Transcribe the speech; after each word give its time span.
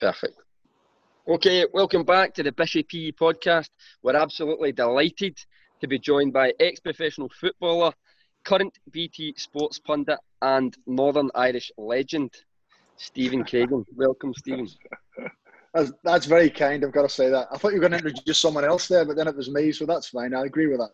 Perfect. 0.00 0.36
Okay, 1.26 1.66
welcome 1.72 2.04
back 2.04 2.32
to 2.34 2.44
the 2.44 2.52
Bishy 2.52 2.86
PE 2.86 3.12
podcast. 3.12 3.70
We're 4.02 4.14
absolutely 4.14 4.70
delighted 4.70 5.36
to 5.80 5.88
be 5.88 5.98
joined 5.98 6.32
by 6.32 6.52
ex 6.60 6.78
professional 6.78 7.28
footballer, 7.40 7.92
current 8.44 8.78
BT 8.92 9.34
sports 9.36 9.80
pundit, 9.80 10.20
and 10.40 10.76
Northern 10.86 11.30
Irish 11.34 11.72
legend, 11.76 12.30
Stephen 12.96 13.42
Craigan. 13.42 13.84
welcome, 13.96 14.32
Stephen. 14.34 14.68
That's, 15.74 15.92
that's 16.04 16.26
very 16.26 16.48
kind, 16.48 16.84
I've 16.84 16.92
got 16.92 17.02
to 17.02 17.08
say 17.08 17.28
that. 17.28 17.48
I 17.52 17.58
thought 17.58 17.72
you 17.72 17.80
were 17.80 17.88
going 17.88 18.00
to 18.00 18.08
introduce 18.08 18.38
someone 18.38 18.64
else 18.64 18.86
there, 18.86 19.04
but 19.04 19.16
then 19.16 19.26
it 19.26 19.36
was 19.36 19.50
me, 19.50 19.72
so 19.72 19.84
that's 19.84 20.08
fine. 20.08 20.32
I 20.32 20.44
agree 20.44 20.68
with 20.68 20.78
that. 20.78 20.90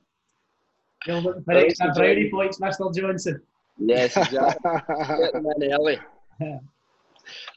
You're 1.06 1.20
looking 1.20 1.44
for 1.44 1.52
extra 1.52 1.92
brownie 1.92 2.30
points, 2.30 2.58
Mr. 2.58 2.94
Johnson. 2.94 3.42
Yes, 3.78 4.16
exactly. 4.16 4.70
early. 5.72 5.98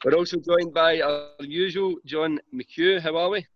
We're 0.04 0.14
also 0.14 0.38
joined 0.38 0.74
by 0.74 1.00
our 1.00 1.30
usual 1.40 1.96
John 2.04 2.38
McHugh. 2.54 3.00
How 3.00 3.16
are 3.16 3.30
we? 3.30 3.46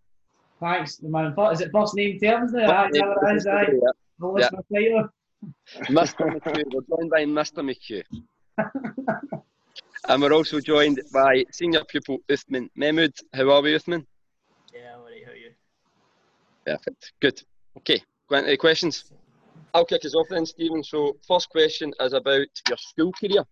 Thanks, 0.59 0.97
the 0.97 1.09
man. 1.09 1.33
Is 1.51 1.61
it 1.61 1.71
first 1.73 1.95
name 1.95 2.19
terms 2.19 2.51
there? 2.51 2.69
Aye, 2.69 2.89
yeah, 2.93 3.03
aye. 3.03 3.67
Yeah. 4.39 4.49
Yeah. 4.61 5.07
Mr. 5.89 6.31
McHugh. 6.31 6.63
We're 6.73 6.97
joined 6.97 7.09
by 7.09 7.25
Mr. 7.25 7.61
McHugh. 7.63 8.03
and 10.07 10.21
we're 10.21 10.33
also 10.33 10.59
joined 10.59 11.01
by 11.13 11.43
senior 11.51 11.83
pupil 11.85 12.19
Uthman 12.29 12.69
Mehmood. 12.77 13.13
How 13.33 13.49
are 13.51 13.61
we, 13.61 13.73
Uthman? 13.73 14.05
Yeah, 14.73 14.95
alright. 14.97 15.25
How 15.25 15.31
are 15.31 15.35
you? 15.35 15.51
Perfect. 16.65 17.13
Good. 17.19 17.41
Okay. 17.77 18.01
Going 18.29 18.45
Any 18.45 18.57
questions? 18.57 19.11
I'll 19.73 19.85
kick 19.85 20.05
us 20.05 20.15
off 20.15 20.27
then, 20.29 20.45
Stephen. 20.45 20.83
So, 20.83 21.17
first 21.27 21.49
question 21.49 21.93
is 21.99 22.13
about 22.13 22.47
your 22.69 22.77
school 22.77 23.11
career. 23.11 23.43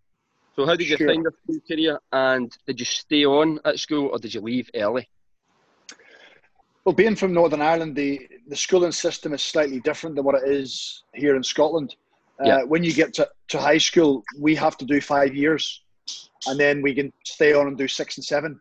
So, 0.56 0.66
how 0.66 0.76
did 0.76 0.88
you 0.88 0.98
sure. 0.98 1.08
find 1.08 1.24
your 1.24 1.34
school 1.44 1.60
career, 1.68 2.00
and 2.12 2.56
did 2.68 2.80
you 2.80 2.86
stay 2.86 3.26
on 3.26 3.60
at 3.64 3.80
school 3.80 4.10
or 4.12 4.20
did 4.20 4.34
you 4.34 4.42
leave 4.42 4.70
early? 4.76 5.08
Well, 6.84 6.96
being 6.96 7.16
from 7.16 7.34
Northern 7.34 7.62
Ireland, 7.62 7.96
the, 7.96 8.28
the 8.48 8.56
schooling 8.56 8.92
system 8.92 9.34
is 9.34 9.42
slightly 9.42 9.80
different 9.82 10.16
than 10.16 10.26
what 10.26 10.36
it 10.36 10.50
is 10.50 11.04
here 11.14 11.36
in 11.36 11.44
Scotland. 11.44 11.96
Uh, 12.44 12.62
when 12.62 12.84
you 12.84 12.92
get 12.92 13.14
to, 13.14 13.30
to 13.50 13.60
high 13.60 13.78
school, 13.78 14.24
we 14.40 14.56
have 14.56 14.76
to 14.78 14.86
do 14.86 15.00
five 15.00 15.36
years, 15.36 15.84
and 16.48 16.60
then 16.60 16.82
we 16.82 16.96
can 16.96 17.14
stay 17.24 17.54
on 17.54 17.68
and 17.68 17.78
do 17.78 17.88
six 17.88 18.18
and 18.18 18.26
seven. 18.26 18.60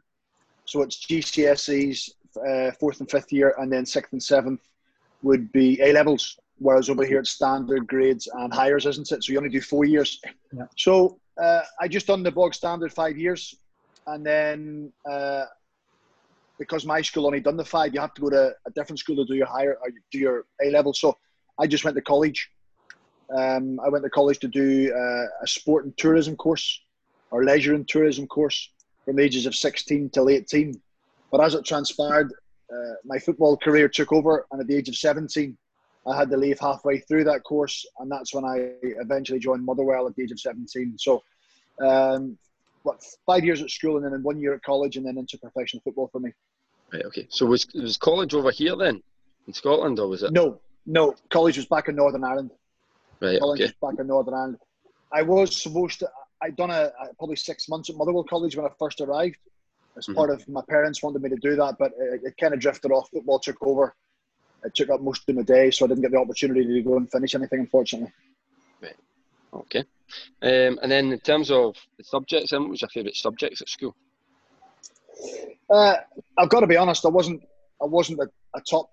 So 0.66 0.82
it's 0.82 1.06
GCSEs, 1.06 2.10
uh, 2.46 2.72
fourth 2.72 3.00
and 3.00 3.10
fifth 3.10 3.32
year, 3.32 3.54
and 3.58 3.72
then 3.72 3.86
sixth 3.86 4.12
and 4.12 4.22
seventh 4.22 4.60
would 5.22 5.50
be 5.52 5.80
A 5.80 5.92
levels. 5.92 6.38
Whereas 6.58 6.90
over 6.90 7.06
here 7.06 7.20
it's 7.20 7.30
standard 7.30 7.86
grades 7.86 8.28
and 8.34 8.52
Highers, 8.52 8.86
isn't 8.86 9.10
it? 9.10 9.24
So 9.24 9.32
you 9.32 9.38
only 9.38 9.48
do 9.48 9.62
four 9.62 9.86
years. 9.86 10.20
Yeah. 10.52 10.64
So 10.76 11.18
uh, 11.38 11.62
I 11.80 11.88
just 11.88 12.06
done 12.06 12.22
the 12.22 12.30
bog 12.30 12.54
standard 12.54 12.92
five 12.92 13.16
years, 13.16 13.54
and 14.06 14.24
then 14.24 14.92
uh, 15.08 15.44
because 16.58 16.84
my 16.84 17.00
school 17.00 17.26
only 17.26 17.40
done 17.40 17.56
the 17.56 17.64
five, 17.64 17.94
you 17.94 18.00
have 18.00 18.14
to 18.14 18.20
go 18.20 18.30
to 18.30 18.54
a 18.66 18.70
different 18.72 18.98
school 18.98 19.16
to 19.16 19.24
do 19.24 19.34
your 19.34 19.46
higher 19.46 19.78
do 20.12 20.18
your 20.18 20.44
A 20.62 20.70
level. 20.70 20.92
So 20.92 21.16
I 21.58 21.66
just 21.66 21.84
went 21.84 21.96
to 21.96 22.02
college. 22.02 22.50
Um, 23.36 23.80
I 23.80 23.88
went 23.88 24.04
to 24.04 24.10
college 24.10 24.38
to 24.40 24.48
do 24.48 24.92
uh, 24.92 25.26
a 25.42 25.46
sport 25.46 25.84
and 25.84 25.96
tourism 25.96 26.36
course 26.36 26.80
or 27.30 27.44
leisure 27.44 27.74
and 27.74 27.86
tourism 27.86 28.26
course 28.26 28.70
from 29.04 29.18
ages 29.18 29.46
of 29.46 29.54
16 29.54 30.10
till 30.10 30.28
18. 30.28 30.80
But 31.30 31.40
as 31.40 31.54
it 31.54 31.64
transpired, 31.64 32.32
uh, 32.72 32.94
my 33.04 33.18
football 33.18 33.56
career 33.56 33.88
took 33.88 34.12
over, 34.12 34.46
and 34.50 34.60
at 34.60 34.66
the 34.66 34.76
age 34.76 34.88
of 34.88 34.96
17, 34.96 35.56
I 36.06 36.16
had 36.16 36.30
to 36.30 36.36
leave 36.36 36.58
halfway 36.58 36.98
through 36.98 37.24
that 37.24 37.44
course, 37.44 37.84
and 37.98 38.10
that's 38.10 38.34
when 38.34 38.44
I 38.44 38.72
eventually 38.82 39.38
joined 39.38 39.64
Motherwell 39.64 40.06
at 40.06 40.16
the 40.16 40.22
age 40.22 40.32
of 40.32 40.40
17. 40.40 40.96
So, 40.98 41.22
um, 41.84 42.38
what 42.82 43.04
five 43.26 43.44
years 43.44 43.60
at 43.60 43.70
school, 43.70 43.96
and 43.96 44.12
then 44.12 44.22
one 44.22 44.40
year 44.40 44.54
at 44.54 44.62
college, 44.62 44.96
and 44.96 45.06
then 45.06 45.18
into 45.18 45.36
professional 45.38 45.82
football 45.82 46.08
for 46.10 46.20
me. 46.20 46.32
Right. 46.92 47.04
Okay. 47.04 47.26
So 47.28 47.44
was 47.44 47.66
was 47.74 47.98
college 47.98 48.34
over 48.34 48.50
here 48.50 48.76
then, 48.76 49.02
in 49.46 49.52
Scotland, 49.52 49.98
or 49.98 50.08
was 50.08 50.22
it? 50.22 50.32
No, 50.32 50.60
no. 50.86 51.14
College 51.28 51.58
was 51.58 51.66
back 51.66 51.88
in 51.88 51.96
Northern 51.96 52.24
Ireland. 52.24 52.50
Right. 53.20 53.38
College 53.38 53.60
okay. 53.60 53.72
was 53.80 53.90
back 53.92 54.00
in 54.00 54.06
Northern 54.06 54.34
Ireland. 54.34 54.58
I 55.12 55.22
was 55.22 55.54
supposed 55.54 55.98
to. 56.00 56.08
I'd 56.42 56.56
done 56.56 56.70
a, 56.70 56.90
a 57.02 57.14
probably 57.18 57.36
six 57.36 57.68
months 57.68 57.90
at 57.90 57.96
Motherwell 57.96 58.24
College 58.24 58.56
when 58.56 58.64
I 58.64 58.70
first 58.78 59.02
arrived. 59.02 59.36
As 59.98 60.06
mm-hmm. 60.06 60.14
part 60.14 60.30
of 60.30 60.48
my 60.48 60.62
parents 60.70 61.02
wanted 61.02 61.20
me 61.20 61.28
to 61.28 61.36
do 61.36 61.56
that, 61.56 61.76
but 61.78 61.92
it, 61.98 62.20
it 62.24 62.34
kind 62.40 62.54
of 62.54 62.60
drifted 62.60 62.90
off. 62.90 63.10
Football 63.10 63.38
took 63.40 63.56
over 63.60 63.94
it 64.64 64.74
took 64.74 64.90
up 64.90 65.00
most 65.00 65.28
of 65.28 65.36
my 65.36 65.42
day, 65.42 65.70
so 65.70 65.84
I 65.84 65.88
didn't 65.88 66.02
get 66.02 66.12
the 66.12 66.18
opportunity 66.18 66.64
to 66.64 66.82
go 66.82 66.96
and 66.96 67.10
finish 67.10 67.34
anything, 67.34 67.60
unfortunately. 67.60 68.12
Right. 68.82 68.96
Okay. 69.54 69.84
Um, 70.42 70.78
and 70.82 70.90
then 70.90 71.12
in 71.12 71.20
terms 71.20 71.50
of 71.50 71.76
the 71.96 72.04
subjects, 72.04 72.52
what 72.52 72.68
was 72.68 72.82
your 72.82 72.88
favourite 72.90 73.16
subjects 73.16 73.60
at 73.60 73.68
school? 73.68 73.94
Uh, 75.68 75.96
I've 76.38 76.48
got 76.48 76.60
to 76.60 76.66
be 76.66 76.76
honest. 76.76 77.04
I 77.04 77.08
wasn't. 77.08 77.42
I 77.80 77.86
wasn't 77.86 78.20
a, 78.20 78.28
a 78.54 78.60
top 78.68 78.90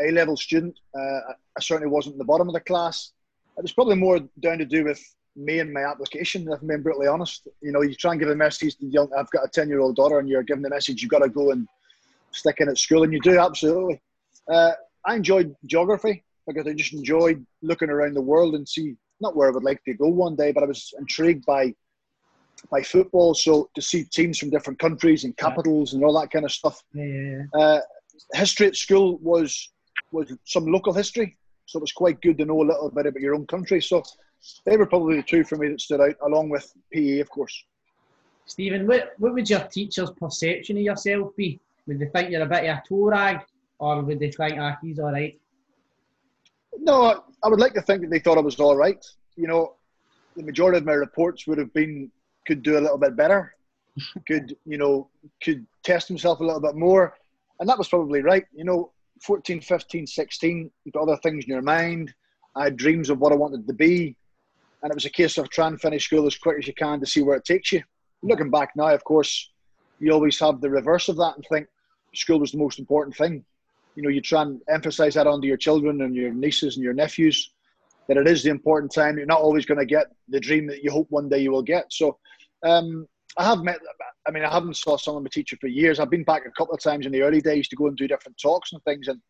A 0.00 0.10
level 0.10 0.36
student. 0.36 0.78
Uh, 0.94 1.20
I 1.56 1.60
certainly 1.60 1.90
wasn't 1.90 2.14
in 2.14 2.18
the 2.18 2.24
bottom 2.24 2.48
of 2.48 2.54
the 2.54 2.60
class. 2.60 3.12
It 3.56 3.62
was 3.62 3.72
probably 3.72 3.96
more 3.96 4.20
down 4.40 4.58
to 4.58 4.66
do 4.66 4.84
with 4.84 5.02
me 5.36 5.60
and 5.60 5.72
my 5.72 5.82
application. 5.82 6.50
If 6.50 6.60
I'm 6.60 6.68
being 6.68 6.82
brutally 6.82 7.06
honest, 7.06 7.48
you 7.62 7.72
know, 7.72 7.82
you 7.82 7.94
try 7.94 8.12
and 8.12 8.20
give 8.20 8.28
a 8.28 8.34
message 8.34 8.76
to 8.78 8.86
young. 8.86 9.10
I've 9.16 9.30
got 9.30 9.44
a 9.44 9.48
ten 9.48 9.68
year 9.68 9.80
old 9.80 9.96
daughter, 9.96 10.18
and 10.18 10.28
you're 10.28 10.42
giving 10.42 10.62
the 10.62 10.70
message 10.70 11.02
you've 11.02 11.10
got 11.10 11.20
to 11.22 11.28
go 11.28 11.52
and 11.52 11.66
stick 12.32 12.56
in 12.60 12.68
at 12.68 12.78
school, 12.78 13.02
and 13.04 13.12
you 13.12 13.20
do 13.20 13.38
absolutely. 13.38 14.00
Uh, 14.52 14.72
I 15.06 15.14
enjoyed 15.14 15.54
geography 15.66 16.24
because 16.46 16.66
I 16.66 16.72
just 16.72 16.92
enjoyed 16.92 17.44
looking 17.62 17.90
around 17.90 18.14
the 18.14 18.20
world 18.20 18.54
and 18.54 18.68
see 18.68 18.96
not 19.20 19.36
where 19.36 19.48
I 19.48 19.52
would 19.52 19.64
like 19.64 19.82
to 19.84 19.94
go 19.94 20.08
one 20.08 20.36
day, 20.36 20.52
but 20.52 20.62
I 20.62 20.66
was 20.66 20.92
intrigued 20.98 21.46
by 21.46 21.74
by 22.70 22.82
football. 22.82 23.34
So 23.34 23.70
to 23.74 23.82
see 23.82 24.04
teams 24.04 24.38
from 24.38 24.50
different 24.50 24.78
countries 24.78 25.24
and 25.24 25.36
capitals 25.36 25.94
and 25.94 26.04
all 26.04 26.18
that 26.20 26.30
kind 26.30 26.44
of 26.44 26.52
stuff. 26.52 26.82
Yeah. 26.92 27.42
Uh, 27.54 27.80
history 28.34 28.66
at 28.66 28.76
school 28.76 29.18
was 29.18 29.70
was 30.12 30.32
some 30.44 30.66
local 30.66 30.92
history, 30.92 31.36
so 31.66 31.78
it 31.78 31.82
was 31.82 31.92
quite 31.92 32.20
good 32.20 32.38
to 32.38 32.44
know 32.44 32.62
a 32.62 32.70
little 32.70 32.90
bit 32.90 33.06
about 33.06 33.20
your 33.20 33.34
own 33.34 33.46
country. 33.46 33.80
So 33.80 34.02
they 34.64 34.76
were 34.76 34.86
probably 34.86 35.16
the 35.16 35.22
two 35.22 35.44
for 35.44 35.56
me 35.56 35.68
that 35.68 35.80
stood 35.80 36.00
out, 36.00 36.14
along 36.24 36.48
with 36.48 36.72
PE, 36.92 37.18
of 37.20 37.28
course. 37.30 37.64
Stephen, 38.46 38.86
what, 38.86 39.14
what 39.18 39.34
would 39.34 39.50
your 39.50 39.60
teacher's 39.60 40.10
perception 40.10 40.76
of 40.76 40.82
yourself 40.82 41.34
be? 41.36 41.58
Would 41.86 41.98
they 41.98 42.06
think 42.06 42.30
you're 42.30 42.42
a 42.42 42.46
bit 42.46 42.64
of 42.64 42.78
a 42.78 42.82
toe 42.88 43.04
rag, 43.06 43.40
or 43.78 44.02
would 44.02 44.20
they 44.20 44.30
think, 44.30 44.54
ah, 44.58 44.76
he's 44.82 44.98
all 44.98 45.12
right? 45.12 45.38
No, 46.78 47.24
I 47.42 47.48
would 47.48 47.60
like 47.60 47.74
to 47.74 47.82
think 47.82 48.02
that 48.02 48.10
they 48.10 48.18
thought 48.18 48.38
I 48.38 48.42
was 48.42 48.58
all 48.60 48.76
right. 48.76 49.04
You 49.36 49.46
know, 49.46 49.74
the 50.36 50.42
majority 50.42 50.78
of 50.78 50.84
my 50.84 50.92
reports 50.92 51.46
would 51.46 51.58
have 51.58 51.72
been 51.72 52.10
could 52.46 52.62
do 52.62 52.78
a 52.78 52.80
little 52.80 52.98
bit 52.98 53.16
better, 53.16 53.54
could 54.28 54.56
you 54.64 54.78
know 54.78 55.08
could 55.42 55.66
test 55.82 56.08
himself 56.08 56.40
a 56.40 56.44
little 56.44 56.60
bit 56.60 56.76
more, 56.76 57.14
and 57.60 57.68
that 57.68 57.78
was 57.78 57.88
probably 57.88 58.22
right. 58.22 58.44
You 58.54 58.64
know, 58.64 58.92
14, 59.22 59.60
15, 59.60 60.06
16, 60.06 60.70
you've 60.84 60.92
got 60.92 61.02
other 61.02 61.16
things 61.22 61.44
in 61.44 61.50
your 61.50 61.62
mind. 61.62 62.14
I 62.54 62.64
had 62.64 62.76
dreams 62.76 63.10
of 63.10 63.18
what 63.18 63.32
I 63.32 63.36
wanted 63.36 63.66
to 63.66 63.74
be, 63.74 64.16
and 64.82 64.90
it 64.90 64.94
was 64.94 65.04
a 65.04 65.10
case 65.10 65.38
of 65.38 65.50
trying 65.50 65.72
to 65.72 65.78
finish 65.78 66.06
school 66.06 66.26
as 66.26 66.36
quick 66.36 66.58
as 66.58 66.66
you 66.66 66.74
can 66.74 67.00
to 67.00 67.06
see 67.06 67.22
where 67.22 67.36
it 67.36 67.44
takes 67.44 67.72
you. 67.72 67.82
Looking 68.22 68.50
back 68.50 68.70
now, 68.76 68.88
of 68.88 69.04
course, 69.04 69.50
you 69.98 70.12
always 70.12 70.38
have 70.40 70.60
the 70.60 70.70
reverse 70.70 71.08
of 71.08 71.16
that 71.16 71.34
and 71.36 71.44
think 71.50 71.66
school 72.14 72.40
was 72.40 72.52
the 72.52 72.58
most 72.58 72.78
important 72.78 73.14
thing 73.14 73.44
you 73.96 74.02
know 74.02 74.08
you 74.08 74.20
try 74.20 74.42
and 74.42 74.60
emphasize 74.68 75.14
that 75.14 75.26
onto 75.26 75.48
your 75.48 75.56
children 75.56 76.02
and 76.02 76.14
your 76.14 76.32
nieces 76.32 76.76
and 76.76 76.84
your 76.84 76.94
nephews 76.94 77.50
that 78.08 78.16
it 78.16 78.28
is 78.28 78.42
the 78.42 78.50
important 78.50 78.92
time. 78.92 79.16
You're 79.16 79.26
not 79.26 79.40
always 79.40 79.66
going 79.66 79.80
to 79.80 79.86
get 79.86 80.06
the 80.28 80.40
dream 80.40 80.66
that 80.68 80.82
you 80.82 80.90
hope 80.90 81.06
one 81.10 81.28
day 81.28 81.38
you 81.38 81.50
will 81.50 81.62
get. 81.62 81.92
So 81.92 82.18
um, 82.64 83.06
I 83.36 83.44
have 83.44 83.62
met. 83.62 83.78
I 84.26 84.30
mean, 84.30 84.44
I 84.44 84.50
haven't 84.50 84.76
saw 84.76 84.96
some 84.96 85.16
of 85.16 85.22
my 85.22 85.28
teacher 85.32 85.56
for 85.60 85.66
years. 85.68 86.00
I've 86.00 86.10
been 86.10 86.24
back 86.24 86.42
a 86.46 86.50
couple 86.52 86.74
of 86.74 86.80
times 86.80 87.06
in 87.06 87.12
the 87.12 87.22
early 87.22 87.40
days 87.40 87.68
to 87.68 87.76
go 87.76 87.86
and 87.86 87.96
do 87.96 88.08
different 88.08 88.38
talks 88.40 88.72
and 88.72 88.82
things, 88.84 89.08
and 89.08 89.20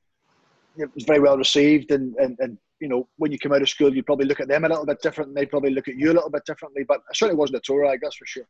it 0.77 0.91
was 0.94 1.04
very 1.04 1.21
well 1.21 1.37
received. 1.37 1.91
And 1.91 2.15
and, 2.16 2.37
and 2.41 2.59
you 2.81 2.88
know, 2.88 3.09
when 3.16 3.33
you 3.33 3.38
come 3.38 3.53
out 3.53 3.62
of 3.62 3.69
school, 3.69 3.94
you 3.94 4.03
probably 4.03 4.27
look 4.27 4.41
at 4.41 4.48
them 4.48 4.65
a 4.65 4.69
little 4.69 4.87
bit 4.87 5.03
different, 5.03 5.28
and 5.28 5.37
they 5.37 5.47
probably 5.47 5.71
look 5.71 5.88
at 5.88 5.97
you 5.97 6.12
a 6.12 6.15
little 6.15 6.31
bit 6.31 6.44
differently. 6.44 6.84
But 6.87 7.00
I 7.10 7.15
certainly 7.15 7.38
wasn't 7.38 7.59
a 7.59 7.62
tour, 7.65 7.87
I 7.87 7.97
guess 7.97 8.15
for 8.15 8.27
sure. 8.27 8.47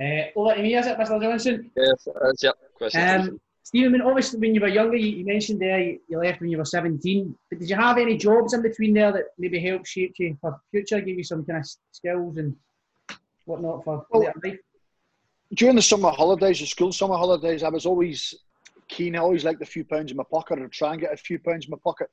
Uh, 0.00 0.28
over 0.36 0.54
to 0.54 0.62
me, 0.62 0.76
is 0.76 0.86
it, 0.86 0.98
Mr. 0.98 1.20
Johnson? 1.20 1.70
Yes, 1.76 2.08
that's 2.22 2.42
yeah. 2.42 2.50
Question. 2.76 3.20
Um, 3.20 3.40
Stephen, 3.62 3.92
when, 3.92 4.02
obviously 4.02 4.38
when 4.38 4.54
you 4.54 4.60
were 4.60 4.68
younger, 4.68 4.96
you, 4.96 5.08
you, 5.08 5.24
mentioned 5.24 5.60
there 5.60 5.80
you 5.80 6.18
left 6.18 6.40
when 6.40 6.50
you 6.50 6.58
were 6.58 6.64
17. 6.64 7.34
But 7.50 7.58
did 7.58 7.70
you 7.70 7.76
have 7.76 7.98
any 7.98 8.16
jobs 8.16 8.52
in 8.52 8.62
between 8.62 8.94
there 8.94 9.10
that 9.10 9.24
maybe 9.38 9.58
helped 9.58 9.88
shape 9.88 10.14
you 10.18 10.36
for 10.40 10.60
future, 10.70 11.00
give 11.00 11.16
you 11.16 11.24
some 11.24 11.44
kind 11.44 11.58
of 11.58 11.68
skills 11.90 12.36
and 12.36 12.54
whatnot 13.46 13.82
for 13.84 14.06
well, 14.10 14.32
life? 14.44 14.58
During 15.54 15.76
the 15.76 15.82
summer 15.82 16.10
holidays, 16.10 16.60
the 16.60 16.66
school 16.66 16.92
summer 16.92 17.16
holidays, 17.16 17.62
I 17.62 17.70
was 17.70 17.86
always 17.86 18.34
keen. 18.88 19.16
I 19.16 19.20
always 19.20 19.44
liked 19.44 19.62
a 19.62 19.66
few 19.66 19.84
pounds 19.84 20.10
in 20.10 20.16
my 20.16 20.24
pocket 20.30 20.60
or 20.60 20.68
try 20.68 20.92
and 20.92 21.00
get 21.00 21.12
a 21.12 21.16
few 21.16 21.38
pounds 21.38 21.64
in 21.64 21.70
my 21.70 21.78
pocket. 21.82 22.08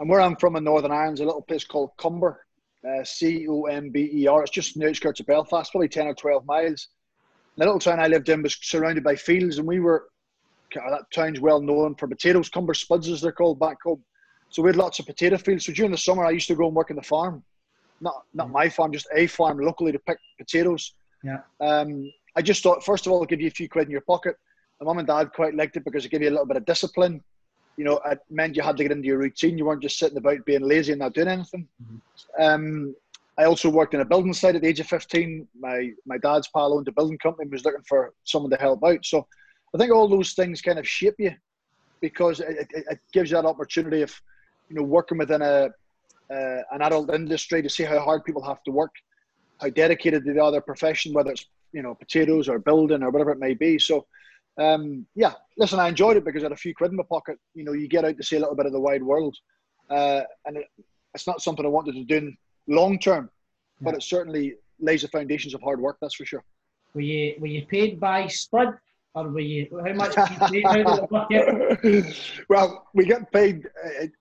And 0.00 0.08
where 0.08 0.20
I'm 0.20 0.36
from 0.36 0.56
in 0.56 0.64
Northern 0.64 0.90
Ireland 0.90 1.18
is 1.18 1.20
a 1.20 1.26
little 1.26 1.42
place 1.42 1.64
called 1.64 1.90
Comber, 1.98 2.46
uh, 2.88 3.04
C 3.04 3.46
O 3.48 3.64
M 3.64 3.90
B 3.90 4.10
E 4.12 4.26
R. 4.26 4.42
It's 4.42 4.50
just 4.50 4.74
in 4.74 4.82
the 4.82 4.88
outskirts 4.88 5.20
of 5.20 5.26
Belfast, 5.26 5.70
probably 5.70 5.88
10 5.88 6.06
or 6.06 6.14
12 6.14 6.46
miles 6.46 6.88
the 7.56 7.64
little 7.64 7.78
town 7.78 8.00
I 8.00 8.06
lived 8.06 8.28
in 8.28 8.42
was 8.42 8.56
surrounded 8.60 9.04
by 9.04 9.16
fields, 9.16 9.58
and 9.58 9.66
we 9.66 9.80
were 9.80 10.08
that 10.74 11.10
town's 11.12 11.40
well 11.40 11.60
known 11.60 11.94
for 11.96 12.06
potatoes, 12.06 12.48
Comber 12.48 12.74
Spuds 12.74 13.08
as 13.08 13.20
they're 13.20 13.32
called 13.32 13.58
back 13.58 13.78
home. 13.82 14.02
So 14.50 14.62
we 14.62 14.68
had 14.68 14.76
lots 14.76 14.98
of 14.98 15.06
potato 15.06 15.36
fields. 15.36 15.66
So 15.66 15.72
during 15.72 15.90
the 15.90 15.98
summer, 15.98 16.24
I 16.24 16.30
used 16.30 16.48
to 16.48 16.54
go 16.54 16.66
and 16.66 16.76
work 16.76 16.90
in 16.90 16.96
the 16.96 17.02
farm, 17.02 17.42
not 18.00 18.22
not 18.34 18.50
my 18.50 18.68
farm, 18.68 18.92
just 18.92 19.08
a 19.14 19.26
farm 19.26 19.58
locally 19.58 19.92
to 19.92 19.98
pick 19.98 20.18
potatoes. 20.38 20.94
Yeah. 21.22 21.40
Um, 21.60 22.10
I 22.36 22.42
just 22.42 22.62
thought, 22.62 22.84
first 22.84 23.06
of 23.06 23.12
all, 23.12 23.20
I'll 23.20 23.26
give 23.26 23.40
you 23.40 23.48
a 23.48 23.52
few 23.52 23.68
quid 23.68 23.86
in 23.86 23.90
your 23.90 24.00
pocket. 24.02 24.36
My 24.80 24.86
mum 24.86 24.98
and 24.98 25.06
dad 25.06 25.32
quite 25.34 25.54
liked 25.54 25.76
it 25.76 25.84
because 25.84 26.04
it 26.04 26.10
gave 26.10 26.22
you 26.22 26.28
a 26.28 26.30
little 26.30 26.46
bit 26.46 26.56
of 26.56 26.64
discipline. 26.64 27.22
You 27.76 27.84
know, 27.84 28.00
it 28.06 28.18
meant 28.30 28.56
you 28.56 28.62
had 28.62 28.76
to 28.76 28.82
get 28.84 28.92
into 28.92 29.06
your 29.06 29.18
routine. 29.18 29.58
You 29.58 29.66
weren't 29.66 29.82
just 29.82 29.98
sitting 29.98 30.18
about 30.18 30.44
being 30.46 30.62
lazy 30.62 30.92
and 30.92 31.00
not 31.00 31.14
doing 31.14 31.28
anything. 31.28 31.68
Mm-hmm. 31.82 32.42
Um, 32.42 32.94
I 33.40 33.46
also 33.46 33.70
worked 33.70 33.94
in 33.94 34.02
a 34.02 34.04
building 34.04 34.34
site 34.34 34.54
at 34.54 34.60
the 34.60 34.68
age 34.68 34.80
of 34.80 34.86
15. 34.86 35.48
My 35.58 35.90
my 36.04 36.18
dad's 36.18 36.48
pal 36.54 36.74
owned 36.74 36.88
a 36.88 36.92
building 36.92 37.16
company 37.16 37.44
and 37.44 37.52
was 37.52 37.64
looking 37.64 37.84
for 37.88 38.12
someone 38.24 38.50
to 38.50 38.58
help 38.58 38.84
out. 38.84 39.02
So 39.06 39.26
I 39.74 39.78
think 39.78 39.92
all 39.92 40.08
those 40.08 40.34
things 40.34 40.60
kind 40.60 40.78
of 40.78 40.86
shape 40.86 41.14
you 41.18 41.32
because 42.02 42.40
it, 42.40 42.68
it, 42.70 42.84
it 42.90 42.98
gives 43.14 43.30
you 43.30 43.38
that 43.38 43.46
opportunity 43.46 44.02
of, 44.02 44.14
you 44.68 44.76
know, 44.76 44.82
working 44.82 45.16
within 45.16 45.40
a 45.40 45.70
uh, 46.30 46.62
an 46.70 46.82
adult 46.82 47.14
industry 47.14 47.62
to 47.62 47.70
see 47.70 47.82
how 47.82 47.98
hard 47.98 48.24
people 48.24 48.44
have 48.44 48.62
to 48.64 48.72
work, 48.72 48.92
how 49.58 49.70
dedicated 49.70 50.22
they 50.22 50.38
are 50.38 50.52
their 50.52 50.60
profession, 50.60 51.14
whether 51.14 51.30
it's 51.30 51.46
you 51.72 51.82
know 51.82 51.94
potatoes 51.94 52.46
or 52.46 52.58
building 52.58 53.02
or 53.02 53.08
whatever 53.08 53.30
it 53.30 53.38
may 53.38 53.54
be. 53.54 53.78
So, 53.78 54.06
um, 54.58 55.06
yeah, 55.14 55.32
listen, 55.56 55.80
I 55.80 55.88
enjoyed 55.88 56.18
it 56.18 56.26
because 56.26 56.42
I 56.42 56.46
had 56.46 56.52
a 56.52 56.56
few 56.56 56.74
quid 56.74 56.90
in 56.90 56.98
my 56.98 57.04
pocket. 57.08 57.38
You 57.54 57.64
know, 57.64 57.72
you 57.72 57.88
get 57.88 58.04
out 58.04 58.18
to 58.18 58.22
see 58.22 58.36
a 58.36 58.40
little 58.40 58.54
bit 58.54 58.66
of 58.66 58.72
the 58.72 58.80
wide 58.80 59.02
world, 59.02 59.34
uh, 59.88 60.24
and 60.44 60.58
it, 60.58 60.66
it's 61.14 61.26
not 61.26 61.40
something 61.40 61.64
I 61.64 61.70
wanted 61.70 61.94
to 61.94 62.04
do 62.04 62.30
long 62.66 62.98
term, 62.98 63.30
but 63.80 63.94
it 63.94 64.02
certainly 64.02 64.54
lays 64.78 65.02
the 65.02 65.08
foundations 65.08 65.54
of 65.54 65.62
hard 65.62 65.80
work. 65.80 65.98
That's 66.00 66.14
for 66.14 66.24
sure. 66.24 66.44
Were 66.94 67.02
you 67.02 67.34
were 67.38 67.46
you 67.46 67.66
paid 67.66 68.00
by 68.00 68.26
Spud 68.26 68.78
or 69.14 69.28
were 69.28 69.40
you, 69.40 69.68
how 69.84 69.92
much 69.92 70.16
well, 72.48 72.86
we 72.94 73.04
get 73.04 73.30
paid 73.32 73.66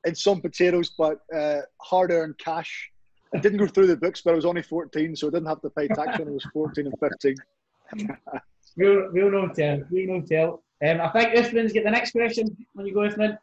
in 0.06 0.16
some 0.16 0.42
potatoes, 0.42 0.92
but 0.98 1.20
uh, 1.36 1.62
hard 1.80 2.12
earned 2.12 2.38
cash. 2.40 2.90
It 3.34 3.44
didn't 3.44 3.60
go 3.60 3.68
through 3.68 3.88
the 3.88 3.98
books, 3.98 4.22
but 4.26 4.32
I 4.32 4.36
was 4.36 4.46
only 4.46 4.64
14, 4.64 5.16
so 5.16 5.28
I 5.28 5.30
didn't 5.30 5.48
have 5.48 5.62
to 5.62 5.70
pay 5.70 5.88
tax 5.88 6.18
when 6.18 6.28
I 6.28 6.32
was 6.32 6.46
14 6.52 6.88
and 6.88 6.96
15. 7.00 7.36
we'll, 8.78 9.12
we'll 9.12 9.32
no 9.32 9.50
tell. 9.50 9.84
We'll 9.92 10.08
no 10.08 10.22
tell. 10.22 10.64
Um, 10.84 11.02
I 11.02 11.10
think 11.10 11.36
Uthman's 11.36 11.72
get 11.72 11.84
the 11.84 11.92
next 11.92 12.12
question 12.12 12.58
when 12.74 12.88
you 12.88 12.94
go, 12.94 13.02
Uthman. 13.02 13.38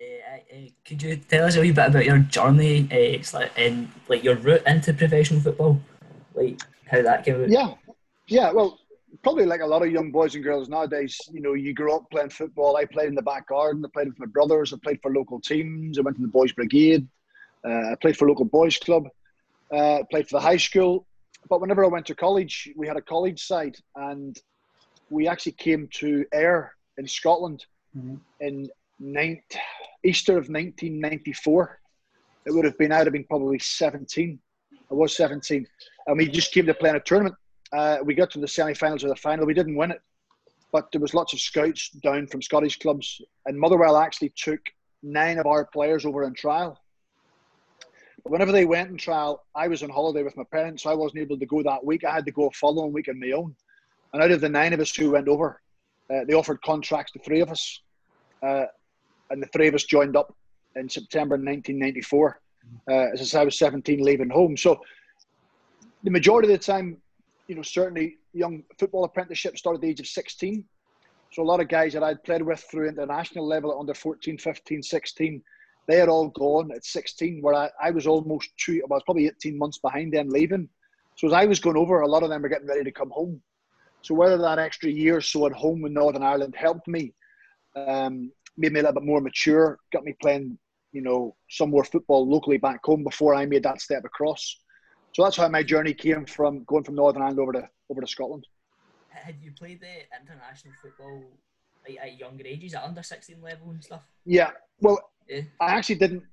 Uh, 0.00 0.36
uh, 0.54 0.68
could 0.84 1.02
you 1.02 1.16
tell 1.16 1.44
us 1.44 1.56
a 1.56 1.60
wee 1.60 1.72
bit 1.72 1.88
about 1.88 2.04
your 2.04 2.18
journey 2.18 2.88
uh, 2.92 3.44
and 3.56 3.90
like 4.08 4.22
your 4.22 4.36
route 4.36 4.62
into 4.66 4.92
professional 4.92 5.40
football, 5.40 5.80
like 6.34 6.60
how 6.86 7.02
that 7.02 7.24
came 7.24 7.34
about? 7.34 7.48
Yeah, 7.48 7.74
yeah. 8.28 8.52
Well, 8.52 8.78
probably 9.22 9.46
like 9.46 9.60
a 9.60 9.66
lot 9.66 9.82
of 9.82 9.90
young 9.90 10.12
boys 10.12 10.34
and 10.34 10.44
girls 10.44 10.68
nowadays, 10.68 11.18
you 11.32 11.40
know, 11.40 11.54
you 11.54 11.74
grew 11.74 11.94
up 11.94 12.08
playing 12.10 12.30
football. 12.30 12.76
I 12.76 12.84
played 12.84 13.08
in 13.08 13.14
the 13.14 13.22
back 13.22 13.48
garden. 13.48 13.84
I 13.84 13.88
played 13.92 14.08
with 14.08 14.18
my 14.20 14.26
brothers. 14.26 14.72
I 14.72 14.76
played 14.82 15.00
for 15.02 15.12
local 15.12 15.40
teams. 15.40 15.98
I 15.98 16.02
went 16.02 16.16
to 16.16 16.22
the 16.22 16.28
boys' 16.28 16.52
brigade. 16.52 17.08
Uh, 17.64 17.92
I 17.92 17.94
played 18.00 18.16
for 18.16 18.28
local 18.28 18.44
boys' 18.44 18.78
club. 18.78 19.08
Uh, 19.72 20.00
played 20.10 20.28
for 20.28 20.36
the 20.36 20.40
high 20.40 20.56
school. 20.56 21.06
But 21.48 21.60
whenever 21.60 21.84
I 21.84 21.88
went 21.88 22.06
to 22.06 22.14
college, 22.14 22.70
we 22.76 22.86
had 22.86 22.96
a 22.96 23.02
college 23.02 23.44
side, 23.44 23.76
and 23.96 24.38
we 25.10 25.26
actually 25.26 25.52
came 25.52 25.88
to 25.94 26.24
Ayr 26.32 26.74
in 26.98 27.06
Scotland 27.06 27.64
mm-hmm. 27.96 28.16
in 28.40 28.68
ninth, 28.98 29.56
Easter 30.04 30.32
of 30.32 30.48
1994. 30.48 31.80
It 32.46 32.52
would 32.52 32.64
have 32.64 32.78
been, 32.78 32.92
I'd 32.92 33.06
have 33.06 33.12
been 33.12 33.24
probably 33.24 33.58
17. 33.58 34.38
I 34.90 34.94
was 34.94 35.16
17. 35.16 35.66
And 36.06 36.16
we 36.16 36.28
just 36.28 36.52
came 36.52 36.66
to 36.66 36.74
play 36.74 36.90
in 36.90 36.96
a 36.96 37.00
tournament 37.00 37.34
uh, 37.72 37.98
we 38.04 38.14
got 38.14 38.30
to 38.30 38.40
the 38.40 38.48
semi-finals 38.48 39.02
of 39.02 39.10
the 39.10 39.16
final. 39.16 39.46
We 39.46 39.54
didn't 39.54 39.76
win 39.76 39.90
it, 39.90 40.00
but 40.72 40.90
there 40.92 41.00
was 41.00 41.14
lots 41.14 41.32
of 41.32 41.40
scouts 41.40 41.90
down 41.90 42.26
from 42.26 42.42
Scottish 42.42 42.78
clubs, 42.78 43.20
and 43.46 43.58
Motherwell 43.58 43.96
actually 43.96 44.32
took 44.36 44.60
nine 45.02 45.38
of 45.38 45.46
our 45.46 45.66
players 45.66 46.06
over 46.06 46.24
in 46.24 46.34
trial. 46.34 46.78
But 48.24 48.32
whenever 48.32 48.52
they 48.52 48.64
went 48.64 48.90
in 48.90 48.96
trial, 48.96 49.44
I 49.54 49.68
was 49.68 49.82
on 49.82 49.90
holiday 49.90 50.22
with 50.22 50.36
my 50.36 50.44
parents, 50.50 50.82
so 50.82 50.90
I 50.90 50.94
wasn't 50.94 51.20
able 51.20 51.38
to 51.38 51.46
go 51.46 51.62
that 51.62 51.84
week. 51.84 52.04
I 52.04 52.12
had 52.12 52.24
to 52.26 52.32
go 52.32 52.46
a 52.46 52.50
following 52.52 52.92
week 52.92 53.08
on 53.08 53.20
my 53.20 53.32
own. 53.32 53.54
And 54.12 54.22
out 54.22 54.30
of 54.30 54.40
the 54.40 54.48
nine 54.48 54.72
of 54.72 54.80
us 54.80 54.94
who 54.94 55.10
went 55.10 55.28
over, 55.28 55.60
uh, 56.12 56.24
they 56.26 56.34
offered 56.34 56.62
contracts 56.62 57.12
to 57.12 57.18
three 57.20 57.40
of 57.40 57.50
us, 57.50 57.82
uh, 58.42 58.64
and 59.30 59.42
the 59.42 59.46
three 59.48 59.68
of 59.68 59.74
us 59.74 59.84
joined 59.84 60.16
up 60.16 60.34
in 60.76 60.88
September 60.88 61.34
1994. 61.34 62.40
Uh, 62.90 63.06
as 63.14 63.34
I 63.34 63.44
was 63.44 63.58
17, 63.58 64.02
leaving 64.02 64.30
home. 64.30 64.56
So 64.56 64.80
the 66.04 66.10
majority 66.10 66.52
of 66.52 66.58
the 66.58 66.64
time, 66.64 66.98
you 67.46 67.54
know, 67.54 67.62
certainly 67.62 68.16
young 68.32 68.62
football 68.78 69.04
apprenticeship 69.04 69.56
started 69.56 69.78
at 69.78 69.82
the 69.82 69.88
age 69.88 70.00
of 70.00 70.06
16. 70.06 70.64
So 71.30 71.42
a 71.42 71.44
lot 71.44 71.60
of 71.60 71.68
guys 71.68 71.92
that 71.92 72.02
I'd 72.02 72.22
played 72.24 72.42
with 72.42 72.64
through 72.70 72.88
international 72.88 73.46
level 73.46 73.72
at 73.72 73.78
under 73.78 73.94
14, 73.94 74.38
15, 74.38 74.82
16, 74.82 75.42
they 75.86 75.96
had 75.96 76.08
all 76.08 76.28
gone 76.28 76.70
at 76.72 76.84
16, 76.84 77.40
where 77.42 77.54
I, 77.54 77.70
I 77.82 77.90
was 77.90 78.06
almost 78.06 78.50
two, 78.58 78.82
I 78.84 78.86
was 78.86 79.02
probably 79.04 79.26
18 79.26 79.58
months 79.58 79.78
behind 79.78 80.12
them 80.12 80.28
leaving. 80.28 80.68
So 81.16 81.26
as 81.26 81.32
I 81.32 81.46
was 81.46 81.60
going 81.60 81.76
over, 81.76 82.00
a 82.00 82.08
lot 82.08 82.22
of 82.22 82.30
them 82.30 82.42
were 82.42 82.48
getting 82.48 82.68
ready 82.68 82.84
to 82.84 82.92
come 82.92 83.10
home. 83.10 83.40
So 84.02 84.14
whether 84.14 84.38
that 84.38 84.58
extra 84.58 84.90
year 84.90 85.16
or 85.16 85.20
so 85.20 85.46
at 85.46 85.52
home 85.52 85.84
in 85.84 85.92
Northern 85.92 86.22
Ireland 86.22 86.54
helped 86.56 86.86
me, 86.86 87.12
um, 87.74 88.30
made 88.58 88.72
me 88.72 88.80
a 88.80 88.82
little 88.82 89.00
bit 89.00 89.06
more 89.06 89.20
mature, 89.20 89.78
got 89.92 90.04
me 90.04 90.14
playing, 90.20 90.58
you 90.92 91.00
know, 91.00 91.36
some 91.48 91.70
more 91.70 91.84
football 91.84 92.28
locally 92.28 92.58
back 92.58 92.80
home 92.84 93.04
before 93.04 93.34
I 93.34 93.46
made 93.46 93.62
that 93.62 93.80
step 93.80 94.04
across. 94.04 94.60
So 95.12 95.22
that's 95.22 95.36
how 95.36 95.48
my 95.48 95.62
journey 95.62 95.94
came 95.94 96.26
from 96.26 96.64
going 96.64 96.84
from 96.84 96.96
Northern 96.96 97.22
Ireland 97.22 97.40
over 97.40 97.52
to 97.52 97.68
over 97.90 98.00
to 98.00 98.06
Scotland. 98.06 98.46
Had 99.08 99.36
you 99.42 99.52
played 99.52 99.80
the 99.80 99.94
international 100.20 100.74
football 100.82 101.24
like, 101.88 101.98
at 102.00 102.18
younger 102.18 102.44
ages, 102.46 102.74
at 102.74 102.84
under 102.84 103.02
sixteen 103.02 103.40
level 103.42 103.70
and 103.70 103.82
stuff? 103.82 104.02
Yeah. 104.26 104.50
Well, 104.80 105.00
yeah. 105.28 105.42
I 105.60 105.74
actually 105.74 105.96
didn't. 105.96 106.24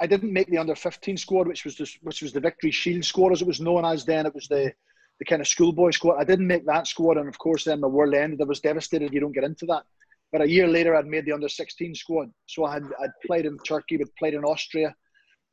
I 0.00 0.06
didn't 0.06 0.32
make 0.32 0.48
the 0.48 0.58
under 0.58 0.74
fifteen 0.74 1.16
squad, 1.16 1.46
which 1.46 1.64
was 1.64 1.76
the 1.76 1.88
which 2.02 2.22
was 2.22 2.32
the 2.32 2.40
Victory 2.40 2.70
Shield 2.70 3.04
squad 3.04 3.32
as 3.32 3.42
it 3.42 3.46
was 3.46 3.60
known 3.60 3.84
as 3.84 4.04
then. 4.04 4.26
It 4.26 4.34
was 4.34 4.48
the 4.48 4.72
the 5.18 5.24
kind 5.24 5.40
of 5.40 5.46
schoolboy 5.46 5.90
squad. 5.90 6.16
I 6.18 6.24
didn't 6.24 6.46
make 6.46 6.66
that 6.66 6.86
squad, 6.86 7.18
and 7.18 7.28
of 7.28 7.38
course, 7.38 7.64
then 7.64 7.80
the 7.80 7.88
world 7.88 8.14
ended. 8.14 8.40
I 8.40 8.44
was 8.44 8.60
devastated. 8.60 9.12
You 9.12 9.20
don't 9.20 9.34
get 9.34 9.44
into 9.44 9.66
that. 9.66 9.84
But 10.32 10.42
a 10.42 10.50
year 10.50 10.66
later, 10.66 10.96
I'd 10.96 11.06
made 11.06 11.26
the 11.26 11.32
under 11.32 11.48
16 11.48 11.94
squad. 11.94 12.30
So 12.46 12.64
I 12.64 12.74
had 12.74 12.84
I'd 13.02 13.10
played 13.26 13.46
in 13.46 13.58
Turkey, 13.58 13.98
we'd 13.98 14.14
played 14.18 14.34
in 14.34 14.44
Austria, 14.44 14.94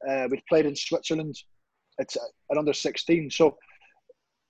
uh, 0.09 0.27
we'd 0.31 0.45
played 0.47 0.65
in 0.65 0.75
Switzerland, 0.75 1.35
it's 1.97 2.15
an 2.49 2.57
under 2.57 2.73
16. 2.73 3.29
So 3.29 3.57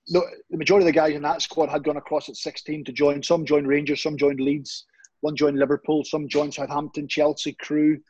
the, 0.06 0.22
the 0.50 0.56
majority 0.56 0.84
of 0.84 0.94
the 0.94 0.98
guys 0.98 1.14
in 1.14 1.22
that 1.22 1.42
squad 1.42 1.68
had 1.68 1.84
gone 1.84 1.96
across 1.96 2.28
at 2.28 2.36
16 2.36 2.84
to 2.84 2.92
join. 2.92 3.22
Some 3.22 3.44
joined 3.44 3.66
Rangers, 3.66 4.02
some 4.02 4.16
joined 4.16 4.40
Leeds, 4.40 4.86
one 5.20 5.36
joined 5.36 5.58
Liverpool, 5.58 6.04
some 6.04 6.28
joined 6.28 6.54
Southampton, 6.54 7.08
Chelsea, 7.08 7.56
Crewe. 7.60 8.00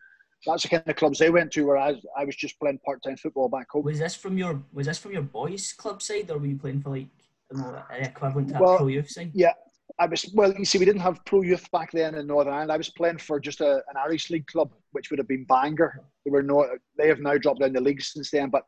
That's 0.47 0.63
the 0.63 0.71
kind 0.71 0.83
of 0.87 0.97
clubs 0.97 1.19
they 1.19 1.31
went 1.31 1.53
to. 1.53 1.67
where 1.67 1.77
I 1.77 1.95
was 2.25 2.37
just 2.37 2.59
playing 2.59 2.79
part-time 2.85 3.17
football 3.17 3.49
back 3.49 3.67
home. 3.71 3.85
Was 3.85 3.99
this 3.99 4.15
from 4.15 4.39
your 4.39 4.63
Was 4.73 4.87
this 4.87 4.99
from 4.99 5.13
your 5.13 5.23
boys' 5.23 5.73
club 5.73 6.01
side, 6.01 6.31
or 6.31 6.39
were 6.39 6.47
you 6.47 6.57
playing 6.57 6.81
for 6.81 6.91
like 6.91 7.09
know, 7.53 7.83
equivalent 7.91 8.49
to 8.49 8.59
well, 8.59 8.79
pro 8.79 8.87
youth 8.87 9.11
side? 9.11 9.33
Yeah, 9.35 9.53
I 9.99 10.07
was. 10.07 10.31
Well, 10.35 10.55
you 10.55 10.65
see, 10.65 10.79
we 10.79 10.85
didn't 10.85 11.01
have 11.03 11.25
pro 11.25 11.43
youth 11.43 11.71
back 11.71 11.93
then 11.93 12.15
in 12.15 12.27
Northern 12.27 12.53
Ireland. 12.53 12.73
I 12.73 12.77
was 12.77 12.91
playing 12.91 13.19
for 13.19 13.41
just 13.41 13.61
a, 13.61 13.77
an 13.89 13.97
Irish 13.99 14.31
league 14.31 14.47
club, 14.47 14.73
which 14.93 15.11
would 15.11 15.19
have 15.19 15.29
been 15.29 15.45
Bangor. 15.45 16.01
They 16.25 16.31
were 16.31 16.43
no. 16.43 16.67
They 16.97 17.09
have 17.09 17.21
now 17.21 17.37
dropped 17.39 17.61
down 17.61 17.73
the 17.73 17.81
league 17.81 18.03
since 18.03 18.31
then, 18.31 18.51
but 18.51 18.65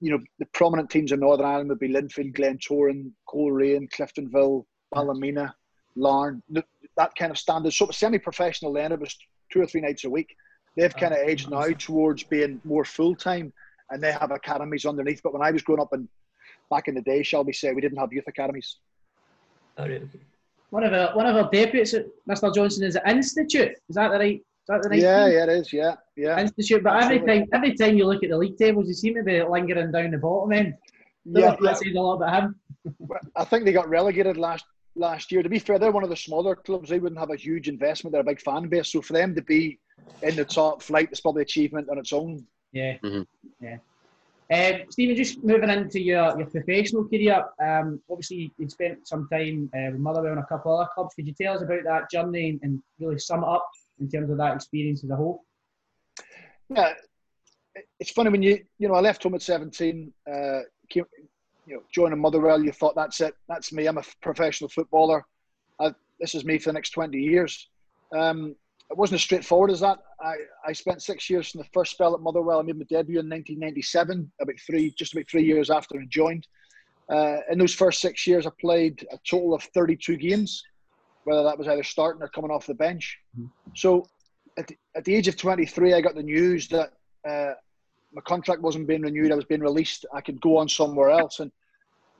you 0.00 0.10
know, 0.10 0.18
the 0.38 0.46
prominent 0.52 0.90
teams 0.90 1.12
in 1.12 1.20
Northern 1.20 1.46
Ireland 1.46 1.70
would 1.70 1.78
be 1.78 1.88
Linfield, 1.88 2.34
Glentoran, 2.34 3.10
Coleraine, 3.28 3.88
Cliftonville, 3.88 4.64
Ballymena, 4.94 5.54
Larne, 5.96 6.42
that 6.96 7.14
kind 7.16 7.30
of 7.30 7.38
standard. 7.38 7.72
So 7.72 7.90
semi-professional 7.90 8.74
then, 8.74 8.92
it 8.92 9.00
was 9.00 9.16
two 9.50 9.62
or 9.62 9.66
three 9.66 9.80
nights 9.80 10.04
a 10.04 10.10
week. 10.10 10.34
They've 10.76 10.92
ah, 10.94 10.98
kind 10.98 11.14
of 11.14 11.20
aged 11.20 11.50
now 11.50 11.66
towards 11.78 12.22
being 12.24 12.60
more 12.64 12.84
full-time 12.84 13.52
and 13.90 14.02
they 14.02 14.12
have 14.12 14.30
academies 14.30 14.86
underneath. 14.86 15.20
But 15.22 15.32
when 15.32 15.42
I 15.42 15.50
was 15.50 15.62
growing 15.62 15.80
up 15.80 15.92
and 15.92 16.08
back 16.70 16.88
in 16.88 16.94
the 16.94 17.02
day, 17.02 17.22
shall 17.22 17.44
we 17.44 17.52
say, 17.52 17.72
we 17.72 17.80
didn't 17.80 17.98
have 17.98 18.12
youth 18.12 18.24
academies. 18.28 18.76
Ah, 19.78 19.82
oh, 19.82 19.84
okay. 19.84 20.20
One 20.70 20.84
of 20.84 20.92
our 20.92 21.14
one 21.16 21.26
of 21.26 21.36
our 21.36 21.50
deputies, 21.50 21.94
Mr. 22.28 22.54
Johnson, 22.54 22.84
is 22.84 22.96
an 22.96 23.16
institute. 23.16 23.72
Is 23.88 23.96
that 23.96 24.10
the 24.10 24.18
right 24.18 24.36
Is 24.36 24.66
that 24.68 24.82
the 24.82 24.88
right 24.88 24.98
yeah, 25.00 25.24
team? 25.24 25.34
yeah, 25.34 25.42
it 25.42 25.48
is. 25.48 25.72
Yeah, 25.72 25.94
yeah. 26.16 26.40
Institute, 26.40 26.82
but 26.82 27.02
every 27.02 27.20
time, 27.20 27.48
every 27.52 27.74
time 27.74 27.96
you 27.96 28.06
look 28.06 28.22
at 28.22 28.30
the 28.30 28.38
league 28.38 28.56
tables, 28.56 28.86
you 28.86 28.94
seem 28.94 29.14
to 29.14 29.22
be 29.22 29.42
lingering 29.42 29.90
down 29.90 30.12
the 30.12 30.18
bottom 30.18 30.52
end. 30.52 30.74
Yeah, 31.24 31.56
yeah. 31.60 31.72
says 31.74 31.92
a 31.94 32.00
lot 32.00 32.14
about 32.14 32.42
him. 32.42 32.60
I 33.36 33.44
think 33.44 33.64
they 33.64 33.72
got 33.72 33.88
relegated 33.88 34.36
last 34.36 34.64
last 34.94 35.32
year. 35.32 35.42
To 35.42 35.48
be 35.48 35.58
fair, 35.58 35.78
they're 35.78 35.90
one 35.90 36.04
of 36.04 36.10
the 36.10 36.16
smaller 36.16 36.54
clubs. 36.54 36.88
They 36.88 36.98
wouldn't 36.98 37.20
have 37.20 37.30
a 37.30 37.36
huge 37.36 37.68
investment. 37.68 38.12
They're 38.12 38.22
a 38.22 38.24
big 38.24 38.40
fan 38.40 38.68
base, 38.68 38.92
so 38.92 39.02
for 39.02 39.12
them 39.12 39.34
to 39.34 39.42
be 39.42 39.78
in 40.22 40.36
the 40.36 40.44
top 40.44 40.82
flight 40.82 41.08
is 41.12 41.20
probably 41.20 41.42
achievement 41.42 41.88
on 41.90 41.98
its 41.98 42.12
own. 42.12 42.46
Yeah, 42.72 42.96
mm-hmm. 42.98 43.22
yeah. 43.60 43.78
Um, 44.52 44.82
Stephen, 44.90 45.14
just 45.14 45.44
moving 45.44 45.70
into 45.70 46.00
your, 46.00 46.36
your 46.36 46.48
professional 46.48 47.04
career, 47.04 47.44
um, 47.62 48.00
obviously 48.10 48.52
you 48.58 48.68
spent 48.68 49.06
some 49.06 49.28
time 49.32 49.70
uh, 49.76 49.92
with 49.92 50.00
Motherwell 50.00 50.32
and 50.32 50.40
a 50.40 50.46
couple 50.46 50.72
of 50.72 50.80
other 50.80 50.90
clubs. 50.92 51.14
Could 51.14 51.28
you 51.28 51.34
tell 51.34 51.54
us 51.54 51.62
about 51.62 51.84
that 51.84 52.10
journey 52.10 52.58
and 52.62 52.82
really 52.98 53.18
sum 53.18 53.44
it 53.44 53.48
up 53.48 53.64
in 54.00 54.10
terms 54.10 54.28
of 54.28 54.38
that 54.38 54.56
experience 54.56 55.04
as 55.04 55.10
a 55.10 55.16
whole? 55.16 55.44
Yeah, 56.68 56.94
it's 58.00 58.10
funny 58.10 58.30
when 58.30 58.42
you 58.42 58.60
you 58.78 58.88
know 58.88 58.94
I 58.94 59.00
left 59.00 59.22
home 59.22 59.34
at 59.34 59.42
seventeen, 59.42 60.12
uh, 60.28 60.60
came, 60.88 61.04
you 61.66 61.74
know, 61.74 61.82
joining 61.92 62.18
Motherwell. 62.18 62.62
You 62.62 62.72
thought 62.72 62.96
that's 62.96 63.20
it, 63.20 63.34
that's 63.48 63.72
me. 63.72 63.86
I'm 63.86 63.98
a 63.98 64.04
professional 64.20 64.68
footballer. 64.68 65.24
I, 65.78 65.94
this 66.18 66.34
is 66.34 66.44
me 66.44 66.58
for 66.58 66.70
the 66.70 66.74
next 66.74 66.90
twenty 66.90 67.18
years. 67.18 67.68
Um, 68.16 68.56
it 68.90 68.96
wasn't 68.96 69.16
as 69.16 69.22
straightforward 69.22 69.70
as 69.70 69.80
that. 69.80 69.98
I, 70.22 70.34
I 70.66 70.72
spent 70.72 71.02
six 71.02 71.30
years 71.30 71.54
in 71.54 71.58
the 71.58 71.68
first 71.72 71.92
spell 71.92 72.14
at 72.14 72.20
Motherwell. 72.20 72.60
I 72.60 72.62
made 72.62 72.78
my 72.78 72.84
debut 72.84 73.20
in 73.20 73.28
1997, 73.28 74.30
about 74.40 74.54
three, 74.66 74.90
just 74.90 75.12
about 75.12 75.28
three 75.28 75.44
years 75.44 75.70
after 75.70 75.98
I 75.98 76.04
joined. 76.08 76.46
Uh, 77.08 77.38
in 77.50 77.58
those 77.58 77.74
first 77.74 78.00
six 78.00 78.26
years, 78.26 78.46
I 78.46 78.50
played 78.60 79.06
a 79.12 79.18
total 79.28 79.54
of 79.54 79.62
32 79.74 80.16
games, 80.16 80.62
whether 81.24 81.42
that 81.42 81.58
was 81.58 81.68
either 81.68 81.82
starting 81.82 82.22
or 82.22 82.28
coming 82.28 82.50
off 82.50 82.66
the 82.66 82.74
bench. 82.74 83.18
Mm-hmm. 83.38 83.48
So 83.74 84.06
at 84.58 84.66
the, 84.66 84.76
at 84.94 85.04
the, 85.04 85.14
age 85.14 85.26
of 85.26 85.36
23, 85.36 85.94
I 85.94 86.00
got 86.00 86.14
the 86.14 86.22
news 86.22 86.68
that 86.68 86.92
uh, 87.28 87.54
my 88.12 88.20
contract 88.22 88.62
wasn't 88.62 88.86
being 88.86 89.02
renewed. 89.02 89.32
I 89.32 89.36
was 89.36 89.44
being 89.44 89.60
released. 89.60 90.06
I 90.14 90.20
could 90.20 90.40
go 90.40 90.56
on 90.58 90.68
somewhere 90.68 91.10
else. 91.10 91.40
And 91.40 91.50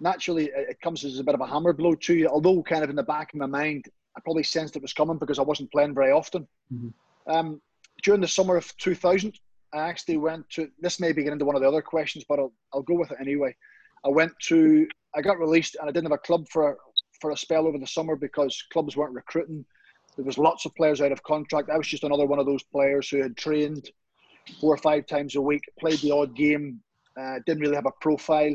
naturally, 0.00 0.50
it 0.54 0.80
comes 0.80 1.04
as 1.04 1.18
a 1.18 1.24
bit 1.24 1.34
of 1.34 1.40
a 1.40 1.46
hammer 1.46 1.72
blow 1.72 1.94
to 1.94 2.14
you. 2.14 2.28
Although, 2.28 2.62
kind 2.62 2.82
of 2.82 2.90
in 2.90 2.96
the 2.96 3.02
back 3.02 3.32
of 3.32 3.38
my 3.38 3.46
mind, 3.46 3.84
I 4.16 4.20
probably 4.20 4.42
sensed 4.42 4.74
it 4.74 4.82
was 4.82 4.92
coming 4.92 5.18
because 5.18 5.38
I 5.38 5.42
wasn't 5.42 5.70
playing 5.70 5.94
very 5.94 6.10
often. 6.10 6.48
Mm-hmm. 6.72 7.30
Um, 7.30 7.60
during 8.02 8.20
the 8.20 8.28
summer 8.28 8.56
of 8.56 8.76
2000, 8.78 9.38
I 9.72 9.88
actually 9.88 10.16
went 10.16 10.48
to. 10.50 10.68
This 10.80 11.00
may 11.00 11.12
be 11.12 11.22
getting 11.22 11.34
into 11.34 11.44
one 11.44 11.56
of 11.56 11.62
the 11.62 11.68
other 11.68 11.82
questions, 11.82 12.24
but 12.28 12.38
I'll, 12.38 12.52
I'll 12.74 12.82
go 12.82 12.94
with 12.94 13.10
it 13.12 13.18
anyway. 13.20 13.54
I 14.04 14.08
went 14.08 14.32
to. 14.48 14.86
I 15.14 15.22
got 15.22 15.38
released, 15.38 15.76
and 15.80 15.88
I 15.88 15.92
didn't 15.92 16.10
have 16.10 16.18
a 16.18 16.26
club 16.26 16.48
for 16.48 16.78
for 17.20 17.30
a 17.30 17.36
spell 17.36 17.66
over 17.66 17.78
the 17.78 17.86
summer 17.86 18.16
because 18.16 18.64
clubs 18.72 18.96
weren't 18.96 19.14
recruiting. 19.14 19.64
There 20.16 20.24
was 20.24 20.38
lots 20.38 20.66
of 20.66 20.74
players 20.74 21.00
out 21.00 21.12
of 21.12 21.22
contract. 21.22 21.70
I 21.70 21.76
was 21.76 21.86
just 21.86 22.04
another 22.04 22.26
one 22.26 22.38
of 22.38 22.46
those 22.46 22.62
players 22.62 23.08
who 23.08 23.22
had 23.22 23.36
trained 23.36 23.90
four 24.60 24.74
or 24.74 24.78
five 24.78 25.06
times 25.06 25.36
a 25.36 25.40
week, 25.40 25.62
played 25.78 26.00
the 26.00 26.10
odd 26.10 26.34
game, 26.34 26.80
uh, 27.18 27.38
didn't 27.46 27.60
really 27.60 27.76
have 27.76 27.86
a 27.86 27.92
profile, 28.00 28.54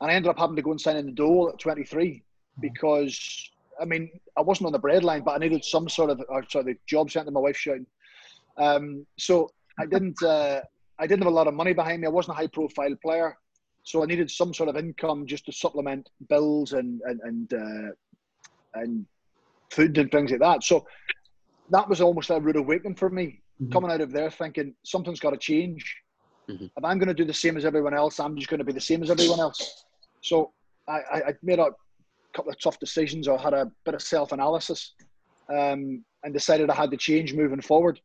and 0.00 0.10
I 0.10 0.14
ended 0.14 0.30
up 0.30 0.38
having 0.38 0.56
to 0.56 0.62
go 0.62 0.70
and 0.70 0.80
sign 0.80 0.96
in 0.96 1.06
the 1.06 1.12
Dole 1.12 1.50
at 1.52 1.58
23 1.58 2.22
because 2.60 3.50
I 3.80 3.84
mean 3.84 4.10
I 4.36 4.40
wasn't 4.40 4.66
on 4.66 4.72
the 4.72 4.80
breadline, 4.80 5.24
but 5.24 5.32
I 5.32 5.38
needed 5.38 5.64
some 5.64 5.88
sort 5.88 6.10
of 6.10 6.22
or 6.28 6.44
sorry, 6.48 6.64
the 6.64 6.78
job 6.86 7.10
sent 7.10 7.26
to 7.26 7.32
My 7.32 7.40
wife 7.40 7.56
shouting. 7.56 7.86
Um, 8.58 9.06
so 9.18 9.48
I 9.78 9.86
didn't. 9.86 10.22
Uh, 10.22 10.60
I 11.00 11.06
didn't 11.06 11.22
have 11.22 11.32
a 11.32 11.34
lot 11.34 11.46
of 11.46 11.54
money 11.54 11.72
behind 11.72 12.00
me. 12.00 12.06
I 12.06 12.10
wasn't 12.10 12.36
a 12.36 12.40
high 12.40 12.48
profile 12.48 12.94
player, 13.00 13.36
so 13.84 14.02
I 14.02 14.06
needed 14.06 14.30
some 14.30 14.52
sort 14.52 14.68
of 14.68 14.76
income 14.76 15.26
just 15.26 15.46
to 15.46 15.52
supplement 15.52 16.08
bills 16.28 16.72
and 16.72 17.00
and 17.04 17.20
and, 17.22 17.54
uh, 17.54 18.80
and 18.80 19.06
food 19.70 19.96
and 19.98 20.10
things 20.10 20.30
like 20.30 20.40
that. 20.40 20.64
So 20.64 20.86
that 21.70 21.88
was 21.88 22.00
almost 22.00 22.30
a 22.30 22.40
rude 22.40 22.56
awakening 22.56 22.96
for 22.96 23.10
me. 23.10 23.40
Mm-hmm. 23.62 23.72
Coming 23.72 23.90
out 23.90 24.00
of 24.00 24.12
there 24.12 24.30
thinking 24.30 24.74
something's 24.84 25.20
got 25.20 25.30
to 25.30 25.36
change. 25.36 25.96
Mm-hmm. 26.48 26.64
If 26.64 26.84
I'm 26.84 26.98
going 26.98 27.08
to 27.08 27.14
do 27.14 27.24
the 27.24 27.34
same 27.34 27.56
as 27.56 27.64
everyone 27.64 27.94
else, 27.94 28.18
I'm 28.18 28.36
just 28.36 28.48
going 28.48 28.58
to 28.58 28.64
be 28.64 28.72
the 28.72 28.80
same 28.80 29.02
as 29.02 29.10
everyone 29.10 29.40
else. 29.40 29.84
So 30.22 30.52
I, 30.88 31.00
I 31.12 31.34
made 31.42 31.58
a 31.58 31.70
couple 32.32 32.50
of 32.50 32.58
tough 32.60 32.78
decisions. 32.78 33.28
I 33.28 33.36
had 33.36 33.52
a 33.52 33.70
bit 33.84 33.94
of 33.94 34.02
self 34.02 34.32
analysis 34.32 34.94
um, 35.50 36.04
and 36.24 36.32
decided 36.32 36.70
I 36.70 36.74
had 36.74 36.90
to 36.90 36.96
change 36.96 37.34
moving 37.34 37.60
forward 37.60 38.00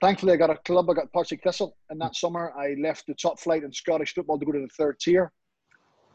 thankfully, 0.00 0.32
I 0.32 0.36
got 0.36 0.50
a 0.50 0.56
club. 0.56 0.90
I 0.90 0.94
got 0.94 1.12
Partick 1.12 1.42
Thistle, 1.42 1.76
and 1.90 2.00
that 2.00 2.16
summer 2.16 2.52
I 2.56 2.76
left 2.80 3.06
the 3.06 3.14
top 3.14 3.38
flight 3.38 3.64
in 3.64 3.72
Scottish 3.72 4.14
football 4.14 4.38
to 4.38 4.46
go 4.46 4.52
to 4.52 4.60
the 4.60 4.68
third 4.68 4.98
tier. 5.00 5.32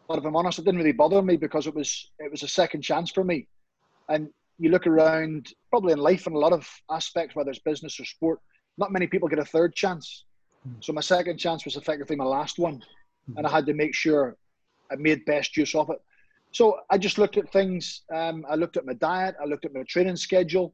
But 0.07 0.19
if 0.19 0.25
I'm 0.25 0.35
honest, 0.35 0.59
it 0.59 0.65
didn't 0.65 0.79
really 0.79 0.91
bother 0.91 1.21
me 1.21 1.37
because 1.37 1.67
it 1.67 1.75
was 1.75 2.11
it 2.19 2.29
was 2.31 2.43
a 2.43 2.47
second 2.47 2.81
chance 2.81 3.11
for 3.11 3.23
me. 3.23 3.47
And 4.09 4.29
you 4.59 4.69
look 4.69 4.85
around, 4.85 5.53
probably 5.69 5.93
in 5.93 5.99
life 5.99 6.27
in 6.27 6.33
a 6.33 6.37
lot 6.37 6.53
of 6.53 6.67
aspects, 6.91 7.35
whether 7.35 7.49
it's 7.49 7.59
business 7.59 7.99
or 7.99 8.05
sport, 8.05 8.39
not 8.77 8.91
many 8.91 9.07
people 9.07 9.27
get 9.27 9.39
a 9.39 9.45
third 9.45 9.75
chance. 9.75 10.25
So 10.79 10.93
my 10.93 11.01
second 11.01 11.37
chance 11.37 11.65
was 11.65 11.75
effectively 11.75 12.15
my 12.15 12.23
last 12.23 12.57
one, 12.59 12.81
and 13.37 13.45
I 13.45 13.49
had 13.49 13.65
to 13.65 13.73
make 13.73 13.93
sure 13.93 14.37
I 14.91 14.95
made 14.95 15.25
best 15.25 15.57
use 15.57 15.75
of 15.75 15.89
it. 15.89 15.97
So 16.51 16.79
I 16.89 16.97
just 16.97 17.17
looked 17.17 17.37
at 17.37 17.51
things. 17.51 18.03
Um, 18.13 18.45
I 18.47 18.55
looked 18.55 18.77
at 18.77 18.85
my 18.85 18.93
diet. 18.93 19.35
I 19.41 19.45
looked 19.45 19.65
at 19.65 19.73
my 19.73 19.83
training 19.83 20.15
schedule. 20.15 20.73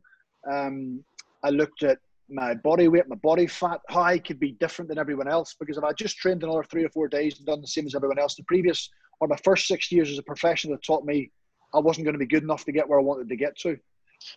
Um, 0.51 1.03
I 1.43 1.49
looked 1.49 1.83
at 1.83 1.97
my 2.29 2.53
body 2.53 2.88
weight, 2.88 3.07
my 3.07 3.15
body 3.15 3.48
fat, 3.48 3.81
how 3.89 4.01
I 4.01 4.19
could 4.19 4.39
be 4.39 4.51
different 4.53 4.89
than 4.89 4.98
everyone 4.98 5.27
else. 5.27 5.55
Because 5.59 5.77
if 5.77 5.83
I 5.83 5.93
just 5.93 6.17
trained 6.17 6.43
another 6.43 6.63
three 6.63 6.83
or 6.83 6.89
four 6.89 7.07
days 7.07 7.38
and 7.38 7.45
done 7.45 7.62
the 7.62 7.67
same 7.67 7.86
as 7.86 7.95
everyone 7.95 8.19
else, 8.19 8.36
the 8.36 8.43
previous 8.43 8.89
or 9.19 9.27
my 9.27 9.38
first 9.43 9.67
six 9.67 9.91
years 9.91 10.09
as 10.09 10.17
a 10.17 10.24
professional 10.24 10.74
had 10.74 10.83
taught 10.83 11.05
me 11.05 11.31
I 11.74 11.79
wasn't 11.79 12.05
going 12.05 12.13
to 12.13 12.19
be 12.19 12.25
good 12.25 12.43
enough 12.43 12.65
to 12.65 12.71
get 12.71 12.88
where 12.88 13.00
I 13.00 13.03
wanted 13.03 13.29
to 13.29 13.36
get 13.36 13.57
to. 13.59 13.77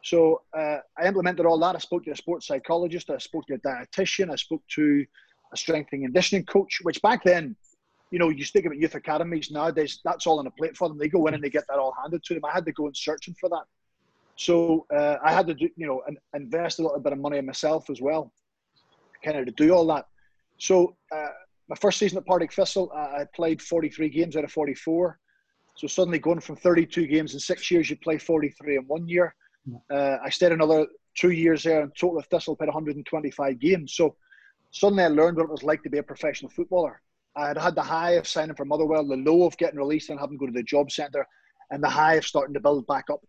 So 0.05 0.43
uh, 0.57 0.79
I 0.99 1.07
implemented 1.07 1.47
all 1.47 1.59
that. 1.61 1.75
I 1.75 1.79
spoke 1.79 2.05
to 2.05 2.11
a 2.11 2.17
sports 2.17 2.47
psychologist, 2.47 3.11
I 3.11 3.19
spoke 3.19 3.47
to 3.47 3.55
a 3.55 3.59
dietitian, 3.59 4.31
I 4.31 4.37
spoke 4.37 4.63
to 4.75 5.05
a 5.53 5.57
strength 5.57 5.91
and 5.93 6.05
conditioning 6.05 6.45
coach, 6.45 6.81
which 6.83 7.03
back 7.03 7.25
then, 7.25 7.57
you 8.11 8.19
know, 8.19 8.29
you 8.29 8.45
speak 8.45 8.67
about 8.67 8.79
youth 8.79 8.95
academies 8.95 9.51
nowadays, 9.51 10.01
that's 10.05 10.27
all 10.27 10.39
on 10.39 10.47
a 10.47 10.51
plate 10.53 10.77
for 10.77 10.89
them. 10.89 10.99
They 10.99 11.09
go 11.09 11.27
in 11.27 11.35
and 11.35 11.43
they 11.43 11.51
get 11.51 11.65
that 11.69 11.79
all 11.79 11.95
handed 12.01 12.23
to 12.25 12.35
them. 12.35 12.45
I 12.45 12.53
had 12.53 12.67
to 12.67 12.73
go 12.73 12.87
and 12.87 12.97
searching 12.97 13.35
for 13.41 13.49
that. 13.49 13.65
So 14.37 14.87
uh, 14.95 15.17
I 15.25 15.33
had 15.33 15.47
to 15.49 15.55
do, 15.55 15.69
you 15.77 15.87
know, 15.87 16.03
invest 16.35 16.79
a 16.79 16.83
little 16.83 16.99
bit 17.01 17.13
of 17.13 17.19
money 17.19 17.39
in 17.39 17.47
myself 17.47 17.91
as 17.91 18.01
well, 18.01 18.33
kind 19.25 19.37
of 19.37 19.47
to 19.47 19.53
do 19.53 19.73
all 19.73 19.87
that. 19.89 20.07
So 20.59 20.97
uh, 21.15 21.29
my 21.69 21.77
first 21.77 21.99
season 21.99 22.19
at 22.19 22.27
Partick 22.27 22.53
Thistle, 22.53 22.91
I 22.93 23.27
played 23.35 23.61
43 23.61 24.09
games 24.09 24.37
out 24.37 24.45
of 24.45 24.53
44. 24.53 25.19
So 25.75 25.87
suddenly 25.87 26.19
going 26.19 26.41
from 26.41 26.57
32 26.57 27.07
games 27.07 27.35
in 27.35 27.41
six 27.41 27.71
years, 27.71 27.89
you 27.89 27.97
play 27.97 28.19
43 28.19 28.77
in 28.77 28.83
one 28.83 29.09
year. 29.09 29.35
Uh, 29.91 30.19
I 30.23 30.29
stayed 30.31 30.53
another 30.53 30.87
two 31.17 31.31
years 31.31 31.63
there, 31.63 31.83
and 31.83 31.93
total 31.97 32.19
of 32.19 32.27
Thistle 32.27 32.57
played 32.57 32.69
125 32.69 33.59
games. 33.59 33.95
So 33.95 34.17
suddenly 34.71 35.05
I 35.05 35.09
learned 35.09 35.37
what 35.37 35.45
it 35.45 35.51
was 35.51 35.63
like 35.63 35.83
to 35.85 35.91
be 35.91 35.99
a 35.99 36.03
professional 36.03 36.51
footballer. 36.51 37.01
I 37.37 37.49
had 37.49 37.59
had 37.59 37.75
the 37.75 37.83
high 37.83 38.13
of 38.13 38.29
signing 38.29 38.57
for 38.57 38.65
Motherwell, 38.65 39.07
the 39.07 39.17
low 39.17 39.47
of 39.47 39.57
getting 39.57 39.79
released 39.79 40.11
and 40.11 40.21
having 40.21 40.37
to 40.37 40.41
go 40.41 40.47
to 40.47 40.53
the 40.53 40.63
job 40.63 40.91
centre, 40.91 41.27
and 41.71 41.83
the 41.83 41.89
high 41.89 42.15
of 42.15 42.27
starting 42.27 42.55
to 42.55 42.61
build 42.61 42.87
back 42.87 43.07
up. 43.11 43.21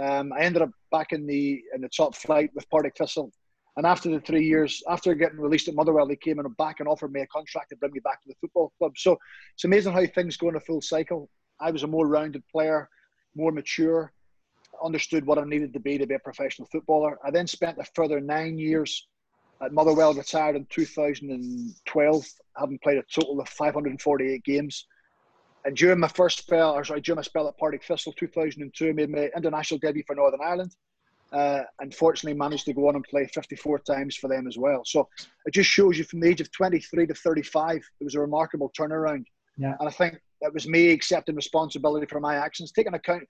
Um, 0.00 0.32
I 0.32 0.40
ended 0.40 0.62
up 0.62 0.70
back 0.90 1.12
in 1.12 1.26
the 1.26 1.62
in 1.74 1.80
the 1.80 1.88
top 1.88 2.14
flight 2.14 2.50
with 2.54 2.68
Partick 2.70 2.96
Thistle. 2.96 3.32
And 3.76 3.86
after 3.86 4.10
the 4.10 4.20
three 4.20 4.44
years, 4.44 4.82
after 4.88 5.14
getting 5.14 5.38
released 5.38 5.68
at 5.68 5.74
Motherwell, 5.74 6.08
they 6.08 6.16
came 6.16 6.40
and 6.40 6.56
back 6.56 6.80
and 6.80 6.88
offered 6.88 7.12
me 7.12 7.20
a 7.20 7.26
contract 7.28 7.70
to 7.70 7.76
bring 7.76 7.92
me 7.92 8.00
back 8.00 8.20
to 8.22 8.28
the 8.28 8.34
football 8.40 8.72
club. 8.76 8.98
So 8.98 9.16
it's 9.54 9.64
amazing 9.64 9.92
how 9.92 10.04
things 10.06 10.36
go 10.36 10.48
in 10.48 10.56
a 10.56 10.60
full 10.60 10.80
cycle. 10.80 11.30
I 11.60 11.70
was 11.70 11.84
a 11.84 11.86
more 11.86 12.08
rounded 12.08 12.42
player, 12.50 12.88
more 13.36 13.52
mature, 13.52 14.12
understood 14.82 15.24
what 15.24 15.38
I 15.38 15.44
needed 15.44 15.72
to 15.74 15.80
be 15.80 15.96
to 15.96 16.06
be 16.06 16.14
a 16.14 16.18
professional 16.18 16.66
footballer. 16.72 17.18
I 17.24 17.30
then 17.30 17.46
spent 17.46 17.78
a 17.78 17.84
further 17.94 18.20
nine 18.20 18.58
years 18.58 19.06
at 19.62 19.72
Motherwell, 19.72 20.14
retired 20.14 20.56
in 20.56 20.66
2012, 20.70 22.26
having 22.56 22.78
played 22.80 22.98
a 22.98 23.04
total 23.12 23.40
of 23.40 23.48
548 23.48 24.44
games. 24.44 24.86
And 25.64 25.76
during 25.76 26.00
my 26.00 26.08
first 26.08 26.38
spell, 26.38 26.72
or 26.72 26.84
sorry, 26.84 27.00
during 27.00 27.16
my 27.16 27.22
spell 27.22 27.48
at 27.48 27.58
Partick 27.58 27.84
Thistle 27.84 28.12
2002, 28.16 28.88
I 28.88 28.92
made 28.92 29.10
my 29.10 29.28
international 29.36 29.78
debut 29.78 30.04
for 30.06 30.14
Northern 30.14 30.40
Ireland. 30.42 30.74
Uh, 31.30 31.62
fortunately 31.94 32.38
managed 32.38 32.64
to 32.64 32.72
go 32.72 32.88
on 32.88 32.94
and 32.94 33.04
play 33.04 33.26
54 33.26 33.80
times 33.80 34.16
for 34.16 34.28
them 34.28 34.46
as 34.46 34.56
well. 34.56 34.82
So 34.86 35.08
it 35.44 35.52
just 35.52 35.68
shows 35.68 35.98
you 35.98 36.04
from 36.04 36.20
the 36.20 36.28
age 36.28 36.40
of 36.40 36.50
23 36.52 37.06
to 37.06 37.14
35, 37.14 37.76
it 37.76 38.04
was 38.04 38.14
a 38.14 38.20
remarkable 38.20 38.72
turnaround. 38.78 39.24
Yeah. 39.58 39.74
And 39.78 39.88
I 39.88 39.92
think 39.92 40.18
it 40.40 40.54
was 40.54 40.66
me 40.66 40.90
accepting 40.90 41.34
responsibility 41.34 42.06
for 42.06 42.20
my 42.20 42.36
actions, 42.36 42.72
taking 42.72 42.94
account 42.94 43.24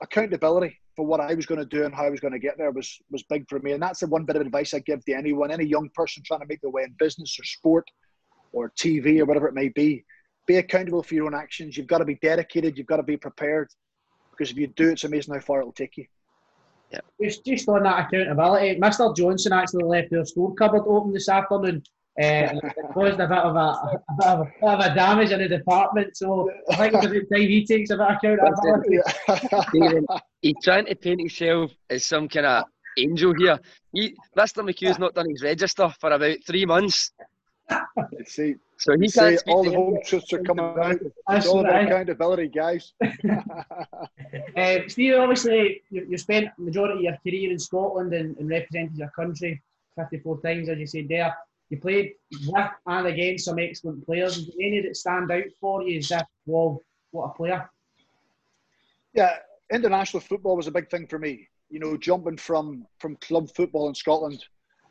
accountability 0.00 0.78
for 0.96 1.06
what 1.06 1.20
I 1.20 1.34
was 1.34 1.46
going 1.46 1.60
to 1.60 1.66
do 1.66 1.84
and 1.84 1.94
how 1.94 2.04
I 2.04 2.10
was 2.10 2.20
going 2.20 2.32
to 2.32 2.38
get 2.38 2.56
there 2.56 2.70
was 2.70 2.98
was 3.10 3.22
big 3.24 3.44
for 3.48 3.58
me. 3.58 3.72
And 3.72 3.82
that's 3.82 4.00
the 4.00 4.06
one 4.06 4.24
bit 4.24 4.36
of 4.36 4.42
advice 4.42 4.72
I 4.72 4.78
give 4.78 5.04
to 5.04 5.12
anyone, 5.12 5.50
any 5.50 5.64
young 5.64 5.90
person 5.94 6.22
trying 6.24 6.40
to 6.40 6.46
make 6.46 6.60
their 6.62 6.70
way 6.70 6.84
in 6.84 6.94
business 6.98 7.36
or 7.38 7.44
sport 7.44 7.86
or 8.52 8.72
TV 8.78 9.20
or 9.20 9.26
whatever 9.26 9.48
it 9.48 9.54
may 9.54 9.68
be 9.68 10.04
be 10.46 10.56
accountable 10.56 11.02
for 11.02 11.14
your 11.14 11.26
own 11.26 11.34
actions. 11.34 11.76
You've 11.76 11.86
got 11.86 11.98
to 11.98 12.04
be 12.04 12.16
dedicated. 12.16 12.76
You've 12.76 12.86
got 12.86 12.98
to 12.98 13.02
be 13.02 13.16
prepared. 13.16 13.68
Because 14.30 14.50
if 14.50 14.58
you 14.58 14.66
do, 14.68 14.90
it's 14.90 15.04
amazing 15.04 15.34
how 15.34 15.40
far 15.40 15.60
it'll 15.60 15.72
take 15.72 15.96
you. 15.96 16.06
Yeah. 16.90 17.00
Just, 17.22 17.44
just 17.44 17.68
on 17.68 17.82
that 17.84 18.06
accountability, 18.06 18.78
Mr. 18.78 19.16
Johnson 19.16 19.52
actually 19.52 19.84
left 19.84 20.10
their 20.10 20.24
store 20.24 20.54
cupboard 20.54 20.82
open 20.86 21.12
this 21.12 21.28
afternoon. 21.28 21.82
Uh, 22.22 22.48
caused 22.92 23.18
a 23.18 23.26
bit 23.26 23.38
of 23.38 23.56
a, 23.56 23.58
a, 23.58 24.00
bit 24.18 24.26
of 24.28 24.40
a, 24.40 24.44
bit 24.44 24.70
of 24.70 24.80
a 24.80 24.94
damage 24.94 25.32
in 25.32 25.40
the 25.40 25.48
department. 25.48 26.16
So 26.16 26.48
I 26.70 26.76
think 26.76 26.94
it's 26.94 27.06
about 27.06 27.36
time 27.36 27.48
he 27.48 27.66
takes 27.66 27.90
a 27.90 27.96
bit 27.96 28.06
of 28.06 28.16
accountability. 28.16 30.06
he's 30.42 30.54
trying 30.62 30.86
to 30.86 30.94
paint 30.94 31.20
himself 31.20 31.72
as 31.90 32.04
some 32.04 32.28
kind 32.28 32.46
of 32.46 32.64
angel 32.96 33.34
here. 33.36 33.58
He, 33.92 34.14
Mr. 34.36 34.62
McHugh's 34.62 34.98
not 35.00 35.14
done 35.14 35.28
his 35.28 35.42
register 35.42 35.92
for 36.00 36.12
about 36.12 36.36
three 36.46 36.64
months. 36.64 37.10
See, 38.26 38.56
so 38.76 38.96
he 38.98 39.10
can't 39.10 39.42
all 39.46 39.64
the 39.64 39.70
home 39.70 39.98
truths 40.04 40.32
are 40.32 40.42
coming 40.42 40.64
out. 40.64 40.96
It's 41.30 41.46
all 41.46 41.60
about 41.60 41.84
accountability, 41.84 42.48
guys. 42.48 42.92
uh, 43.02 44.78
Steve, 44.88 45.14
obviously, 45.16 45.82
you, 45.90 46.06
you 46.10 46.18
spent 46.18 46.48
the 46.58 46.64
majority 46.64 46.94
of 46.94 47.02
your 47.02 47.18
career 47.22 47.50
in 47.50 47.58
Scotland 47.58 48.12
and, 48.12 48.36
and 48.38 48.48
represented 48.48 48.96
your 48.96 49.10
country 49.10 49.62
54 49.96 50.40
times, 50.40 50.68
as 50.68 50.78
you 50.78 50.86
said 50.86 51.08
there. 51.08 51.34
You 51.70 51.80
played 51.80 52.12
with 52.30 52.70
and 52.86 53.06
against 53.06 53.46
some 53.46 53.58
excellent 53.58 54.04
players. 54.04 54.36
Is 54.36 54.50
any 54.60 54.80
that 54.82 54.96
stand 54.96 55.30
out 55.30 55.44
for 55.60 55.82
you? 55.82 55.98
Is 55.98 56.08
that, 56.08 56.26
well, 56.46 56.82
what 57.10 57.30
a 57.30 57.34
player? 57.34 57.68
Yeah, 59.14 59.36
international 59.72 60.20
football 60.20 60.56
was 60.56 60.66
a 60.66 60.72
big 60.72 60.90
thing 60.90 61.06
for 61.06 61.18
me. 61.18 61.48
You 61.70 61.80
know, 61.80 61.96
jumping 61.96 62.36
from 62.36 62.86
from 62.98 63.16
club 63.16 63.48
football 63.54 63.88
in 63.88 63.94
Scotland 63.94 64.44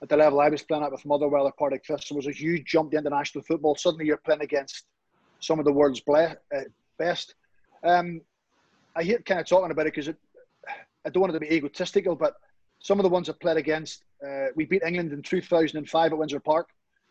at 0.03 0.10
the 0.10 0.17
level 0.17 0.41
I 0.41 0.50
was 0.50 0.62
playing 0.62 0.83
at 0.83 0.91
with 0.91 1.05
Motherwell 1.05 1.48
at 1.48 1.57
Partick 1.57 1.86
Thistle 1.86 2.17
was 2.17 2.27
a 2.27 2.31
huge 2.31 2.65
jump 2.65 2.91
to 2.91 2.98
international 2.98 3.41
football. 3.45 3.74
Suddenly 3.75 4.05
you're 4.05 4.17
playing 4.17 4.41
against 4.41 4.83
some 5.39 5.60
of 5.60 5.65
the 5.65 5.72
world's 5.72 6.01
uh, 6.05 6.33
best. 7.00 7.36
Um, 7.86 8.19
I 8.98 9.03
hate 9.03 9.25
kind 9.25 9.39
of 9.39 9.48
talking 9.48 9.72
about 9.72 9.88
it 9.88 9.95
because 9.95 10.13
I 11.05 11.10
don't 11.10 11.22
want 11.22 11.31
it 11.31 11.39
to 11.39 11.39
be 11.39 11.55
egotistical, 11.55 12.17
but 12.17 12.36
some 12.79 13.00
of 13.00 13.03
the 13.03 13.10
ones 13.10 13.29
I 13.29 13.33
played 13.41 13.55
against, 13.55 14.03
uh, 14.27 14.48
we 14.57 14.65
beat 14.65 14.83
England 14.86 15.13
in 15.13 15.22
2005 15.22 16.12
at 16.12 16.17
Windsor 16.17 16.41
Park. 16.41 16.67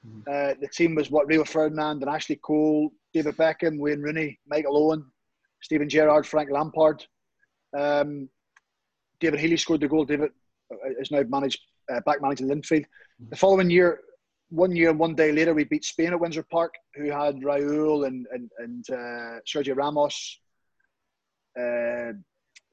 Mm-hmm. 0.06 0.20
Uh, 0.30 0.54
the 0.60 0.68
team 0.68 0.94
was 0.94 1.10
what 1.10 1.26
Rio 1.26 1.44
Ferdinand 1.44 2.02
and 2.02 2.10
Ashley 2.10 2.36
Cole, 2.36 2.92
David 3.14 3.38
Beckham, 3.38 3.78
Wayne 3.78 4.02
Rooney, 4.02 4.38
Michael 4.46 4.76
Owen, 4.76 5.06
Steven 5.62 5.88
Gerrard, 5.88 6.26
Frank 6.26 6.50
Lampard. 6.50 7.06
Um, 7.74 8.28
David 9.18 9.40
Healy 9.40 9.56
scored 9.56 9.80
the 9.80 9.88
goal. 9.88 10.04
David 10.04 10.32
uh, 10.70 11.00
is 11.00 11.10
now 11.10 11.22
managed 11.26 11.60
uh, 11.92 12.00
back 12.00 12.20
managing 12.20 12.48
Linfield. 12.48 12.84
The 13.30 13.36
following 13.36 13.70
year, 13.70 14.00
one 14.50 14.76
year 14.76 14.90
and 14.90 14.98
one 14.98 15.14
day 15.14 15.32
later, 15.32 15.54
we 15.54 15.64
beat 15.64 15.84
Spain 15.84 16.12
at 16.12 16.20
Windsor 16.20 16.44
Park, 16.50 16.74
who 16.94 17.10
had 17.10 17.36
Raul 17.40 18.06
and 18.06 18.26
and, 18.32 18.50
and 18.58 18.84
uh, 18.90 19.40
Sergio 19.46 19.76
Ramos, 19.76 20.38
uh, 21.58 22.12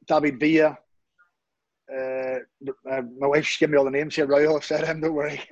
David 0.07 0.39
Villa. 0.39 0.77
Uh, 1.91 2.39
uh, 2.91 3.01
my 3.17 3.27
wife's 3.27 3.57
giving 3.57 3.71
me 3.71 3.77
all 3.79 3.85
the 3.85 3.91
names 3.91 4.15
here. 4.15 4.27
Raul, 4.27 4.57
I've 4.57 4.65
said 4.65 4.85
him. 4.85 5.01
Don't 5.01 5.13
worry. 5.13 5.41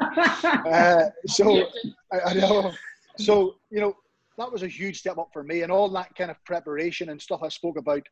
Uh, 0.67 1.09
so 1.25 1.67
I, 2.11 2.19
I 2.27 2.33
know. 2.33 2.71
So 3.17 3.55
you 3.71 3.79
know 3.79 3.95
that 4.37 4.51
was 4.51 4.63
a 4.63 4.67
huge 4.67 4.99
step 4.99 5.17
up 5.17 5.29
for 5.33 5.43
me, 5.43 5.61
and 5.61 5.71
all 5.71 5.89
that 5.89 6.15
kind 6.15 6.29
of 6.29 6.43
preparation 6.45 7.09
and 7.09 7.21
stuff 7.21 7.41
I 7.43 7.49
spoke 7.49 7.77
about. 7.77 8.03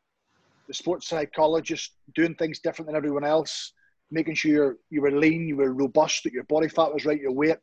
The 0.67 0.73
sports 0.73 1.07
psychologist 1.07 1.91
doing 2.15 2.33
things 2.35 2.59
different 2.59 2.87
than 2.87 2.95
everyone 2.95 3.23
else, 3.23 3.71
making 4.11 4.35
sure 4.35 4.77
you 4.89 5.01
were 5.01 5.11
lean, 5.11 5.47
you 5.47 5.57
were 5.57 5.73
robust, 5.73 6.23
that 6.23 6.33
your 6.33 6.43
body 6.45 6.67
fat 6.67 6.93
was 6.93 7.05
right, 7.05 7.19
your 7.19 7.31
weight, 7.31 7.57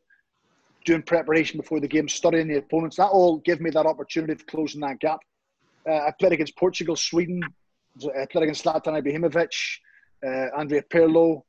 doing 0.85 1.01
preparation 1.01 1.57
before 1.57 1.79
the 1.79 1.87
game, 1.87 2.07
studying 2.07 2.47
the 2.47 2.57
opponents. 2.57 2.97
That 2.97 3.07
all 3.07 3.37
gave 3.39 3.61
me 3.61 3.69
that 3.71 3.85
opportunity 3.85 4.33
of 4.33 4.45
closing 4.47 4.81
that 4.81 4.99
gap. 4.99 5.19
Uh, 5.89 5.93
I 5.93 6.11
played 6.19 6.33
against 6.33 6.57
Portugal, 6.57 6.95
Sweden. 6.95 7.41
I 8.03 8.25
played 8.31 8.43
against 8.43 8.65
Zlatan 8.65 9.01
Ibrahimovic, 9.01 9.53
uh, 10.25 10.57
Andrea 10.57 10.81
Pirlo, 10.91 11.43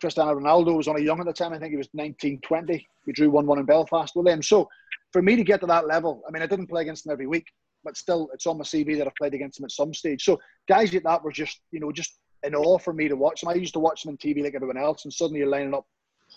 Cristiano 0.00 0.34
Ronaldo 0.34 0.76
was 0.76 0.88
only 0.88 1.04
young 1.04 1.20
at 1.20 1.26
the 1.26 1.32
time. 1.32 1.52
I 1.52 1.58
think 1.58 1.72
he 1.72 1.76
was 1.76 1.88
19, 1.92 2.40
20. 2.40 2.86
We 3.06 3.12
drew 3.12 3.30
1 3.30 3.46
1 3.46 3.58
in 3.58 3.64
Belfast 3.66 4.16
with 4.16 4.26
them. 4.26 4.42
So 4.42 4.68
for 5.12 5.22
me 5.22 5.36
to 5.36 5.44
get 5.44 5.60
to 5.60 5.66
that 5.66 5.86
level, 5.86 6.22
I 6.26 6.30
mean, 6.30 6.42
I 6.42 6.46
didn't 6.46 6.68
play 6.68 6.82
against 6.82 7.04
them 7.04 7.12
every 7.12 7.26
week, 7.26 7.46
but 7.84 7.96
still, 7.96 8.30
it's 8.32 8.46
on 8.46 8.58
my 8.58 8.64
CV 8.64 8.96
that 8.98 9.06
I've 9.06 9.14
played 9.16 9.34
against 9.34 9.58
them 9.58 9.66
at 9.66 9.72
some 9.72 9.92
stage. 9.92 10.24
So 10.24 10.40
guys 10.68 10.92
like 10.92 11.02
that 11.04 11.22
were 11.22 11.32
just, 11.32 11.60
you 11.70 11.80
know, 11.80 11.92
just 11.92 12.18
in 12.42 12.54
awe 12.54 12.78
for 12.78 12.92
me 12.92 13.08
to 13.08 13.16
watch 13.16 13.40
them. 13.40 13.50
I 13.50 13.54
used 13.54 13.74
to 13.74 13.80
watch 13.80 14.02
them 14.02 14.10
on 14.10 14.16
TV 14.16 14.42
like 14.42 14.54
everyone 14.54 14.76
else, 14.76 15.04
and 15.04 15.12
suddenly 15.12 15.40
you're 15.40 15.48
lining 15.48 15.74
up 15.74 15.86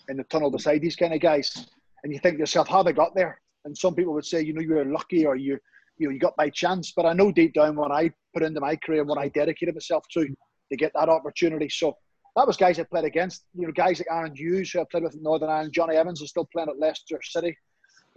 in 0.08 0.16
the 0.16 0.24
tunnel 0.24 0.50
beside 0.50 0.80
these 0.82 0.96
kind 0.96 1.14
of 1.14 1.20
guys, 1.20 1.66
and 2.02 2.12
you 2.12 2.18
think 2.18 2.36
to 2.36 2.40
yourself, 2.40 2.68
how 2.68 2.82
they 2.82 2.92
got 2.92 3.14
there? 3.14 3.40
And 3.64 3.76
some 3.76 3.94
people 3.94 4.12
would 4.14 4.26
say, 4.26 4.42
you 4.42 4.52
know, 4.52 4.60
you 4.60 4.74
were 4.74 4.84
lucky 4.84 5.24
or 5.24 5.36
you, 5.36 5.58
you 5.96 6.08
know, 6.08 6.12
you 6.12 6.18
got 6.18 6.36
by 6.36 6.50
chance. 6.50 6.92
But 6.94 7.06
I 7.06 7.14
know 7.14 7.32
deep 7.32 7.54
down 7.54 7.76
what 7.76 7.90
I 7.90 8.10
put 8.34 8.42
into 8.42 8.60
my 8.60 8.76
career 8.76 9.00
and 9.00 9.08
what 9.08 9.18
I 9.18 9.28
dedicated 9.28 9.74
myself 9.74 10.04
to 10.12 10.26
to 10.70 10.76
get 10.76 10.92
that 10.94 11.08
opportunity. 11.08 11.68
So 11.68 11.96
that 12.36 12.46
was 12.46 12.56
guys 12.56 12.78
I 12.78 12.82
played 12.82 13.04
against. 13.04 13.44
You 13.54 13.66
know, 13.66 13.72
guys 13.72 14.00
like 14.00 14.08
Aaron 14.10 14.34
Hughes, 14.34 14.70
who 14.70 14.80
I 14.80 14.84
played 14.90 15.04
with 15.04 15.14
in 15.14 15.22
Northern 15.22 15.48
Ireland. 15.48 15.72
Jonny 15.72 15.96
Evans 15.96 16.20
is 16.20 16.30
still 16.30 16.48
playing 16.52 16.68
at 16.68 16.78
Leicester 16.78 17.20
City 17.22 17.56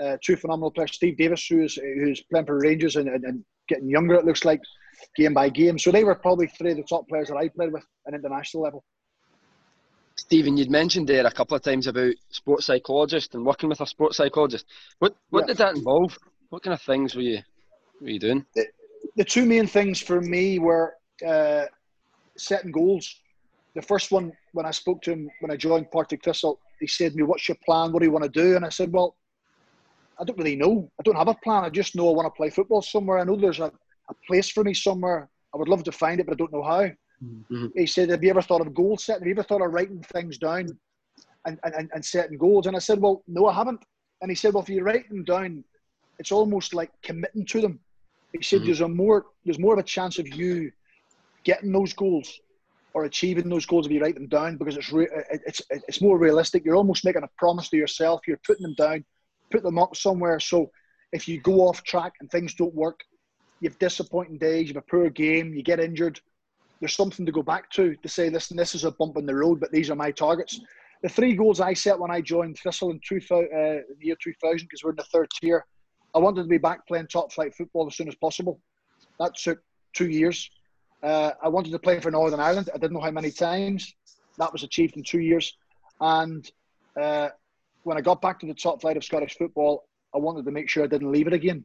uh, 0.03 0.17
two 0.23 0.35
phenomenal 0.35 0.71
players. 0.71 0.93
Steve 0.93 1.17
Davis, 1.17 1.45
who's 1.47 1.75
who's 1.75 2.21
playing 2.23 2.45
for 2.45 2.59
Rangers 2.59 2.95
and, 2.95 3.07
and, 3.09 3.23
and, 3.23 3.43
getting 3.67 3.89
younger, 3.89 4.13
it 4.13 4.23
looks 4.23 4.45
like, 4.45 4.61
game 5.15 5.33
by 5.33 5.49
game. 5.49 5.77
So 5.77 5.91
they 5.91 6.03
were 6.03 6.15
probably 6.15 6.47
three 6.47 6.71
of 6.71 6.77
the 6.77 6.83
top 6.83 7.07
players 7.07 7.29
that 7.29 7.37
I 7.37 7.49
played 7.49 7.71
with 7.71 7.83
at 8.07 8.13
international 8.13 8.63
level. 8.63 8.83
Stephen, 10.15 10.57
you'd 10.57 10.71
mentioned 10.71 11.07
there 11.07 11.25
a 11.25 11.31
couple 11.31 11.55
of 11.55 11.63
times 11.63 11.87
about 11.87 12.13
sports 12.29 12.65
psychologist 12.65 13.35
and 13.35 13.45
working 13.45 13.69
with 13.69 13.81
a 13.81 13.87
sports 13.87 14.17
psychologist. 14.17 14.65
What 14.99 15.15
what 15.29 15.41
yeah. 15.41 15.47
did 15.47 15.57
that 15.57 15.75
involve? 15.75 16.17
What 16.49 16.63
kind 16.63 16.73
of 16.73 16.81
things 16.81 17.15
were 17.15 17.21
you 17.21 17.39
were 18.01 18.09
you 18.09 18.19
doing? 18.19 18.45
The, 18.55 18.65
the 19.15 19.23
two 19.23 19.45
main 19.45 19.67
things 19.67 20.01
for 20.01 20.19
me 20.19 20.59
were 20.59 20.95
uh, 21.25 21.65
setting 22.37 22.71
goals. 22.71 23.21
The 23.75 23.81
first 23.81 24.11
one, 24.11 24.33
when 24.53 24.65
I 24.65 24.71
spoke 24.71 25.01
to 25.03 25.11
him 25.11 25.29
when 25.39 25.51
I 25.51 25.55
joined 25.55 25.91
Partick 25.91 26.23
Thistle, 26.23 26.59
he 26.79 26.87
said 26.87 27.11
to 27.11 27.17
me, 27.17 27.23
"What's 27.23 27.47
your 27.47 27.57
plan? 27.65 27.91
What 27.91 27.99
do 27.99 28.05
you 28.05 28.11
want 28.11 28.23
to 28.23 28.29
do?" 28.29 28.55
And 28.55 28.65
I 28.65 28.69
said, 28.69 28.91
"Well, 28.91 29.15
I 30.19 30.23
don't 30.23 30.37
really 30.37 30.55
know. 30.55 30.89
I 30.99 31.03
don't 31.03 31.15
have 31.15 31.27
a 31.27 31.35
plan. 31.35 31.63
I 31.63 31.69
just 31.69 31.95
know 31.95 32.09
I 32.09 32.13
want 32.13 32.25
to 32.25 32.37
play 32.37 32.49
football 32.49 32.81
somewhere. 32.81 33.19
I 33.19 33.23
know 33.23 33.35
there's 33.35 33.59
a, 33.59 33.71
a 34.09 34.13
place 34.27 34.49
for 34.49 34.63
me 34.63 34.73
somewhere. 34.73 35.29
I 35.53 35.57
would 35.57 35.67
love 35.67 35.83
to 35.83 35.91
find 35.91 36.19
it, 36.19 36.25
but 36.25 36.33
I 36.33 36.37
don't 36.37 36.53
know 36.53 36.63
how. 36.63 36.83
Mm-hmm. 37.23 37.67
He 37.75 37.87
said, 37.87 38.09
Have 38.09 38.23
you 38.23 38.29
ever 38.29 38.41
thought 38.41 38.61
of 38.61 38.73
goal 38.73 38.97
setting? 38.97 39.21
Have 39.21 39.27
you 39.27 39.33
ever 39.33 39.43
thought 39.43 39.61
of 39.61 39.73
writing 39.73 40.03
things 40.13 40.37
down 40.37 40.77
and, 41.45 41.59
and, 41.63 41.89
and 41.93 42.05
setting 42.05 42.37
goals? 42.37 42.67
And 42.67 42.75
I 42.75 42.79
said, 42.79 42.99
Well, 42.99 43.23
no, 43.27 43.47
I 43.47 43.53
haven't. 43.53 43.83
And 44.21 44.29
he 44.29 44.35
said, 44.35 44.53
Well, 44.53 44.63
if 44.63 44.69
you 44.69 44.83
write 44.83 45.09
them 45.09 45.23
down, 45.23 45.63
it's 46.19 46.31
almost 46.31 46.73
like 46.73 46.91
committing 47.01 47.45
to 47.47 47.61
them. 47.61 47.79
He 48.33 48.43
said, 48.43 48.57
mm-hmm. 48.57 48.65
There's 48.67 48.81
a 48.81 48.87
more 48.87 49.25
there's 49.45 49.59
more 49.59 49.73
of 49.73 49.79
a 49.79 49.83
chance 49.83 50.19
of 50.19 50.27
you 50.27 50.71
getting 51.43 51.71
those 51.71 51.93
goals 51.93 52.39
or 52.93 53.05
achieving 53.05 53.49
those 53.49 53.65
goals 53.65 53.85
if 53.85 53.91
you 53.91 54.01
write 54.01 54.15
them 54.15 54.27
down 54.27 54.57
because 54.57 54.75
it's 54.75 54.91
re- 54.91 55.07
it's 55.31 55.61
it's 55.69 56.01
more 56.01 56.19
realistic. 56.19 56.65
You're 56.65 56.75
almost 56.75 57.05
making 57.05 57.23
a 57.23 57.29
promise 57.37 57.69
to 57.69 57.77
yourself. 57.77 58.21
You're 58.27 58.39
putting 58.45 58.63
them 58.63 58.75
down 58.75 59.05
put 59.51 59.63
them 59.63 59.79
up 59.79 59.95
somewhere. 59.95 60.39
So 60.39 60.71
if 61.11 61.27
you 61.27 61.39
go 61.41 61.61
off 61.61 61.83
track 61.83 62.13
and 62.19 62.29
things 62.29 62.53
don't 62.53 62.73
work, 62.73 62.99
you 63.59 63.69
have 63.69 63.79
disappointing 63.79 64.37
days, 64.37 64.67
you 64.67 64.75
have 64.75 64.83
a 64.83 64.91
poor 64.91 65.09
game, 65.09 65.53
you 65.53 65.63
get 65.63 65.79
injured. 65.79 66.19
There's 66.79 66.95
something 66.95 67.25
to 67.25 67.31
go 67.31 67.41
back 67.41 67.71
to 67.71 67.95
to 67.95 68.09
say, 68.09 68.29
listen, 68.29 68.55
this 68.55 68.75
is 68.75 68.83
a 68.83 68.91
bump 68.91 69.17
in 69.17 69.25
the 69.25 69.35
road, 69.35 69.59
but 69.59 69.71
these 69.71 69.89
are 69.89 69.95
my 69.95 70.11
targets. 70.11 70.59
The 71.03 71.09
three 71.09 71.33
goals 71.33 71.59
I 71.59 71.73
set 71.73 71.99
when 71.99 72.11
I 72.11 72.21
joined 72.21 72.57
Thistle 72.57 72.91
in 72.91 72.99
2000, 73.07 73.49
uh, 73.53 73.81
year 73.99 74.15
2000, 74.21 74.65
because 74.65 74.83
we're 74.83 74.91
in 74.91 74.95
the 74.95 75.03
third 75.03 75.27
tier, 75.39 75.65
I 76.15 76.19
wanted 76.19 76.43
to 76.43 76.47
be 76.47 76.57
back 76.57 76.87
playing 76.87 77.07
top 77.07 77.31
flight 77.31 77.53
football 77.55 77.87
as 77.87 77.95
soon 77.95 78.07
as 78.07 78.15
possible. 78.15 78.59
That 79.19 79.35
took 79.35 79.59
two 79.93 80.09
years. 80.09 80.49
Uh, 81.03 81.31
I 81.43 81.47
wanted 81.47 81.71
to 81.71 81.79
play 81.79 81.99
for 81.99 82.09
Northern 82.09 82.39
Ireland. 82.39 82.69
I 82.73 82.77
didn't 82.77 82.93
know 82.93 83.01
how 83.01 83.11
many 83.11 83.31
times. 83.31 83.93
That 84.37 84.51
was 84.51 84.63
achieved 84.63 84.97
in 84.97 85.03
two 85.03 85.19
years. 85.19 85.55
And 85.99 86.49
uh, 86.99 87.29
when 87.83 87.97
I 87.97 88.01
got 88.01 88.21
back 88.21 88.39
to 88.39 88.47
the 88.47 88.53
top 88.53 88.81
flight 88.81 88.97
of 88.97 89.03
Scottish 89.03 89.37
football, 89.37 89.87
I 90.13 90.17
wanted 90.17 90.45
to 90.45 90.51
make 90.51 90.69
sure 90.69 90.83
I 90.83 90.87
didn't 90.87 91.11
leave 91.11 91.27
it 91.27 91.33
again. 91.33 91.63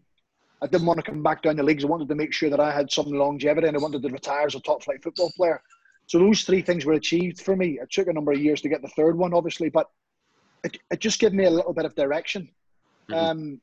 I 0.62 0.66
didn't 0.66 0.87
want 0.87 0.98
to 0.98 1.11
come 1.11 1.22
back 1.22 1.42
down 1.42 1.57
the 1.57 1.62
leagues. 1.62 1.85
I 1.85 1.88
wanted 1.88 2.09
to 2.09 2.14
make 2.14 2.33
sure 2.33 2.48
that 2.48 2.61
I 2.61 2.70
had 2.70 2.90
some 2.90 3.07
longevity 3.07 3.68
and 3.68 3.77
I 3.77 3.81
wanted 3.81 4.03
to 4.03 4.09
retire 4.09 4.46
as 4.46 4.55
a 4.55 4.61
top 4.61 4.83
flight 4.83 5.03
football 5.03 5.33
player. 5.37 5.61
So 6.07 6.18
those 6.18 6.42
three 6.42 6.62
things 6.62 6.85
were 6.85 6.94
achieved 6.94 7.40
for 7.40 7.57
me. 7.57 7.79
It 7.81 7.90
took 7.90 8.09
a 8.09 8.12
number 8.12 8.33
of 8.33 8.40
years 8.40 8.61
to 8.62 8.68
get 8.68 8.83
the 8.83 8.88
third 8.88 9.16
one, 9.16 9.35
obviously, 9.35 9.70
but 9.70 9.88
it, 10.64 10.79
it 10.90 11.01
just 11.01 11.18
gave 11.18 11.33
me 11.33 11.44
a 11.44 11.51
little 11.51 11.72
bit 11.72 11.85
of 11.85 11.94
direction. 11.94 12.48
Mm-hmm. 13.11 13.14
Um, 13.14 13.61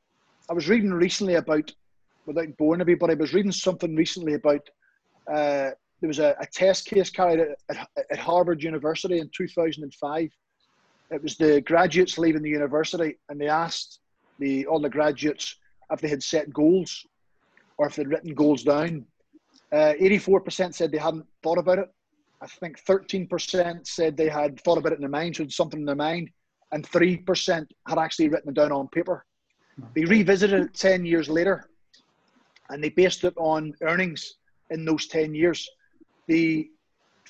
I 0.48 0.52
was 0.52 0.68
reading 0.68 0.92
recently 0.92 1.34
about, 1.34 1.72
without 2.26 2.56
boring 2.58 2.80
everybody, 2.80 3.14
I 3.14 3.16
was 3.16 3.34
reading 3.34 3.52
something 3.52 3.96
recently 3.96 4.34
about 4.34 4.68
uh, 5.30 5.70
there 6.00 6.08
was 6.08 6.18
a, 6.18 6.34
a, 6.40 6.46
test 6.46 6.86
case 6.86 7.10
carried 7.10 7.40
at, 7.40 7.58
at, 7.68 7.88
at 8.10 8.18
Harvard 8.18 8.62
University 8.62 9.18
in 9.20 9.30
2005 9.34 10.30
it 11.10 11.22
was 11.22 11.36
the 11.36 11.60
graduates 11.62 12.18
leaving 12.18 12.42
the 12.42 12.50
university, 12.50 13.18
and 13.28 13.40
they 13.40 13.48
asked 13.48 14.00
the 14.38 14.66
all 14.66 14.80
the 14.80 14.88
graduates 14.88 15.56
if 15.90 16.00
they 16.00 16.08
had 16.08 16.22
set 16.22 16.52
goals 16.52 17.06
or 17.78 17.86
if 17.86 17.96
they'd 17.96 18.08
written 18.08 18.34
goals 18.34 18.62
down. 18.62 19.04
Uh, 19.72 19.94
84% 20.00 20.74
said 20.74 20.90
they 20.90 20.98
hadn't 20.98 21.26
thought 21.42 21.58
about 21.58 21.78
it. 21.78 21.88
I 22.42 22.46
think 22.46 22.82
13% 22.84 23.86
said 23.86 24.16
they 24.16 24.28
had 24.28 24.60
thought 24.60 24.78
about 24.78 24.92
it 24.92 24.96
in 24.96 25.02
their 25.02 25.10
mind, 25.10 25.36
so 25.36 25.46
something 25.48 25.80
in 25.80 25.86
their 25.86 25.94
mind, 25.94 26.30
and 26.72 26.88
3% 26.88 27.66
had 27.86 27.98
actually 27.98 28.28
written 28.28 28.50
it 28.50 28.54
down 28.54 28.72
on 28.72 28.88
paper. 28.88 29.24
They 29.94 30.04
revisited 30.04 30.60
it 30.60 30.74
10 30.74 31.04
years 31.04 31.28
later, 31.28 31.68
and 32.68 32.82
they 32.82 32.90
based 32.90 33.24
it 33.24 33.34
on 33.36 33.72
earnings 33.82 34.34
in 34.70 34.84
those 34.84 35.06
10 35.06 35.34
years. 35.34 35.68
The 36.28 36.68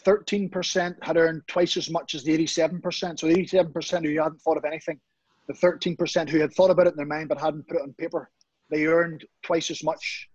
13% 0.05 0.97
had 1.03 1.17
earned 1.17 1.43
twice 1.47 1.77
as 1.77 1.91
much 1.91 2.15
as 2.15 2.25
the 2.25 2.37
87%. 2.37 3.19
So 3.19 3.27
the 3.27 3.35
87% 3.35 4.05
who 4.05 4.23
hadn't 4.23 4.41
thought 4.41 4.57
of 4.57 4.65
anything, 4.65 4.99
the 5.47 5.55
13% 5.55 6.29
who 6.29 6.39
had 6.39 6.53
thought 6.53 6.71
about 6.71 6.87
it 6.87 6.91
in 6.91 6.97
their 6.97 7.07
mind 7.07 7.29
but 7.29 7.41
hadn't 7.41 7.67
put 7.69 7.77
it 7.77 7.83
on 7.83 7.93
paper, 7.95 8.31
they 8.71 8.87
earned 8.87 9.25
twice 9.43 9.71
as 9.71 9.83
much 9.83 10.29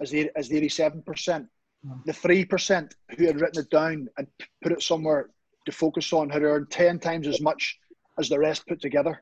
as 0.00 0.10
the, 0.10 0.30
as 0.36 0.48
the 0.48 0.60
87%. 0.60 1.46
Hmm. 1.84 1.92
The 2.04 2.12
3% 2.12 2.92
who 3.16 3.26
had 3.26 3.40
written 3.40 3.62
it 3.62 3.70
down 3.70 4.08
and 4.18 4.26
put 4.62 4.72
it 4.72 4.82
somewhere 4.82 5.30
to 5.66 5.72
focus 5.72 6.12
on 6.12 6.30
had 6.30 6.42
earned 6.42 6.70
10 6.70 6.98
times 6.98 7.26
as 7.26 7.40
much 7.40 7.78
as 8.18 8.28
the 8.28 8.38
rest 8.38 8.66
put 8.66 8.80
together. 8.80 9.20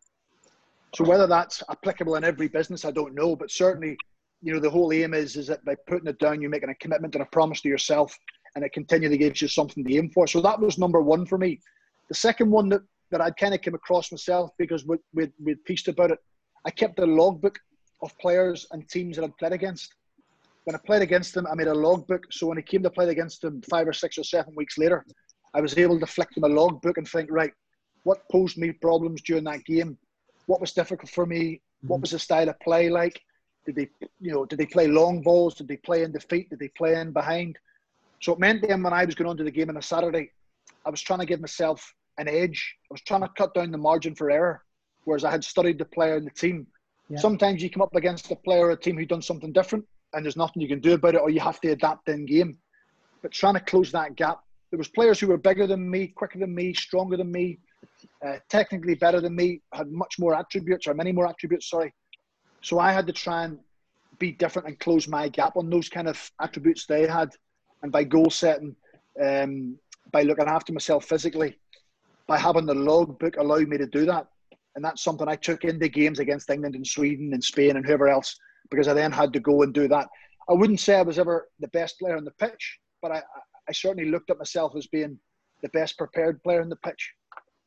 So 0.94 1.04
whether 1.04 1.26
that's 1.26 1.62
applicable 1.70 2.16
in 2.16 2.24
every 2.24 2.48
business, 2.48 2.85
I 2.85 2.90
don't 2.90 3.14
know, 3.14 3.37
but 3.37 3.50
certainly, 3.50 3.96
you 4.42 4.54
know, 4.54 4.61
the 4.61 4.70
whole 4.70 4.92
aim 4.92 5.14
is 5.14 5.37
is 5.37 5.46
that 5.48 5.64
by 5.64 5.74
putting 5.87 6.09
it 6.09 6.18
down, 6.18 6.40
you're 6.40 6.50
making 6.50 6.70
a 6.70 6.74
commitment 6.76 7.14
and 7.14 7.22
a 7.22 7.26
promise 7.26 7.61
to 7.62 7.68
yourself 7.68 8.16
and 8.54 8.64
it 8.64 8.72
continually 8.72 9.18
gives 9.18 9.42
you 9.42 9.48
something 9.48 9.85
to 9.85 9.96
aim 9.96 10.11
for. 10.11 10.26
So 10.26 10.40
that 10.40 10.59
was 10.59 10.78
number 10.78 11.02
one 11.02 11.26
for 11.26 11.38
me. 11.38 11.61
The 12.09 12.14
second 12.14 12.50
one 12.50 12.68
that, 12.70 12.83
that 13.11 13.20
I'd 13.20 13.37
kind 13.37 13.54
of 13.54 13.62
come 13.62 13.74
across 13.74 14.11
myself 14.11 14.50
because 14.59 14.87
we, 14.87 14.96
we, 15.12 15.31
we 15.42 15.54
pieced 15.54 15.88
about 15.88 16.11
it, 16.11 16.18
I 16.64 16.70
kept 16.70 16.98
a 16.98 17.07
logbook 17.07 17.59
of 18.03 18.17
players 18.19 18.67
and 18.71 18.89
teams 18.89 19.17
that 19.17 19.25
I'd 19.25 19.37
played 19.37 19.53
against. 19.53 19.95
When 20.65 20.75
I 20.75 20.79
played 20.85 21.03
against 21.03 21.35
them, 21.35 21.47
I 21.47 21.55
made 21.55 21.69
a 21.69 21.75
logbook. 21.75 22.27
So 22.31 22.47
when 22.47 22.59
I 22.59 22.63
came 22.63 22.83
to 22.83 22.91
play 22.91 23.09
against 23.09 23.43
them 23.43 23.63
five 23.63 23.89
or 23.89 23.93
six 23.93 24.19
or 24.19 24.25
seven 24.25 24.55
weeks 24.55 24.77
later, 24.79 25.05
I 25.55 25.61
was 25.61 25.77
able 25.79 25.99
to 25.99 26.07
flick 26.07 26.31
them 26.35 26.45
a 26.45 26.49
logbook 26.49 26.99
and 26.99 27.09
think, 27.09 27.31
right, 27.31 27.53
what 28.05 28.29
posed 28.31 28.59
me 28.59 28.73
problems 28.73 29.23
during 29.23 29.45
that 29.45 29.65
game? 29.65 29.97
What 30.47 30.61
was 30.61 30.73
difficult 30.73 31.11
for 31.11 31.27
me? 31.27 31.61
What 31.83 31.97
mm-hmm. 31.97 32.03
was 32.03 32.11
the 32.11 32.19
style 32.19 32.49
of 32.49 32.61
play 32.61 32.91
like? 32.91 33.21
Did 33.67 33.77
they, 33.77 33.89
you 34.21 34.33
know, 34.33 34.45
did 34.47 34.59
they 34.59 34.67
play 34.67 34.87
long 34.87 35.23
balls? 35.23 35.55
Did 35.55 35.69
they 35.69 35.77
play 35.77 36.03
in 36.03 36.13
defeat? 36.13 36.51
Did 36.51 36.59
they 36.59 36.69
play 36.69 37.01
in 37.01 37.13
behind? 37.13 37.59
So 38.21 38.33
it 38.33 38.39
meant 38.39 38.67
then 38.67 38.83
when 38.83 38.93
I 38.93 39.05
was 39.05 39.15
going 39.15 39.29
on 39.29 39.37
to 39.37 39.45
the 39.45 39.51
game 39.51 39.69
on 39.69 39.77
a 39.77 39.83
Saturday, 39.83 40.33
I 40.85 40.91
was 40.91 41.03
trying 41.03 41.21
to 41.21 41.27
give 41.27 41.41
myself 41.41 41.95
an 42.19 42.29
edge. 42.29 42.77
I 42.91 42.95
was 42.95 43.03
trying 43.03 43.21
to 43.23 43.31
cut 43.37 43.55
down 43.55 43.71
the 43.71 43.79
margin 43.79 44.15
for 44.15 44.31
error, 44.31 44.63
whereas 45.05 45.25
I 45.25 45.31
had 45.31 45.45
studied 45.45 45.79
the 45.79 45.85
player 45.85 46.17
and 46.17 46.27
the 46.27 46.31
team. 46.31 46.67
Yeah. 47.09 47.18
Sometimes 47.18 47.62
you 47.62 47.71
come 47.71 47.83
up 47.83 47.94
against 47.94 48.31
a 48.31 48.37
player 48.37 48.66
or 48.66 48.71
a 48.73 48.77
team 48.77 48.99
who'd 48.99 49.09
done 49.09 49.23
something 49.23 49.53
different, 49.53 49.87
and 50.12 50.25
there's 50.25 50.37
nothing 50.37 50.61
you 50.61 50.68
can 50.68 50.81
do 50.81 50.94
about 50.94 51.14
it, 51.14 51.21
or 51.21 51.31
you 51.31 51.40
have 51.40 51.61
to 51.62 51.71
adapt 51.71 52.09
in 52.09 52.27
game. 52.27 52.59
But 53.23 53.33
trying 53.33 53.55
to 53.55 53.61
close 53.61 53.90
that 53.92 54.14
gap, 54.16 54.40
there 54.71 54.79
was 54.79 54.88
players 54.88 55.18
who 55.18 55.29
were 55.29 55.38
bigger 55.38 55.66
than 55.66 55.90
me, 55.90 56.09
quicker 56.09 56.38
than 56.38 56.55
me, 56.55 56.75
stronger 56.75 57.16
than 57.16 57.33
me, 57.33 57.59
uh, 58.25 58.37
technically 58.49 58.94
better 58.94 59.21
than 59.21 59.35
me, 59.35 59.62
had 59.73 59.90
much 59.90 60.18
more 60.18 60.35
attributes 60.35 60.87
or 60.87 60.94
many 60.94 61.12
more 61.12 61.27
attributes. 61.27 61.71
Sorry, 61.71 61.92
so 62.61 62.79
I 62.79 62.92
had 62.92 63.07
to 63.07 63.12
try 63.12 63.44
and 63.44 63.59
be 64.18 64.33
different 64.33 64.68
and 64.68 64.79
close 64.79 65.09
my 65.09 65.29
gap 65.29 65.57
on 65.57 65.71
those 65.71 65.88
kind 65.88 66.09
of 66.09 66.31
attributes 66.40 66.87
they 66.87 67.07
had, 67.07 67.31
and 67.83 67.90
by 67.90 68.05
goal 68.05 68.31
setting, 68.31 68.77
um, 69.25 69.79
by 70.11 70.23
looking 70.23 70.47
after 70.47 70.73
myself 70.73 71.07
physically, 71.07 71.57
by 72.27 72.37
having 72.37 72.66
the 72.66 72.75
logbook 72.75 73.37
allowed 73.37 73.68
me 73.68 73.79
to 73.79 73.87
do 73.87 74.05
that, 74.05 74.27
and 74.79 74.85
that's 74.85 75.03
something 75.03 75.27
I 75.27 75.35
took 75.35 75.64
into 75.64 75.88
games 75.88 76.21
against 76.21 76.49
England 76.49 76.77
and 76.77 76.87
Sweden 76.87 77.33
and 77.33 77.43
Spain 77.43 77.77
and 77.77 77.85
whoever 77.85 78.09
else 78.09 78.37
because 78.71 78.87
I 78.87 78.95
then 78.95 79.11
had 79.11 79.33
to 79.33 79.41
go 79.41 79.62
and 79.62 79.75
do 79.75 79.88
that. 79.88 80.07
I 80.49 80.53
wouldn't 80.53 80.79
say 80.79 80.95
I 80.95 81.03
was 81.03 81.19
ever 81.19 81.49
the 81.59 81.67
best 81.69 81.99
player 81.99 82.17
on 82.17 82.25
the 82.25 82.31
pitch, 82.31 82.79
but 83.03 83.11
I, 83.11 83.21
I 83.69 83.73
certainly 83.73 84.09
looked 84.09 84.31
at 84.31 84.38
myself 84.38 84.77
as 84.77 84.87
being 84.87 85.19
the 85.62 85.69
best 85.71 85.99
prepared 85.99 86.41
player 86.45 86.61
on 86.61 86.69
the 86.69 86.77
pitch. 86.77 87.12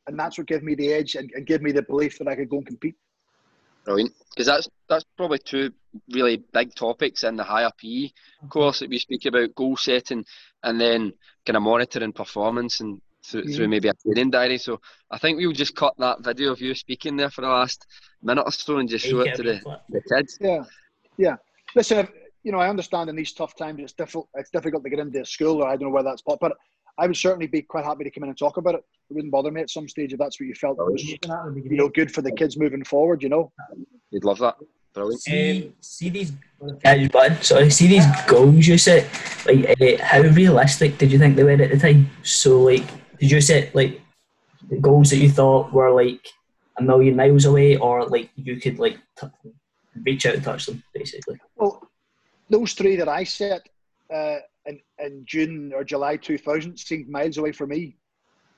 And 0.07 0.17
that's 0.17 0.37
what 0.37 0.47
gave 0.47 0.63
me 0.63 0.73
the 0.73 0.93
edge 0.93 1.15
and, 1.15 1.29
and 1.35 1.45
gave 1.45 1.61
me 1.61 1.73
the 1.73 1.81
belief 1.81 2.17
that 2.17 2.29
I 2.29 2.35
could 2.37 2.49
go 2.49 2.59
and 2.59 2.65
compete. 2.65 2.95
Brilliant, 3.83 4.13
because 4.29 4.45
that's 4.45 4.69
that's 4.87 5.03
probably 5.17 5.39
two 5.39 5.73
really 6.13 6.41
big 6.53 6.73
topics 6.75 7.25
in 7.25 7.35
the 7.35 7.43
higher 7.43 7.71
PE 7.77 8.11
course 8.47 8.79
that 8.79 8.89
we 8.89 8.99
speak 8.99 9.25
about 9.25 9.53
goal 9.55 9.75
setting 9.75 10.23
and 10.63 10.79
then 10.79 11.11
kind 11.45 11.57
of 11.57 11.63
monitoring 11.63 12.13
performance 12.13 12.79
and 12.79 13.01
through, 13.23 13.53
through 13.53 13.67
maybe 13.67 13.87
a 13.87 13.93
training 13.93 14.31
diary. 14.31 14.57
So 14.57 14.79
I 15.09 15.17
think 15.17 15.37
we'll 15.37 15.51
just 15.51 15.75
cut 15.75 15.93
that 15.97 16.23
video 16.23 16.51
of 16.51 16.61
you 16.61 16.73
speaking 16.75 17.15
there 17.15 17.29
for 17.29 17.41
the 17.41 17.47
last 17.47 17.85
minute 18.21 18.43
or 18.43 18.51
so 18.51 18.77
and 18.77 18.89
just 18.89 19.05
show 19.05 19.21
it 19.21 19.35
to 19.35 19.43
the, 19.43 19.79
the 19.89 20.01
kids. 20.01 20.37
Yeah, 20.41 20.63
yeah. 21.17 21.35
Listen, 21.75 22.07
you 22.43 22.51
know, 22.51 22.59
I 22.59 22.69
understand 22.69 23.09
in 23.09 23.15
these 23.15 23.33
tough 23.33 23.55
times 23.55 23.79
it's 23.81 23.93
difficult. 23.93 24.27
It's 24.35 24.49
difficult 24.49 24.83
to 24.83 24.89
get 24.89 24.99
into 24.99 25.21
a 25.21 25.25
school, 25.25 25.61
or 25.61 25.67
I 25.67 25.71
don't 25.71 25.83
know 25.83 25.89
where 25.89 26.03
that's. 26.03 26.21
But 26.21 26.39
but 26.39 26.57
I 26.97 27.07
would 27.07 27.17
certainly 27.17 27.47
be 27.47 27.61
quite 27.61 27.85
happy 27.85 28.03
to 28.03 28.11
come 28.11 28.23
in 28.23 28.29
and 28.29 28.37
talk 28.37 28.57
about 28.57 28.75
it. 28.75 28.83
It 29.09 29.13
wouldn't 29.13 29.31
bother 29.31 29.51
me 29.51 29.61
at 29.61 29.69
some 29.69 29.87
stage 29.87 30.13
if 30.13 30.19
that's 30.19 30.39
what 30.39 30.47
you 30.47 30.55
felt 30.55 30.77
was, 30.77 31.03
you 31.03 31.17
know, 31.71 31.89
good 31.89 32.11
for 32.11 32.21
the 32.21 32.31
kids 32.31 32.57
moving 32.57 32.83
forward. 32.83 33.23
You 33.23 33.29
know, 33.29 33.51
you'd 34.09 34.23
love 34.23 34.39
that. 34.39 34.55
Brilliant. 34.93 35.21
See, 35.21 35.73
see 35.79 36.09
these, 36.09 36.33
yeah, 36.83 37.07
button. 37.07 37.41
Sorry, 37.41 37.69
see 37.69 37.87
these 37.87 38.05
goals 38.27 38.67
you 38.67 38.77
set. 38.77 39.07
Like, 39.45 39.79
uh, 39.79 40.03
how 40.03 40.19
realistic 40.19 40.97
did 40.97 41.13
you 41.13 41.17
think 41.17 41.37
they 41.37 41.43
were 41.45 41.51
at 41.51 41.71
the 41.71 41.77
time? 41.77 42.09
So, 42.23 42.63
like, 42.63 42.83
did 43.21 43.29
you 43.29 43.39
set 43.39 43.73
like 43.75 44.01
the 44.69 44.77
goals 44.77 45.11
that 45.11 45.17
you 45.17 45.29
thought 45.29 45.71
were 45.71 45.91
like 45.91 46.27
a 46.79 46.83
million 46.83 47.15
miles 47.15 47.45
away, 47.45 47.77
or 47.77 48.05
like 48.07 48.31
you 48.35 48.59
could 48.59 48.79
like 48.79 48.97
t- 49.19 49.27
reach 50.03 50.25
out 50.25 50.33
and 50.33 50.43
touch 50.43 50.65
them, 50.65 50.83
basically? 50.93 51.39
Well, 51.55 51.87
those 52.49 52.73
three 52.73 52.95
that 52.95 53.07
I 53.07 53.23
set 53.23 53.69
uh, 54.11 54.37
in, 54.65 54.79
in 54.97 55.23
June 55.25 55.71
or 55.73 55.83
July 55.83 56.17
2000 56.17 56.77
seemed 56.77 57.09
miles 57.09 57.37
away 57.37 57.51
for 57.51 57.67
me 57.67 57.95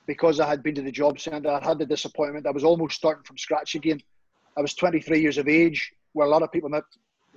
because 0.07 0.39
I 0.39 0.47
had 0.47 0.63
been 0.63 0.75
to 0.75 0.81
the 0.81 0.91
job 0.91 1.19
centre. 1.19 1.49
I 1.49 1.63
had 1.63 1.77
the 1.77 1.85
disappointment. 1.85 2.47
I 2.47 2.51
was 2.51 2.63
almost 2.63 2.95
starting 2.95 3.23
from 3.25 3.37
scratch 3.37 3.75
again. 3.75 3.99
I 4.57 4.61
was 4.61 4.75
23 4.75 5.19
years 5.19 5.37
of 5.37 5.49
age, 5.49 5.91
where 6.13 6.27
a 6.27 6.29
lot 6.29 6.41
of 6.41 6.53
people 6.53 6.69
might, 6.69 6.83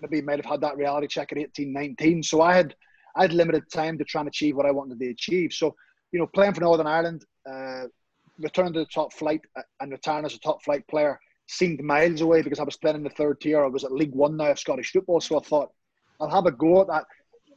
maybe 0.00 0.22
might 0.22 0.38
have 0.38 0.50
had 0.50 0.60
that 0.60 0.76
reality 0.76 1.08
check 1.08 1.32
at 1.32 1.38
18, 1.38 1.72
19. 1.72 2.22
So 2.22 2.40
I 2.40 2.54
had 2.54 2.76
I 3.16 3.22
had 3.22 3.32
limited 3.32 3.64
time 3.72 3.96
to 3.98 4.04
try 4.04 4.20
and 4.20 4.28
achieve 4.28 4.56
what 4.56 4.66
I 4.66 4.70
wanted 4.70 5.00
to 5.00 5.08
achieve. 5.08 5.52
So, 5.52 5.74
you 6.12 6.18
know, 6.18 6.26
playing 6.26 6.54
for 6.54 6.60
Northern 6.60 6.86
Ireland, 6.86 7.24
uh, 7.48 7.84
returning 8.38 8.72
to 8.74 8.80
the 8.80 8.86
top 8.86 9.12
flight 9.12 9.40
uh, 9.56 9.62
and 9.80 9.92
retiring 9.92 10.24
as 10.24 10.34
a 10.34 10.40
top 10.40 10.62
flight 10.64 10.86
player 10.88 11.18
seemed 11.48 11.80
miles 11.82 12.20
away 12.20 12.42
because 12.42 12.58
I 12.58 12.64
was 12.64 12.76
playing 12.76 12.96
in 12.96 13.04
the 13.04 13.10
third 13.10 13.40
tier. 13.40 13.64
I 13.64 13.68
was 13.68 13.84
at 13.84 13.92
League 13.92 14.14
One 14.14 14.36
now 14.36 14.50
of 14.50 14.58
Scottish 14.58 14.92
football. 14.92 15.20
So 15.20 15.38
I 15.38 15.42
thought, 15.42 15.70
I'll 16.20 16.30
have 16.30 16.46
a 16.46 16.50
go 16.50 16.80
at 16.80 16.88
that. 16.88 17.04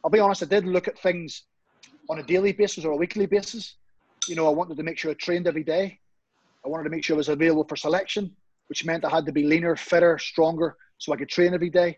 I'll 0.04 0.12
be 0.12 0.20
honest, 0.20 0.44
I 0.44 0.46
did 0.46 0.66
look 0.66 0.88
at 0.88 1.00
things 1.00 1.44
on 2.10 2.20
a 2.20 2.24
daily 2.24 2.54
basis 2.54 2.86
or 2.86 2.92
a 2.92 2.98
weekly 2.98 3.26
basis. 3.26 3.76
You 4.28 4.36
know, 4.36 4.48
I 4.48 4.52
wanted 4.52 4.78
to 4.78 4.84
make 4.84 4.98
sure 4.98 5.12
I 5.12 5.16
trained 5.16 5.48
every 5.48 5.64
day. 5.64 6.00
I 6.66 6.70
wanted 6.70 6.84
to 6.84 6.90
make 6.90 7.04
sure 7.04 7.16
I 7.16 7.18
was 7.18 7.30
available 7.30 7.66
for 7.68 7.76
selection, 7.76 8.36
which 8.68 8.86
meant 8.86 9.06
I 9.06 9.10
had 9.10 9.26
to 9.26 9.32
be 9.32 9.44
leaner, 9.44 9.76
fitter, 9.76 10.18
stronger, 10.18 10.76
so 10.98 11.14
I 11.14 11.18
could 11.18 11.30
train 11.30 11.54
every 11.54 11.70
day. 11.70 11.98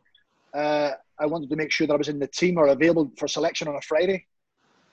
Uh, 0.55 0.91
I 1.19 1.25
wanted 1.25 1.49
to 1.49 1.55
make 1.55 1.71
sure 1.71 1.87
that 1.87 1.93
I 1.93 1.97
was 1.97 2.09
in 2.09 2.19
the 2.19 2.27
team 2.27 2.57
or 2.57 2.67
available 2.67 3.11
for 3.17 3.27
selection 3.27 3.67
on 3.67 3.75
a 3.75 3.81
Friday. 3.81 4.27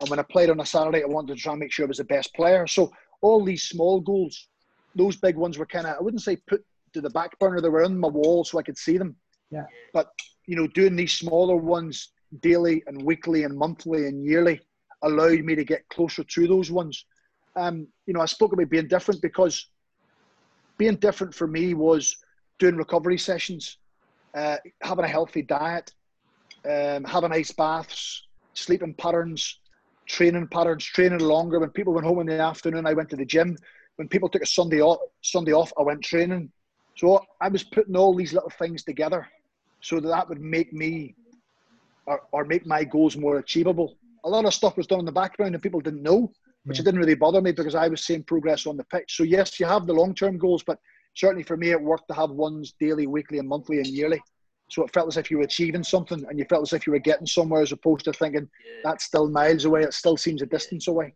And 0.00 0.10
when 0.10 0.18
I 0.18 0.22
played 0.22 0.50
on 0.50 0.60
a 0.60 0.66
Saturday, 0.66 1.02
I 1.02 1.06
wanted 1.06 1.36
to 1.36 1.40
try 1.40 1.52
and 1.52 1.60
make 1.60 1.72
sure 1.72 1.84
I 1.84 1.88
was 1.88 1.98
the 1.98 2.04
best 2.04 2.32
player. 2.34 2.66
So 2.66 2.92
all 3.20 3.44
these 3.44 3.64
small 3.64 4.00
goals, 4.00 4.48
those 4.94 5.16
big 5.16 5.36
ones 5.36 5.58
were 5.58 5.66
kind 5.66 5.86
of, 5.86 5.96
I 5.96 6.02
wouldn't 6.02 6.22
say 6.22 6.36
put 6.36 6.64
to 6.92 7.00
the 7.00 7.10
back 7.10 7.38
burner. 7.38 7.60
They 7.60 7.68
were 7.68 7.84
on 7.84 7.98
my 7.98 8.08
wall 8.08 8.44
so 8.44 8.58
I 8.58 8.62
could 8.62 8.78
see 8.78 8.96
them. 8.96 9.16
Yeah. 9.50 9.64
But, 9.92 10.10
you 10.46 10.56
know, 10.56 10.66
doing 10.68 10.94
these 10.94 11.12
smaller 11.12 11.56
ones 11.56 12.12
daily 12.40 12.82
and 12.86 13.02
weekly 13.02 13.44
and 13.44 13.56
monthly 13.56 14.06
and 14.06 14.24
yearly 14.24 14.60
allowed 15.02 15.40
me 15.40 15.54
to 15.54 15.64
get 15.64 15.88
closer 15.88 16.22
to 16.22 16.46
those 16.46 16.70
ones. 16.70 17.04
Um, 17.56 17.88
you 18.06 18.14
know, 18.14 18.20
I 18.20 18.26
spoke 18.26 18.52
about 18.52 18.68
being 18.70 18.88
different 18.88 19.20
because 19.20 19.68
being 20.76 20.96
different 20.96 21.34
for 21.34 21.48
me 21.48 21.74
was 21.74 22.16
doing 22.58 22.76
recovery 22.76 23.18
sessions, 23.18 23.78
uh, 24.36 24.56
having 24.82 25.04
a 25.04 25.08
healthy 25.08 25.42
diet, 25.42 25.92
um, 26.68 27.04
having 27.04 27.32
ice 27.32 27.50
baths, 27.50 28.26
sleeping 28.54 28.94
patterns, 28.94 29.58
training 30.08 30.48
patterns, 30.48 30.84
training 30.84 31.20
longer. 31.20 31.60
When 31.60 31.70
people 31.70 31.92
went 31.92 32.06
home 32.06 32.20
in 32.20 32.26
the 32.26 32.40
afternoon, 32.40 32.86
I 32.86 32.94
went 32.94 33.10
to 33.10 33.16
the 33.16 33.24
gym. 33.24 33.56
When 33.96 34.08
people 34.08 34.28
took 34.28 34.42
a 34.42 34.46
Sunday 34.46 34.80
off, 34.80 34.98
Sunday 35.22 35.52
off, 35.52 35.72
I 35.78 35.82
went 35.82 36.02
training. 36.02 36.50
So 36.96 37.24
I 37.40 37.48
was 37.48 37.62
putting 37.62 37.96
all 37.96 38.14
these 38.14 38.32
little 38.32 38.50
things 38.50 38.82
together 38.82 39.26
so 39.80 40.00
that 40.00 40.08
that 40.08 40.28
would 40.28 40.40
make 40.40 40.72
me 40.72 41.14
or, 42.06 42.22
or 42.32 42.44
make 42.44 42.66
my 42.66 42.84
goals 42.84 43.16
more 43.16 43.38
achievable. 43.38 43.96
A 44.24 44.28
lot 44.28 44.44
of 44.44 44.54
stuff 44.54 44.76
was 44.76 44.86
done 44.86 44.98
in 44.98 45.04
the 45.04 45.12
background 45.12 45.54
and 45.54 45.62
people 45.62 45.80
didn't 45.80 46.02
know, 46.02 46.32
which 46.64 46.78
yeah. 46.78 46.84
didn't 46.84 47.00
really 47.00 47.14
bother 47.14 47.40
me 47.40 47.52
because 47.52 47.74
I 47.74 47.86
was 47.88 48.04
seeing 48.04 48.24
progress 48.24 48.66
on 48.66 48.76
the 48.76 48.84
pitch. 48.84 49.16
So 49.16 49.22
yes, 49.22 49.60
you 49.60 49.66
have 49.66 49.86
the 49.86 49.92
long 49.92 50.14
term 50.14 50.38
goals, 50.38 50.64
but 50.64 50.78
certainly 51.14 51.44
for 51.44 51.56
me, 51.56 51.70
it 51.70 51.80
worked 51.80 52.08
to 52.08 52.14
have 52.14 52.30
ones 52.30 52.74
daily, 52.80 53.06
weekly, 53.06 53.38
and 53.38 53.48
monthly 53.48 53.78
and 53.78 53.86
yearly. 53.86 54.20
So 54.68 54.84
it 54.84 54.92
felt 54.92 55.08
as 55.08 55.16
if 55.16 55.30
you 55.30 55.38
were 55.38 55.44
achieving 55.44 55.82
something 55.82 56.24
and 56.28 56.38
you 56.38 56.44
felt 56.44 56.62
as 56.62 56.72
if 56.72 56.86
you 56.86 56.92
were 56.92 56.98
getting 56.98 57.26
somewhere 57.26 57.62
as 57.62 57.72
opposed 57.72 58.04
to 58.04 58.12
thinking 58.12 58.48
yeah. 58.64 58.80
that's 58.84 59.04
still 59.04 59.28
miles 59.28 59.64
away. 59.64 59.82
It 59.82 59.94
still 59.94 60.16
seems 60.16 60.42
a 60.42 60.46
distance 60.46 60.88
away. 60.88 61.14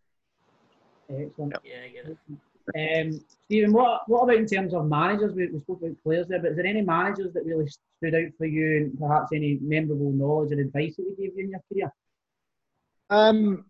Excellent. 1.11 1.55
Yeah, 1.65 1.75
I 1.85 1.89
get 1.89 2.07
it. 2.07 2.19
Um, 2.77 3.21
Stephen, 3.47 3.73
what 3.73 4.03
what 4.09 4.23
about 4.23 4.37
in 4.37 4.47
terms 4.47 4.73
of 4.73 4.87
managers? 4.87 5.35
We, 5.35 5.49
we 5.49 5.61
spoke 5.61 5.83
about 5.83 6.03
players 6.05 6.29
there, 6.29 6.41
but 6.41 6.53
is 6.53 6.57
there 6.57 6.67
any 6.67 6.81
managers 6.81 7.33
that 7.35 7.45
really 7.45 7.69
stood 7.69 8.15
out 8.15 8.33
for 8.39 8.47
you, 8.47 8.77
and 8.77 8.99
perhaps 8.99 9.31
any 9.35 9.59
memorable 9.61 10.13
knowledge 10.13 10.53
and 10.53 10.61
advice 10.61 10.95
that 10.97 11.05
they 11.19 11.25
gave 11.25 11.37
you 11.37 11.45
in 11.45 11.51
your 11.51 11.61
career? 11.71 11.93
Um, 13.11 13.65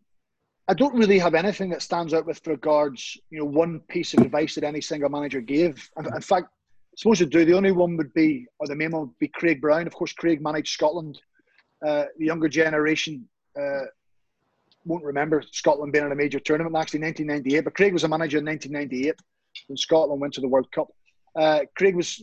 I 0.69 0.75
don't 0.75 0.95
really 0.95 1.19
have 1.19 1.35
anything 1.35 1.71
that 1.71 1.83
stands 1.83 2.15
out 2.15 2.27
with 2.27 2.47
regards, 2.47 3.19
you 3.31 3.39
know, 3.39 3.47
one 3.47 3.81
piece 3.81 4.15
of 4.15 4.21
advice 4.21 4.55
that 4.55 4.65
any 4.65 4.81
single 4.81 5.09
manager 5.09 5.41
gave. 5.41 5.91
In, 5.97 6.07
in 6.07 6.21
fact, 6.21 6.49
I 6.93 6.97
suppose 6.97 7.19
to 7.19 7.27
do 7.27 7.45
the 7.47 7.55
only 7.55 7.73
one 7.73 7.97
would 7.97 8.13
be, 8.13 8.47
or 8.59 8.67
the 8.67 8.77
main 8.77 8.91
one 8.91 9.03
would 9.03 9.19
be 9.19 9.29
Craig 9.29 9.63
Brown. 9.63 9.87
Of 9.87 9.95
course, 9.95 10.13
Craig 10.13 10.43
managed 10.43 10.75
Scotland. 10.75 11.19
Uh, 11.85 12.05
the 12.19 12.27
younger 12.27 12.49
generation 12.49 13.27
uh, 13.59 13.85
won't 14.85 15.03
remember 15.03 15.43
Scotland 15.53 15.93
being 15.93 16.05
in 16.05 16.13
a 16.13 16.15
major 16.15 16.39
tournament, 16.39 16.77
actually 16.77 17.01
1998. 17.01 17.65
But 17.65 17.75
Craig 17.75 17.95
was 17.95 18.05
a 18.05 18.09
manager 18.09 18.39
in 18.39 18.45
1998 18.45 19.15
when 19.69 19.77
Scotland 19.79 20.21
went 20.21 20.35
to 20.35 20.43
the 20.43 20.49
World 20.49 20.71
Cup. 20.71 20.89
Uh, 21.35 21.61
Craig 21.77 21.97
was 21.97 22.23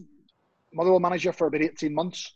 Motherwell 0.71 0.99
manager 0.99 1.33
for 1.33 1.47
about 1.47 1.63
18 1.63 1.91
months, 1.91 2.35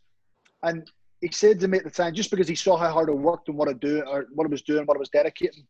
and 0.64 0.90
he 1.20 1.28
said 1.30 1.60
to 1.60 1.68
me 1.68 1.78
at 1.78 1.84
the 1.84 1.90
time, 1.90 2.14
just 2.14 2.32
because 2.32 2.48
he 2.48 2.56
saw 2.56 2.76
how 2.76 2.90
hard 2.90 3.08
I 3.10 3.12
worked 3.12 3.48
and 3.48 3.56
what 3.56 3.68
I 3.68 3.74
do, 3.74 4.02
or 4.08 4.26
what 4.34 4.44
I 4.44 4.50
was 4.50 4.62
doing, 4.62 4.84
what 4.86 4.96
I 4.96 4.98
was 4.98 5.08
dedicating, 5.10 5.64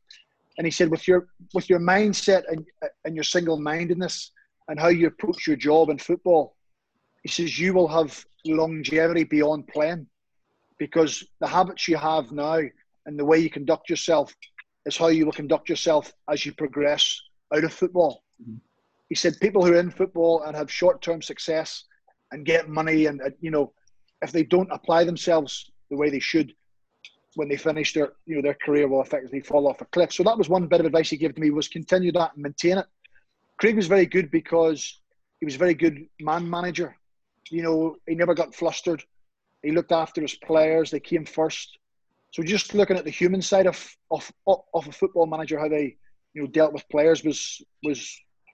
and 0.57 0.67
he 0.67 0.71
said, 0.71 0.91
with 0.91 1.07
your 1.07 1.29
with 1.53 1.69
your 1.69 1.79
mindset 1.79 2.45
and 2.49 2.65
and 3.05 3.15
your 3.15 3.25
single 3.25 3.61
mindedness 3.61 4.31
and 4.69 4.81
how 4.81 4.89
you 4.89 5.07
approach 5.07 5.47
your 5.47 5.57
job 5.57 5.91
in 5.91 5.99
football, 5.99 6.57
he 7.23 7.29
says 7.29 7.59
you 7.59 7.75
will 7.75 7.89
have 7.89 8.25
longevity 8.47 9.25
beyond 9.25 9.67
playing, 9.69 10.07
because 10.79 11.25
the 11.41 11.47
habits 11.47 11.89
you 11.89 11.97
have 11.97 12.33
now 12.33 12.61
and 13.07 13.19
the 13.19 13.25
way 13.25 13.39
you 13.39 13.51
conduct 13.51 13.89
yourself 13.89 14.35
is 14.87 14.97
how 14.97 15.09
you 15.09 15.25
will 15.25 15.33
conduct 15.33 15.69
yourself 15.69 16.13
as 16.31 16.45
you 16.45 16.53
progress 16.53 17.21
out 17.55 17.65
of 17.65 17.73
football. 17.73 18.23
Mm-hmm. 18.43 18.57
He 19.09 19.15
said 19.15 19.41
people 19.41 19.65
who 19.65 19.73
are 19.73 19.79
in 19.79 19.91
football 19.91 20.43
and 20.43 20.57
have 20.57 20.71
short-term 20.71 21.23
success 21.23 21.85
and 22.33 22.45
get 22.45 22.69
money 22.69 23.07
and, 23.07 23.21
you 23.41 23.51
know 23.51 23.73
if 24.23 24.33
they 24.33 24.43
don't 24.43 24.73
apply 24.73 25.05
themselves 25.05 25.71
the 25.91 25.97
way 25.97 26.09
they 26.11 26.19
should 26.19 26.53
when 27.35 27.49
they 27.49 27.57
finish 27.57 27.93
their 27.93 28.13
you 28.27 28.37
know 28.37 28.43
their 28.43 28.57
career 28.65 28.89
will 28.89 29.03
effectively 29.03 29.41
fall 29.41 29.67
off 29.67 29.81
a 29.81 29.85
cliff. 29.87 30.13
So 30.13 30.23
that 30.25 30.39
was 30.39 30.49
one 30.49 30.67
bit 30.67 30.81
of 30.81 30.87
advice 30.87 31.11
he 31.11 31.17
gave 31.17 31.35
to 31.35 31.41
me 31.41 31.51
was 31.51 31.69
continue 31.69 32.13
that 32.13 32.33
and 32.35 32.43
maintain 32.43 32.79
it. 32.79 32.87
Craig 33.59 33.77
was 33.77 33.87
very 33.87 34.07
good 34.07 34.31
because 34.31 35.01
he 35.41 35.45
was 35.45 35.55
a 35.55 35.59
very 35.59 35.75
good 35.75 36.07
man 36.21 36.49
manager. 36.49 36.97
You 37.51 37.63
know, 37.63 37.97
he 38.07 38.15
never 38.15 38.35
got 38.35 38.55
flustered. 38.55 39.03
He 39.63 39.71
looked 39.71 39.93
after 39.93 40.21
his 40.21 40.35
players. 40.35 40.91
They 40.91 41.01
came 41.01 41.25
first. 41.25 41.79
So 42.33 42.43
just 42.43 42.75
looking 42.75 42.97
at 42.97 43.05
the 43.05 43.11
human 43.11 43.43
side 43.43 43.67
of 43.67 43.97
of 44.11 44.31
of 44.47 44.89
a 44.89 44.93
football 44.93 45.27
manager, 45.27 45.59
how 45.59 45.69
they 45.69 45.97
you 46.35 46.43
know 46.43 46.49
dealt 46.49 46.73
with 46.73 46.89
players 46.89 47.23
was 47.23 47.63
was 47.83 48.11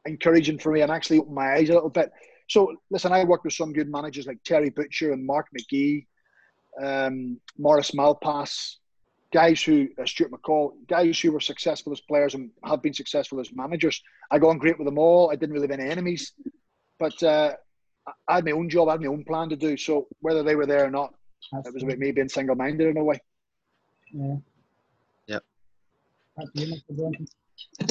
encouraging 0.07 0.59
for 0.59 0.73
me 0.73 0.81
and 0.81 0.91
actually 0.91 1.19
opened 1.19 1.35
my 1.35 1.53
eyes 1.55 1.71
a 1.71 1.75
little 1.75 1.91
bit. 1.91 2.11
So 2.49 2.77
listen, 2.91 3.13
I 3.13 3.25
worked 3.25 3.45
with 3.45 3.55
some 3.55 3.73
good 3.73 3.91
managers 3.91 4.27
like 4.27 4.43
Terry 4.45 4.71
Butcher 4.71 5.13
and 5.13 5.25
Mark 5.25 5.47
McGee, 5.57 6.07
um, 6.83 7.41
Maurice 7.59 7.93
Malpas, 7.93 8.77
guys 9.33 9.63
who, 9.63 9.89
uh, 10.01 10.05
Stuart 10.05 10.33
McCall, 10.33 10.73
guys 10.89 11.21
who 11.21 11.33
were 11.33 11.41
successful 11.41 11.93
as 11.93 12.01
players 12.01 12.35
and 12.35 12.51
have 12.65 12.83
been 12.83 12.95
successful 12.95 13.41
as 13.41 13.53
managers. 13.53 14.03
I 14.31 14.39
got 14.39 14.49
on 14.49 14.59
great 14.59 14.79
with 14.79 14.87
them 14.87 14.99
all. 14.99 15.31
I 15.31 15.37
didn't 15.37 15.55
really 15.55 15.69
have 15.69 15.79
any 15.79 15.89
enemies, 15.89 16.33
but 16.99 17.23
uh, 17.23 17.55
I 18.27 18.37
had 18.37 18.45
my 18.45 18.53
own 18.53 18.69
job, 18.69 18.89
I 18.89 18.93
had 18.93 19.01
my 19.01 19.07
own 19.07 19.25
plan 19.25 19.49
to 19.51 19.57
do. 19.57 19.77
So 19.77 20.09
whether 20.21 20.43
they 20.43 20.57
were 20.57 20.67
there 20.67 20.85
or 20.85 20.91
not, 20.91 21.15
That's 21.53 21.69
it 21.69 21.75
was 21.75 21.83
about 21.83 21.99
me 21.99 22.13
being 22.13 22.29
single-minded 22.29 22.89
in 22.89 22.97
a 22.97 23.05
way. 23.05 23.21
Yeah. 24.13 24.37
Yep. 25.27 25.45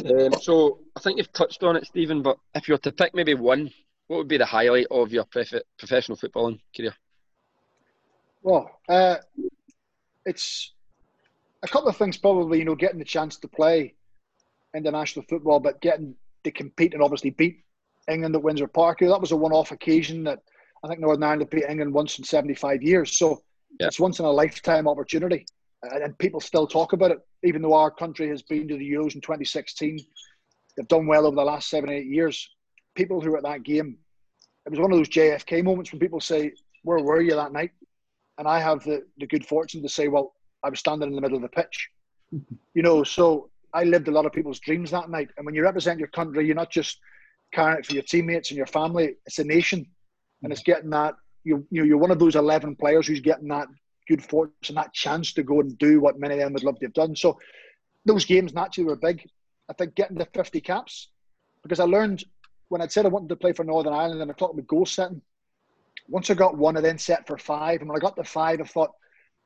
Um, 0.06 0.34
so 0.41 0.80
I 0.97 0.99
think 0.99 1.17
you've 1.17 1.32
touched 1.32 1.63
on 1.63 1.75
it, 1.75 1.86
Stephen. 1.86 2.21
But 2.21 2.38
if 2.56 2.67
you 2.67 2.73
were 2.73 2.80
to 2.80 2.91
pick 2.91 3.13
maybe 3.13 3.34
one, 3.34 3.71
what 4.08 4.17
would 4.17 4.28
be 4.28 4.38
the 4.38 4.45
highlight 4.45 4.88
of 4.91 5.13
your 5.13 5.25
prof- 5.25 5.63
professional 5.78 6.17
footballing 6.17 6.60
career? 6.75 6.93
Well, 8.41 8.80
uh, 8.89 9.17
it's 10.25 10.73
a 11.63 11.67
couple 11.67 11.89
of 11.89 11.98
things. 11.98 12.17
Probably, 12.17 12.60
you 12.60 12.65
know, 12.65 12.76
getting 12.76 13.00
the 13.00 13.06
chance 13.06 13.38
to 13.38 13.48
play 13.48 13.95
international 14.76 15.26
football, 15.30 15.60
but 15.60 15.82
getting 15.82 16.15
to 16.43 16.52
compete 16.52 16.93
and 16.93 17.04
obviously 17.04 17.32
beat 17.32 17.63
England 18.10 18.36
at 18.36 18.43
Windsor 18.43 18.67
Park. 18.67 19.00
That 19.00 19.22
was 19.22 19.32
a 19.32 19.38
one-off 19.38 19.72
occasion 19.72 20.24
that 20.24 20.39
I 20.84 20.88
think 20.88 21.00
Northern 21.00 21.24
Ireland 21.24 21.50
beat 21.50 21.65
England 21.67 21.93
once 21.93 22.17
in 22.17 22.24
75 22.24 22.82
years. 22.82 23.17
So 23.17 23.41
yeah. 23.80 23.88
it's 23.88 24.00
once 24.00 24.19
in 24.19 24.26
a 24.26 24.32
lifetime 24.32 24.88
opportunity, 24.88 25.45
and 25.84 26.17
people 26.17 26.39
still 26.39 26.67
talk 26.67 26.93
about 26.93 27.12
it, 27.12 27.19
even 27.43 27.62
though 27.62 27.74
our 27.74 27.91
country 27.91 28.30
has 28.30 28.41
been 28.41 28.67
to 28.67 28.78
the 28.78 28.91
Euros 28.91 29.15
in 29.15 29.22
2016. 29.22 30.00
They've 30.78 30.88
done 30.88 31.08
well 31.08 31.26
over 31.26 31.36
the 31.36 31.43
last 31.43 31.69
seven, 31.69 31.89
eight 31.89 32.08
years. 32.08 32.50
People 32.95 33.22
who 33.22 33.32
were 33.32 33.38
at 33.38 33.43
that 33.43 33.63
game, 33.63 33.98
it 34.65 34.69
was 34.69 34.80
one 34.80 34.91
of 34.91 34.98
those 34.98 35.10
JFK 35.10 35.63
moments 35.63 35.91
when 35.91 36.00
people 36.00 36.22
say, 36.22 36.54
"Where 36.84 37.00
were 37.00 37.22
you 37.22 37.36
that 37.36 37.52
night?" 37.52 37.72
And 38.38 38.48
I 38.48 38.60
have 38.60 38.84
the, 38.84 39.06
the 39.17 39.28
good 39.28 39.45
fortune 39.45 39.82
to 39.82 39.89
say, 39.89 40.08
"Well, 40.08 40.34
I 40.63 40.69
was 40.69 40.80
standing 40.80 41.10
in 41.10 41.15
the 41.15 41.22
middle 41.22 41.38
of 41.38 41.43
the 41.43 41.50
pitch." 41.50 41.89
you 42.74 42.84
know, 42.84 43.04
so 43.04 43.50
I 43.74 43.84
lived 43.84 44.08
a 44.08 44.12
lot 44.12 44.26
of 44.26 44.34
people's 44.34 44.60
dreams 44.60 44.91
that 44.91 45.10
night. 45.10 45.30
And 45.38 45.45
when 45.45 45.56
you 45.56 45.63
represent 45.63 46.00
your 46.00 46.10
country, 46.10 46.45
you're 46.45 46.56
not 46.56 46.72
just 46.72 47.00
carrying 47.52 47.80
it 47.80 47.86
for 47.86 47.93
your 47.93 48.04
teammates 48.04 48.52
and 48.52 48.58
your 48.58 48.67
family. 48.67 49.15
It's 49.26 49.39
a 49.39 49.43
nation, 49.43 49.86
and 50.43 50.52
it's 50.52 50.63
getting 50.63 50.89
that. 50.91 51.15
You 51.43 51.65
you 51.72 51.82
know, 51.82 51.88
you're 51.88 51.98
one 51.98 52.12
of 52.12 52.19
those 52.19 52.36
eleven 52.36 52.76
players 52.76 53.08
who's 53.08 53.22
getting 53.22 53.48
that 53.50 53.67
good 54.10 54.24
fortune, 54.24 54.76
that 54.76 54.93
chance 54.93 55.34
to 55.34 55.43
go 55.43 55.62
and 55.62 55.78
do 55.78 56.02
what 56.02 56.19
many 56.19 56.34
of 56.36 56.39
them 56.39 56.54
would 56.54 56.63
love 56.63 56.80
to 56.80 56.86
have 56.88 56.93
done. 56.93 57.15
So 57.15 57.38
those 58.06 58.26
games 58.26 58.54
naturally 58.54 58.89
were 58.89 58.95
big. 58.95 59.24
I 59.69 59.74
think 59.74 59.93
getting 59.93 60.17
the 60.17 60.28
50 60.34 60.60
caps, 60.62 61.10
because 61.62 61.80
I 61.80 61.84
learned 61.84 62.24
when 62.69 62.82
I'd 62.82 62.91
said 62.91 63.06
I 63.06 63.10
wanted 63.10 63.30
to 63.30 63.36
play 63.36 63.54
for 63.54 63.63
Northern 63.63 63.93
Ireland 63.93 64.22
and 64.22 64.32
I 64.32 64.34
talked 64.34 64.56
about 64.56 64.67
goal 64.67 64.88
setting. 64.88 65.22
Once 66.08 66.30
I 66.32 66.34
got 66.34 66.58
one, 66.58 66.76
I 66.76 66.82
then 66.82 66.98
set 66.98 67.28
for 67.28 67.38
five. 67.38 67.82
And 67.82 67.89
when 67.89 67.98
I 67.98 68.00
got 68.00 68.15
to 68.15 68.24
five, 68.24 68.60
I 68.60 68.63
thought, 68.63 68.91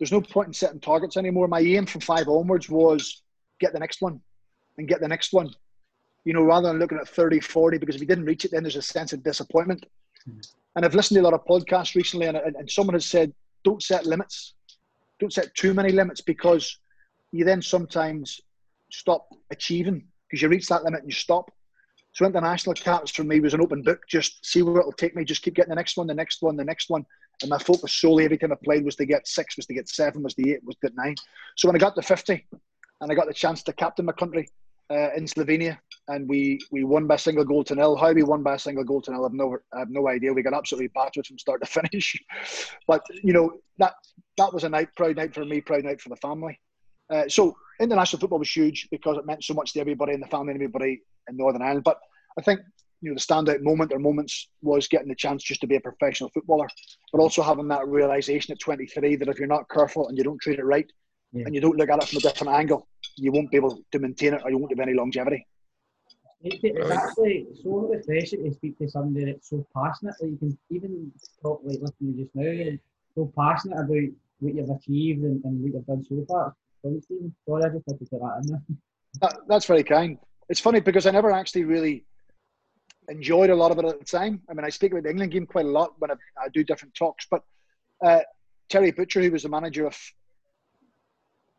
there's 0.04 0.12
no 0.12 0.22
point 0.22 0.48
in 0.48 0.54
setting 0.54 0.80
targets 0.80 1.18
anymore. 1.18 1.48
My 1.48 1.62
aim 1.62 1.86
from 1.86 2.02
five 2.02 2.28
onwards 2.28 2.70
was 2.70 3.22
get 3.60 3.74
the 3.74 3.80
next 3.80 4.02
one 4.02 4.20
and 4.78 4.88
get 4.88 5.00
the 5.00 5.08
next 5.08 5.34
one 5.34 5.50
you 6.26 6.34
know, 6.34 6.42
rather 6.42 6.70
than 6.70 6.80
looking 6.80 6.98
at 6.98 7.08
30, 7.08 7.40
40, 7.40 7.78
because 7.78 7.96
if 7.96 8.02
you 8.02 8.08
didn't 8.08 8.26
reach 8.26 8.46
it, 8.46 8.52
then 8.52 8.64
there's 8.64 8.76
a 8.76 8.82
sense 8.82 9.14
of 9.14 9.24
disappointment. 9.24 9.86
Mm-hmm. 10.28 10.40
And 10.76 10.86
I've 10.86 10.96
listened 10.96 11.16
to 11.18 11.22
a 11.22 11.28
lot 11.30 11.34
of 11.34 11.46
podcasts 11.46 11.96
recently, 11.96 12.28
and, 12.28 12.38
and 12.38 12.70
someone 12.70 12.94
has 12.94 13.06
said, 13.06 13.34
don't 13.64 13.84
set 13.84 14.06
limits. 14.06 14.54
Don't 15.20 15.34
set 15.34 15.54
too 15.56 15.74
many 15.74 15.92
limits 15.92 16.22
because 16.22 16.80
you 17.32 17.46
then 17.46 17.62
sometimes 17.62 18.42
stop 18.90 19.28
achieving 19.52 20.06
because 20.28 20.42
you 20.42 20.50
reach 20.50 20.68
that 20.68 20.84
limit 20.84 21.02
and 21.02 21.10
you 21.10 21.16
stop. 21.16 21.52
So 22.14 22.26
international 22.26 22.76
caps 22.76 23.12
for 23.12 23.24
me 23.24 23.40
was 23.40 23.54
an 23.54 23.62
open 23.62 23.82
book. 23.82 24.02
Just 24.08 24.46
see 24.46 24.62
where 24.62 24.80
it'll 24.80 24.92
take 24.92 25.16
me. 25.16 25.26
Just 25.26 25.42
keep 25.42 25.56
getting 25.56 25.72
the 25.72 25.76
next 25.76 25.98
one, 25.98 26.08
the 26.08 26.14
next 26.14 26.42
one, 26.42 26.56
the 26.56 26.64
next 26.64 26.90
one. 26.90 27.06
And 27.42 27.50
my 27.50 27.58
focus 27.58 27.96
solely 27.96 28.26
every 28.26 28.38
time 28.38 28.52
I 28.52 28.58
played 28.64 28.86
was 28.86 28.96
to 28.98 29.06
get 29.06 29.28
six, 29.28 29.58
was 29.58 29.66
to 29.66 29.74
get 29.74 29.90
seven, 29.90 30.22
was 30.22 30.36
to 30.36 30.50
eight, 30.50 30.64
was 30.64 30.76
to 30.84 30.92
nine. 30.96 31.16
So 31.58 31.68
when 31.68 31.76
I 31.76 31.80
got 31.80 31.96
to 31.96 32.02
50 32.04 32.46
and 33.02 33.12
I 33.12 33.16
got 33.16 33.28
the 33.28 33.34
chance 33.34 33.64
to 33.64 33.74
captain 33.74 34.06
my 34.06 34.14
country 34.14 34.48
uh, 34.92 35.10
in 35.16 35.26
Slovenia, 35.26 35.78
and 36.10 36.28
we 36.28 36.60
we 36.72 36.84
won 36.84 37.08
by 37.08 37.16
a 37.16 37.18
single 37.18 37.46
goal 37.46 37.64
to 37.64 37.76
nil. 37.76 37.96
How 37.96 38.12
we 38.12 38.24
won 38.24 38.44
by 38.44 38.56
a 38.56 38.60
single 38.60 38.84
goal 38.84 39.02
to 39.02 39.12
nil, 39.12 39.26
I've 39.26 39.34
no 39.34 39.58
I 39.74 39.80
have 39.80 39.90
no 39.90 40.08
idea. 40.08 40.34
We 40.34 40.44
got 40.44 40.54
absolutely 40.54 40.90
battered 40.90 41.26
from 41.26 41.40
start 41.40 41.62
to 41.64 41.68
finish. 41.82 42.22
but 42.88 43.04
you 43.24 43.34
know 43.34 43.54
that 43.80 43.94
that 44.38 44.54
was 44.54 44.64
a 44.64 44.70
night, 44.70 44.90
proud 44.96 45.16
night 45.16 45.34
for 45.34 45.46
me, 45.46 45.62
proud 45.62 45.84
night 45.84 46.02
for 46.02 46.10
the 46.10 46.16
family. 46.18 46.60
Uh, 47.10 47.28
so 47.28 47.56
international 47.84 48.20
football 48.20 48.40
was 48.40 48.50
huge 48.50 48.88
because 48.92 49.18
it 49.18 49.26
meant 49.26 49.44
so 49.44 49.54
much 49.54 49.74
to 49.74 49.80
everybody 49.80 50.14
in 50.14 50.20
the 50.20 50.28
family 50.28 50.54
and 50.54 50.62
everybody 50.62 51.02
in 51.30 51.38
Northern 51.38 51.62
Ireland. 51.62 51.84
But 51.84 52.00
I 52.38 52.42
think 52.42 52.62
you 53.02 53.10
know 53.10 53.16
the 53.16 53.20
standout 53.20 53.62
moment 53.62 53.92
or 53.92 54.00
moments 54.00 54.50
was 54.62 54.88
getting 54.88 55.10
the 55.10 55.16
chance 55.16 55.44
just 55.44 55.62
to 55.62 55.68
be 55.68 55.76
a 55.76 55.82
professional 55.82 56.30
footballer, 56.30 56.68
but 57.12 57.20
also 57.20 57.42
having 57.42 57.68
that 57.68 57.88
realization 57.88 58.54
at 58.54 58.60
23 58.60 59.18
that 59.18 59.28
if 59.28 59.38
you're 59.38 59.48
not 59.48 59.70
careful 59.70 60.08
and 60.08 60.18
you 60.18 60.24
don't 60.24 60.42
treat 60.42 60.60
it 60.60 60.66
right, 60.66 60.90
yeah. 61.34 61.44
and 61.46 61.54
you 61.54 61.62
don't 61.62 61.78
look 61.78 61.90
at 61.90 62.02
it 62.02 62.10
from 62.10 62.18
a 62.18 62.22
different 62.22 62.54
angle, 62.54 62.88
you 63.18 63.32
won't 63.32 63.52
be 63.52 63.58
able 63.58 63.80
to 63.92 64.00
maintain 64.00 64.34
it 64.34 64.42
or 64.44 64.50
you 64.50 64.58
won't 64.58 64.72
have 64.72 64.88
any 64.88 64.98
longevity. 64.98 65.46
It's 66.46 66.92
actually 66.92 67.48
so 67.64 67.88
refreshing 67.90 68.44
to 68.44 68.54
speak 68.54 68.78
to 68.80 68.90
somebody 68.90 69.26
that's 69.26 69.50
so 69.50 69.66
passionate. 69.76 70.16
Like 70.22 70.32
you 70.32 70.38
can 70.38 70.58
even 70.70 71.12
talk 71.42 71.62
like 71.64 71.80
listening 71.82 72.18
just 72.18 72.36
now, 72.36 72.50
and 72.50 72.80
so 73.16 73.32
passionate 73.38 73.80
about 73.80 74.12
what 74.40 74.54
you've 74.54 74.70
achieved 74.70 75.24
and, 75.24 75.44
and 75.46 75.62
what 75.62 75.74
you've 75.74 75.86
done 75.86 76.04
so 76.04 76.26
far. 76.28 76.54
Sorry, 76.84 77.64
I 77.64 77.70
just 77.70 77.84
had 77.88 78.00
to 78.00 78.06
that. 78.12 78.62
That, 79.22 79.38
that's 79.48 79.66
very 79.66 79.84
kind. 79.84 80.18
It's 80.50 80.60
funny 80.60 80.80
because 80.80 81.06
I 81.06 81.12
never 81.12 81.32
actually 81.32 81.64
really 81.64 82.06
enjoyed 83.10 83.50
a 83.50 83.56
lot 83.56 83.72
of 83.72 83.80
it 83.80 83.86
at 83.86 84.00
the 84.00 84.06
time. 84.06 84.42
I 84.50 84.54
mean, 84.54 84.66
I 84.66 84.70
speak 84.70 84.92
about 84.92 85.04
the 85.04 85.10
England 85.10 85.32
game 85.32 85.46
quite 85.46 85.66
a 85.66 85.70
lot 85.70 85.94
when 86.00 86.12
I, 86.12 86.16
I 86.42 86.50
do 86.50 86.64
different 86.64 86.94
talks, 86.94 87.28
but 87.30 87.44
uh, 88.04 88.20
Terry 88.70 88.92
Butcher, 88.92 89.22
who 89.22 89.32
was 89.32 89.44
the 89.44 89.50
manager 89.50 89.86
of 89.86 89.98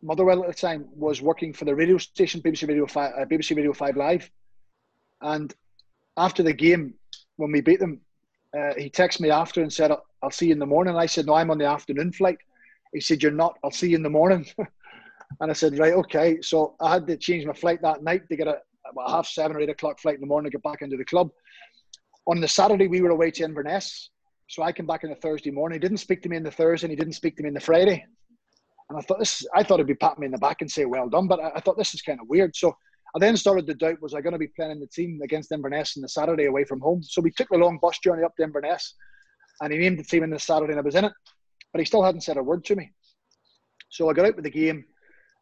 Motherwell 0.02 0.42
at 0.42 0.48
the 0.48 0.54
time, 0.54 0.86
was 0.94 1.22
working 1.22 1.52
for 1.52 1.64
the 1.64 1.74
radio 1.74 1.96
station 1.96 2.42
BBC 2.42 2.68
Radio 2.68 2.86
Five, 2.86 3.12
uh, 3.16 3.24
BBC 3.24 3.56
Radio 3.56 3.72
Five 3.72 3.96
Live, 3.96 4.30
and 5.22 5.54
after 6.16 6.42
the 6.42 6.52
game, 6.52 6.94
when 7.36 7.50
we 7.50 7.60
beat 7.60 7.80
them, 7.80 8.00
uh, 8.56 8.74
he 8.76 8.90
texted 8.90 9.20
me 9.20 9.30
after 9.30 9.62
and 9.62 9.72
said, 9.72 9.90
I'll 10.22 10.30
see 10.30 10.46
you 10.46 10.52
in 10.52 10.58
the 10.58 10.66
morning. 10.66 10.96
I 10.96 11.06
said, 11.06 11.26
No, 11.26 11.34
I'm 11.34 11.50
on 11.50 11.58
the 11.58 11.66
afternoon 11.66 12.12
flight. 12.12 12.38
He 12.92 13.00
said, 13.00 13.22
You're 13.22 13.32
not. 13.32 13.58
I'll 13.64 13.70
see 13.70 13.88
you 13.90 13.96
in 13.96 14.02
the 14.02 14.10
morning. 14.10 14.46
and 15.40 15.50
I 15.50 15.54
said, 15.54 15.78
Right, 15.78 15.94
okay. 15.94 16.40
So 16.40 16.76
I 16.80 16.92
had 16.94 17.06
to 17.06 17.16
change 17.16 17.44
my 17.46 17.52
flight 17.52 17.82
that 17.82 18.02
night 18.02 18.28
to 18.28 18.36
get 18.36 18.48
a, 18.48 18.58
half 19.08 19.26
seven 19.26 19.56
or 19.56 19.60
eight 19.60 19.70
o'clock 19.70 19.98
flight 19.98 20.16
in 20.16 20.20
the 20.20 20.26
morning 20.26 20.50
to 20.50 20.56
get 20.56 20.62
back 20.62 20.82
into 20.82 20.96
the 20.96 21.04
club. 21.04 21.30
On 22.26 22.40
the 22.40 22.48
Saturday, 22.48 22.86
we 22.86 23.00
were 23.00 23.10
away 23.10 23.30
to 23.32 23.44
Inverness. 23.44 24.10
So 24.48 24.62
I 24.62 24.72
came 24.72 24.86
back 24.86 25.04
on 25.04 25.10
the 25.10 25.16
Thursday 25.16 25.50
morning. 25.50 25.76
He 25.76 25.80
didn't 25.80 25.98
speak 25.98 26.22
to 26.22 26.28
me 26.28 26.36
on 26.36 26.42
the 26.42 26.50
Thursday 26.50 26.86
and 26.86 26.92
he 26.92 26.96
didn't 26.96 27.14
speak 27.14 27.36
to 27.36 27.42
me 27.42 27.48
on 27.48 27.54
the 27.54 27.60
Friday. 27.60 28.04
And 28.88 28.98
I 28.98 29.02
thought 29.02 29.18
this, 29.18 29.44
I 29.54 29.62
thought 29.62 29.78
he'd 29.78 29.86
be 29.86 29.94
patting 29.94 30.20
me 30.20 30.26
in 30.26 30.32
the 30.32 30.38
back 30.38 30.60
and 30.60 30.70
say, 30.70 30.84
well 30.84 31.08
done. 31.08 31.26
But 31.26 31.40
I, 31.40 31.52
I 31.56 31.60
thought 31.60 31.78
this 31.78 31.94
is 31.94 32.02
kind 32.02 32.20
of 32.20 32.28
weird. 32.28 32.54
So 32.54 32.76
I 33.14 33.18
then 33.18 33.36
started 33.36 33.66
to 33.66 33.74
doubt, 33.74 34.02
was 34.02 34.14
I 34.14 34.20
going 34.20 34.32
to 34.32 34.38
be 34.38 34.48
playing 34.48 34.72
in 34.72 34.80
the 34.80 34.86
team 34.86 35.20
against 35.22 35.52
Inverness 35.52 35.96
on 35.96 36.02
the 36.02 36.08
Saturday 36.08 36.44
away 36.44 36.64
from 36.64 36.80
home? 36.80 37.02
So 37.02 37.22
we 37.22 37.30
took 37.30 37.48
the 37.48 37.58
long 37.58 37.78
bus 37.80 37.98
journey 38.00 38.22
up 38.22 38.36
to 38.36 38.42
Inverness 38.42 38.94
and 39.60 39.72
he 39.72 39.78
named 39.78 39.98
the 39.98 40.04
team 40.04 40.24
in 40.24 40.30
the 40.30 40.38
Saturday 40.38 40.72
and 40.72 40.80
I 40.80 40.82
was 40.82 40.94
in 40.94 41.06
it. 41.06 41.12
But 41.72 41.80
he 41.80 41.86
still 41.86 42.02
hadn't 42.02 42.22
said 42.22 42.36
a 42.36 42.42
word 42.42 42.64
to 42.66 42.76
me. 42.76 42.92
So 43.88 44.10
I 44.10 44.12
got 44.12 44.26
out 44.26 44.36
with 44.36 44.44
the 44.44 44.50
game. 44.50 44.84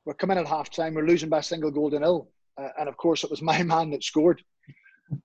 We're 0.05 0.15
coming 0.15 0.39
at 0.39 0.47
half 0.47 0.71
time. 0.71 0.95
We're 0.95 1.07
losing 1.07 1.29
by 1.29 1.39
a 1.39 1.43
single 1.43 1.71
goal 1.71 1.91
to 1.91 1.99
nil. 1.99 2.29
Uh, 2.61 2.69
and 2.79 2.89
of 2.89 2.97
course, 2.97 3.25
it 3.25 3.31
was 3.31 3.43
my 3.43 3.63
man 3.63 3.91
that 3.91 4.05
scored. 4.05 4.43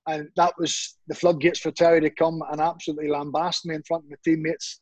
And 0.07 0.29
that 0.35 0.53
was 0.57 0.97
the 1.07 1.15
floodgates 1.15 1.59
for 1.59 1.71
Terry 1.71 2.01
to 2.01 2.09
come 2.09 2.41
and 2.51 2.59
absolutely 2.59 3.07
lambast 3.09 3.65
me 3.65 3.75
in 3.75 3.83
front 3.83 4.03
of 4.03 4.09
my 4.09 4.17
teammates, 4.23 4.81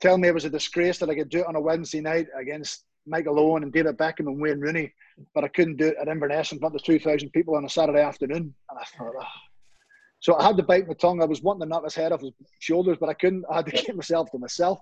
tell 0.00 0.18
me 0.18 0.28
it 0.28 0.34
was 0.34 0.44
a 0.44 0.50
disgrace 0.50 0.98
that 0.98 1.10
I 1.10 1.14
could 1.14 1.28
do 1.28 1.40
it 1.40 1.46
on 1.46 1.56
a 1.56 1.60
Wednesday 1.60 2.00
night 2.00 2.26
against 2.38 2.84
Michael 3.06 3.38
Owen 3.38 3.62
and 3.62 3.72
David 3.72 3.96
Beckham 3.96 4.26
and 4.26 4.40
Wayne 4.40 4.60
Rooney, 4.60 4.92
but 5.34 5.44
I 5.44 5.48
couldn't 5.48 5.76
do 5.76 5.88
it 5.88 5.96
at 6.00 6.08
Inverness 6.08 6.52
in 6.52 6.58
front 6.58 6.74
of 6.74 6.82
2,000 6.82 7.30
people 7.30 7.56
on 7.56 7.64
a 7.64 7.68
Saturday 7.68 8.00
afternoon. 8.00 8.54
And 8.70 8.78
I 8.78 8.84
thought, 8.84 9.14
oh. 9.20 9.26
So 10.20 10.36
I 10.36 10.44
had 10.44 10.56
to 10.56 10.62
bite 10.62 10.88
my 10.88 10.94
tongue. 10.94 11.22
I 11.22 11.26
was 11.26 11.42
wanting 11.42 11.60
to 11.60 11.66
knock 11.66 11.84
his 11.84 11.94
head 11.94 12.10
off 12.10 12.22
his 12.22 12.32
shoulders, 12.58 12.96
but 12.98 13.08
I 13.08 13.14
couldn't. 13.14 13.44
I 13.50 13.56
had 13.56 13.66
to 13.66 13.72
keep 13.76 13.94
myself 13.94 14.30
to 14.32 14.38
myself. 14.38 14.80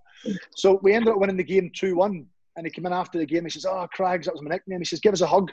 So 0.57 0.79
we 0.83 0.95
ended 0.95 1.13
up 1.13 1.19
winning 1.19 1.37
the 1.37 1.45
game 1.45 1.71
2 1.75 1.97
1. 1.97 2.27
And 2.57 2.67
he 2.67 2.71
came 2.71 2.87
in 2.87 2.93
after 2.93 3.19
the 3.19 3.27
game. 3.27 3.45
He 3.45 3.51
says, 3.51 3.67
Oh, 3.67 3.87
Craigs, 3.93 4.27
that 4.27 4.35
was 4.35 4.43
my 4.43 4.51
nickname. 4.51 4.81
He 4.81 4.85
says, 4.85 5.01
Give 5.01 5.13
us 5.13 5.21
a 5.21 5.27
hug. 5.27 5.51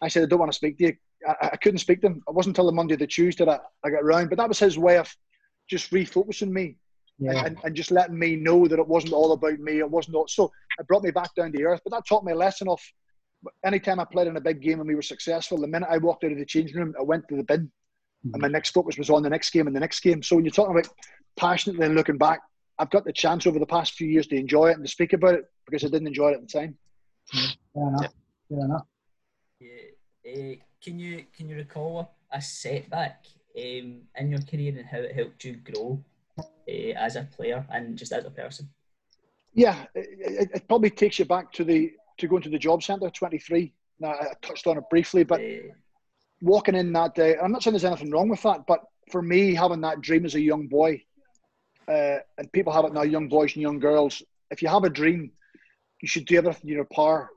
I 0.00 0.08
said, 0.08 0.22
I 0.22 0.26
don't 0.26 0.38
want 0.38 0.50
to 0.50 0.56
speak 0.56 0.78
to 0.78 0.86
you. 0.86 0.96
I, 1.26 1.50
I 1.52 1.56
couldn't 1.56 1.78
speak 1.78 2.00
to 2.00 2.08
him. 2.08 2.22
It 2.26 2.34
wasn't 2.34 2.56
until 2.56 2.66
the 2.66 2.72
Monday, 2.72 2.96
the 2.96 3.06
Tuesday 3.06 3.44
that 3.44 3.62
I, 3.84 3.88
I 3.88 3.90
got 3.90 4.04
round. 4.04 4.30
But 4.30 4.38
that 4.38 4.48
was 4.48 4.58
his 4.58 4.78
way 4.78 4.98
of 4.98 5.14
just 5.68 5.90
refocusing 5.92 6.50
me 6.50 6.76
yeah. 7.18 7.44
and, 7.44 7.58
and 7.64 7.76
just 7.76 7.90
letting 7.90 8.18
me 8.18 8.36
know 8.36 8.66
that 8.66 8.78
it 8.78 8.88
wasn't 8.88 9.12
all 9.12 9.32
about 9.32 9.58
me. 9.58 9.78
It 9.78 9.90
wasn't 9.90 10.16
all, 10.16 10.26
so 10.28 10.50
it 10.78 10.86
brought 10.88 11.04
me 11.04 11.10
back 11.10 11.34
down 11.34 11.52
to 11.52 11.62
earth. 11.62 11.80
But 11.84 11.92
that 11.92 12.06
taught 12.08 12.24
me 12.24 12.32
a 12.32 12.36
lesson 12.36 12.68
of 12.68 12.80
anytime 13.64 14.00
I 14.00 14.04
played 14.04 14.26
in 14.26 14.36
a 14.36 14.40
big 14.40 14.60
game 14.60 14.80
and 14.80 14.88
we 14.88 14.94
were 14.94 15.02
successful, 15.02 15.58
the 15.58 15.66
minute 15.66 15.88
I 15.90 15.98
walked 15.98 16.24
out 16.24 16.32
of 16.32 16.38
the 16.38 16.44
changing 16.44 16.76
room, 16.76 16.94
I 16.98 17.02
went 17.02 17.28
to 17.28 17.36
the 17.36 17.44
bin. 17.44 17.60
Mm-hmm. 18.26 18.34
And 18.34 18.42
my 18.42 18.48
next 18.48 18.70
focus 18.70 18.98
was 18.98 19.10
on 19.10 19.22
the 19.22 19.30
next 19.30 19.50
game 19.50 19.66
and 19.66 19.74
the 19.74 19.80
next 19.80 20.00
game. 20.00 20.22
So 20.22 20.36
when 20.36 20.44
you're 20.44 20.52
talking 20.52 20.76
about 20.76 20.88
passionately 21.36 21.88
looking 21.88 22.18
back, 22.18 22.40
I've 22.78 22.90
got 22.90 23.04
the 23.04 23.12
chance 23.12 23.46
over 23.46 23.58
the 23.58 23.66
past 23.66 23.94
few 23.94 24.08
years 24.08 24.26
to 24.28 24.36
enjoy 24.36 24.70
it 24.70 24.76
and 24.76 24.84
to 24.84 24.90
speak 24.90 25.12
about 25.12 25.34
it 25.34 25.44
because 25.66 25.84
I 25.84 25.88
didn't 25.88 26.08
enjoy 26.08 26.30
it 26.30 26.34
at 26.34 26.40
the 26.40 26.58
time. 26.60 26.76
Fair 27.26 27.88
enough. 27.88 28.14
Fair 28.48 28.64
enough. 28.64 28.86
Yeah. 29.60 29.68
Uh, 30.26 30.54
can 30.82 30.98
you 30.98 31.24
can 31.36 31.48
you 31.48 31.56
recall 31.56 32.00
a, 32.32 32.36
a 32.36 32.42
setback 32.42 33.26
um, 33.56 34.02
in 34.16 34.30
your 34.30 34.40
career 34.42 34.74
and 34.76 34.86
how 34.86 34.98
it 34.98 35.14
helped 35.14 35.44
you 35.44 35.56
grow 35.56 36.02
uh, 36.38 36.42
as 36.68 37.16
a 37.16 37.28
player 37.36 37.66
and 37.70 37.96
just 37.96 38.12
as 38.12 38.24
a 38.24 38.30
person? 38.30 38.68
Yeah, 39.54 39.84
it, 39.94 40.50
it, 40.54 40.68
probably 40.68 40.90
takes 40.90 41.18
you 41.18 41.26
back 41.26 41.52
to 41.52 41.64
the 41.64 41.92
to 42.18 42.26
go 42.26 42.36
into 42.36 42.48
the 42.48 42.58
job 42.58 42.82
centre. 42.82 43.10
Twenty 43.10 43.38
three. 43.38 43.72
Now 44.00 44.10
I 44.12 44.32
touched 44.40 44.66
on 44.66 44.78
it 44.78 44.84
briefly, 44.90 45.24
but 45.24 45.40
walking 46.40 46.74
in 46.74 46.92
that 46.94 47.14
day, 47.14 47.36
I'm 47.36 47.52
not 47.52 47.62
saying 47.62 47.72
there's 47.72 47.84
anything 47.84 48.10
wrong 48.10 48.28
with 48.28 48.42
that, 48.42 48.66
but 48.66 48.80
for 49.10 49.22
me, 49.22 49.54
having 49.54 49.80
that 49.82 50.00
dream 50.00 50.24
as 50.24 50.34
a 50.34 50.40
young 50.40 50.66
boy, 50.66 51.02
uh, 51.88 52.18
and 52.38 52.52
people 52.52 52.72
have 52.72 52.84
it 52.84 52.92
now, 52.92 53.02
young 53.02 53.28
boys 53.28 53.54
and 53.54 53.62
young 53.62 53.78
girls. 53.78 54.22
If 54.50 54.62
you 54.62 54.68
have 54.68 54.84
a 54.84 54.90
dream, 54.90 55.30
you 56.00 56.08
should 56.08 56.26
do 56.26 56.36
everything 56.36 56.70
in 56.70 56.76
your 56.76 56.84
power 56.86 57.30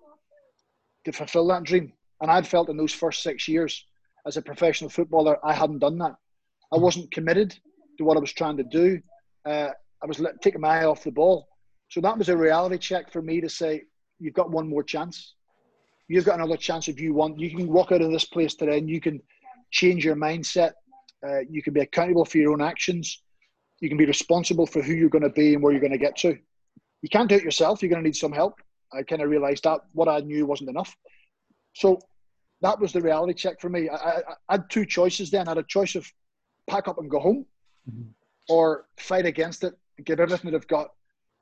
to 1.05 1.11
fulfil 1.11 1.47
that 1.47 1.63
dream. 1.63 1.93
And 2.21 2.31
I'd 2.31 2.47
felt 2.47 2.69
in 2.69 2.77
those 2.77 2.93
first 2.93 3.23
six 3.23 3.47
years 3.47 3.85
as 4.25 4.37
a 4.37 4.41
professional 4.41 4.89
footballer, 4.89 5.37
I 5.45 5.53
hadn't 5.53 5.79
done 5.79 5.97
that. 5.99 6.15
I 6.73 6.77
wasn't 6.77 7.11
committed 7.11 7.57
to 7.97 8.03
what 8.03 8.17
I 8.17 8.19
was 8.19 8.33
trying 8.33 8.57
to 8.57 8.63
do. 8.63 8.99
Uh, 9.45 9.69
I 10.03 10.05
was 10.05 10.21
taking 10.41 10.61
my 10.61 10.79
eye 10.79 10.85
off 10.85 11.03
the 11.03 11.11
ball. 11.11 11.47
So 11.89 12.01
that 12.01 12.17
was 12.17 12.29
a 12.29 12.37
reality 12.37 12.77
check 12.77 13.11
for 13.11 13.21
me 13.21 13.39
to 13.41 13.49
say, 13.49 13.83
you've 14.19 14.33
got 14.33 14.49
one 14.49 14.67
more 14.67 14.83
chance. 14.83 15.35
You've 16.07 16.25
got 16.25 16.35
another 16.35 16.57
chance 16.57 16.87
if 16.87 16.99
you 16.99 17.13
want. 17.13 17.39
You 17.39 17.55
can 17.55 17.67
walk 17.67 17.91
out 17.91 18.01
of 18.01 18.11
this 18.11 18.25
place 18.25 18.55
today 18.55 18.77
and 18.77 18.89
you 18.89 18.99
can 18.99 19.21
change 19.71 20.03
your 20.03 20.15
mindset. 20.15 20.71
Uh, 21.25 21.39
you 21.49 21.61
can 21.61 21.73
be 21.73 21.81
accountable 21.81 22.25
for 22.25 22.37
your 22.37 22.51
own 22.51 22.61
actions. 22.61 23.23
You 23.79 23.89
can 23.89 23.97
be 23.97 24.05
responsible 24.05 24.65
for 24.65 24.81
who 24.81 24.93
you're 24.93 25.09
going 25.09 25.23
to 25.23 25.29
be 25.29 25.53
and 25.53 25.61
where 25.61 25.71
you're 25.71 25.81
going 25.81 25.91
to 25.91 25.97
get 25.97 26.15
to. 26.17 26.37
You 27.01 27.09
can't 27.09 27.29
do 27.29 27.35
it 27.35 27.43
yourself. 27.43 27.81
You're 27.81 27.89
going 27.89 28.01
to 28.01 28.07
need 28.07 28.15
some 28.15 28.31
help. 28.31 28.59
I 28.93 29.03
kind 29.03 29.21
of 29.21 29.29
realized 29.29 29.63
that 29.63 29.81
what 29.91 30.07
I 30.07 30.19
knew 30.19 30.45
wasn't 30.45 30.69
enough. 30.69 30.95
So 31.73 31.99
that 32.61 32.79
was 32.79 32.93
the 32.93 33.01
reality 33.01 33.33
check 33.33 33.59
for 33.59 33.69
me. 33.69 33.89
I, 33.89 33.95
I, 33.95 34.21
I 34.49 34.53
had 34.53 34.69
two 34.69 34.85
choices 34.85 35.29
then. 35.29 35.47
I 35.47 35.51
had 35.51 35.57
a 35.57 35.63
choice 35.63 35.95
of 35.95 36.09
pack 36.67 36.87
up 36.87 36.97
and 36.97 37.09
go 37.09 37.19
home 37.19 37.45
mm-hmm. 37.89 38.09
or 38.49 38.85
fight 38.97 39.25
against 39.25 39.63
it 39.63 39.73
and 39.97 40.05
give 40.05 40.19
everything 40.19 40.51
that 40.51 40.57
I've 40.57 40.67
got, 40.67 40.89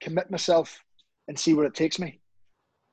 commit 0.01 0.31
myself 0.31 0.83
and 1.27 1.39
see 1.39 1.53
where 1.53 1.65
it 1.65 1.75
takes 1.75 1.99
me. 1.99 2.19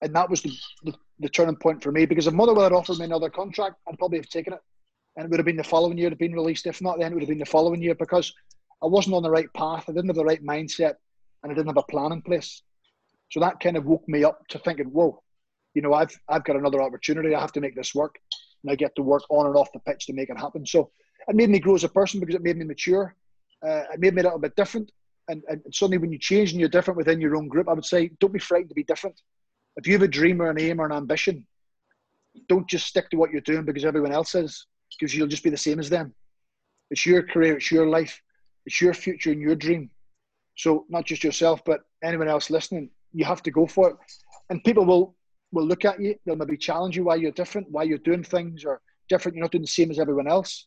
And 0.02 0.14
that 0.14 0.30
was 0.30 0.42
the, 0.42 0.52
the, 0.84 0.94
the 1.18 1.28
turning 1.28 1.56
point 1.56 1.82
for 1.82 1.92
me 1.92 2.06
because 2.06 2.26
if 2.26 2.34
Motherwell 2.34 2.64
had 2.64 2.72
offered 2.72 2.98
me 2.98 3.04
another 3.04 3.30
contract, 3.30 3.76
I'd 3.88 3.98
probably 3.98 4.18
have 4.18 4.28
taken 4.28 4.52
it. 4.52 4.60
And 5.16 5.24
it 5.24 5.30
would 5.30 5.40
have 5.40 5.46
been 5.46 5.56
the 5.56 5.64
following 5.64 5.98
year 5.98 6.08
to 6.08 6.16
been 6.16 6.32
released. 6.32 6.66
If 6.66 6.80
not, 6.80 6.98
then 6.98 7.10
it 7.10 7.14
would 7.14 7.22
have 7.22 7.28
been 7.28 7.38
the 7.38 7.44
following 7.44 7.82
year 7.82 7.94
because 7.94 8.32
I 8.82 8.86
wasn't 8.86 9.16
on 9.16 9.22
the 9.22 9.30
right 9.30 9.52
path. 9.54 9.84
I 9.88 9.92
didn't 9.92 10.08
have 10.08 10.16
the 10.16 10.24
right 10.24 10.44
mindset 10.44 10.94
and 11.42 11.52
I 11.52 11.54
didn't 11.54 11.68
have 11.68 11.76
a 11.76 11.82
plan 11.82 12.12
in 12.12 12.22
place. 12.22 12.62
So 13.30 13.40
that 13.40 13.60
kind 13.60 13.76
of 13.76 13.86
woke 13.86 14.08
me 14.08 14.24
up 14.24 14.46
to 14.48 14.58
thinking, 14.58 14.86
whoa, 14.86 15.22
you 15.74 15.82
know, 15.82 15.94
I've 15.94 16.14
I've 16.28 16.44
got 16.44 16.56
another 16.56 16.82
opportunity. 16.82 17.34
I 17.34 17.40
have 17.40 17.52
to 17.52 17.60
make 17.60 17.76
this 17.76 17.94
work, 17.94 18.16
and 18.62 18.72
I 18.72 18.74
get 18.74 18.94
to 18.96 19.02
work 19.02 19.22
on 19.30 19.46
and 19.46 19.56
off 19.56 19.72
the 19.72 19.78
pitch 19.80 20.06
to 20.06 20.12
make 20.12 20.30
it 20.30 20.38
happen. 20.38 20.66
So 20.66 20.90
it 21.28 21.36
made 21.36 21.50
me 21.50 21.60
grow 21.60 21.74
as 21.74 21.84
a 21.84 21.88
person 21.88 22.18
because 22.18 22.34
it 22.34 22.42
made 22.42 22.56
me 22.56 22.64
mature. 22.64 23.14
Uh, 23.64 23.84
it 23.92 24.00
made 24.00 24.14
me 24.14 24.22
a 24.22 24.24
little 24.24 24.38
bit 24.38 24.56
different. 24.56 24.90
And, 25.28 25.42
and 25.48 25.62
suddenly, 25.72 25.98
when 25.98 26.10
you 26.10 26.18
change 26.18 26.50
and 26.50 26.58
you're 26.58 26.68
different 26.68 26.98
within 26.98 27.20
your 27.20 27.36
own 27.36 27.46
group, 27.46 27.68
I 27.68 27.72
would 27.72 27.84
say, 27.84 28.10
don't 28.18 28.32
be 28.32 28.40
frightened 28.40 28.70
to 28.70 28.74
be 28.74 28.82
different. 28.82 29.20
If 29.76 29.86
you 29.86 29.92
have 29.92 30.02
a 30.02 30.08
dream 30.08 30.42
or 30.42 30.50
an 30.50 30.60
aim 30.60 30.80
or 30.80 30.86
an 30.86 30.92
ambition, 30.92 31.46
don't 32.48 32.68
just 32.68 32.86
stick 32.86 33.10
to 33.10 33.16
what 33.16 33.30
you're 33.30 33.40
doing 33.42 33.64
because 33.64 33.84
everyone 33.84 34.12
else 34.12 34.34
is, 34.34 34.66
because 34.98 35.14
you'll 35.14 35.28
just 35.28 35.44
be 35.44 35.50
the 35.50 35.56
same 35.56 35.78
as 35.78 35.88
them. 35.88 36.12
It's 36.90 37.06
your 37.06 37.22
career, 37.22 37.58
it's 37.58 37.70
your 37.70 37.86
life, 37.86 38.20
it's 38.66 38.80
your 38.80 38.94
future 38.94 39.32
and 39.32 39.40
your 39.40 39.54
dream. 39.54 39.90
So 40.56 40.84
not 40.88 41.06
just 41.06 41.24
yourself, 41.24 41.62
but 41.64 41.80
anyone 42.04 42.28
else 42.28 42.50
listening, 42.50 42.90
you 43.12 43.24
have 43.24 43.42
to 43.44 43.50
go 43.50 43.66
for 43.66 43.90
it. 43.90 43.96
And 44.50 44.62
people 44.64 44.84
will 44.84 45.14
will 45.52 45.66
look 45.66 45.84
at 45.84 46.00
you. 46.00 46.14
They'll 46.24 46.36
maybe 46.36 46.56
challenge 46.56 46.96
you 46.96 47.04
why 47.04 47.16
you're 47.16 47.32
different, 47.32 47.70
why 47.70 47.82
you're 47.82 47.98
doing 47.98 48.22
things 48.22 48.64
or 48.64 48.80
different. 49.08 49.36
You're 49.36 49.44
not 49.44 49.52
doing 49.52 49.62
the 49.62 49.68
same 49.68 49.90
as 49.90 49.98
everyone 49.98 50.28
else, 50.28 50.66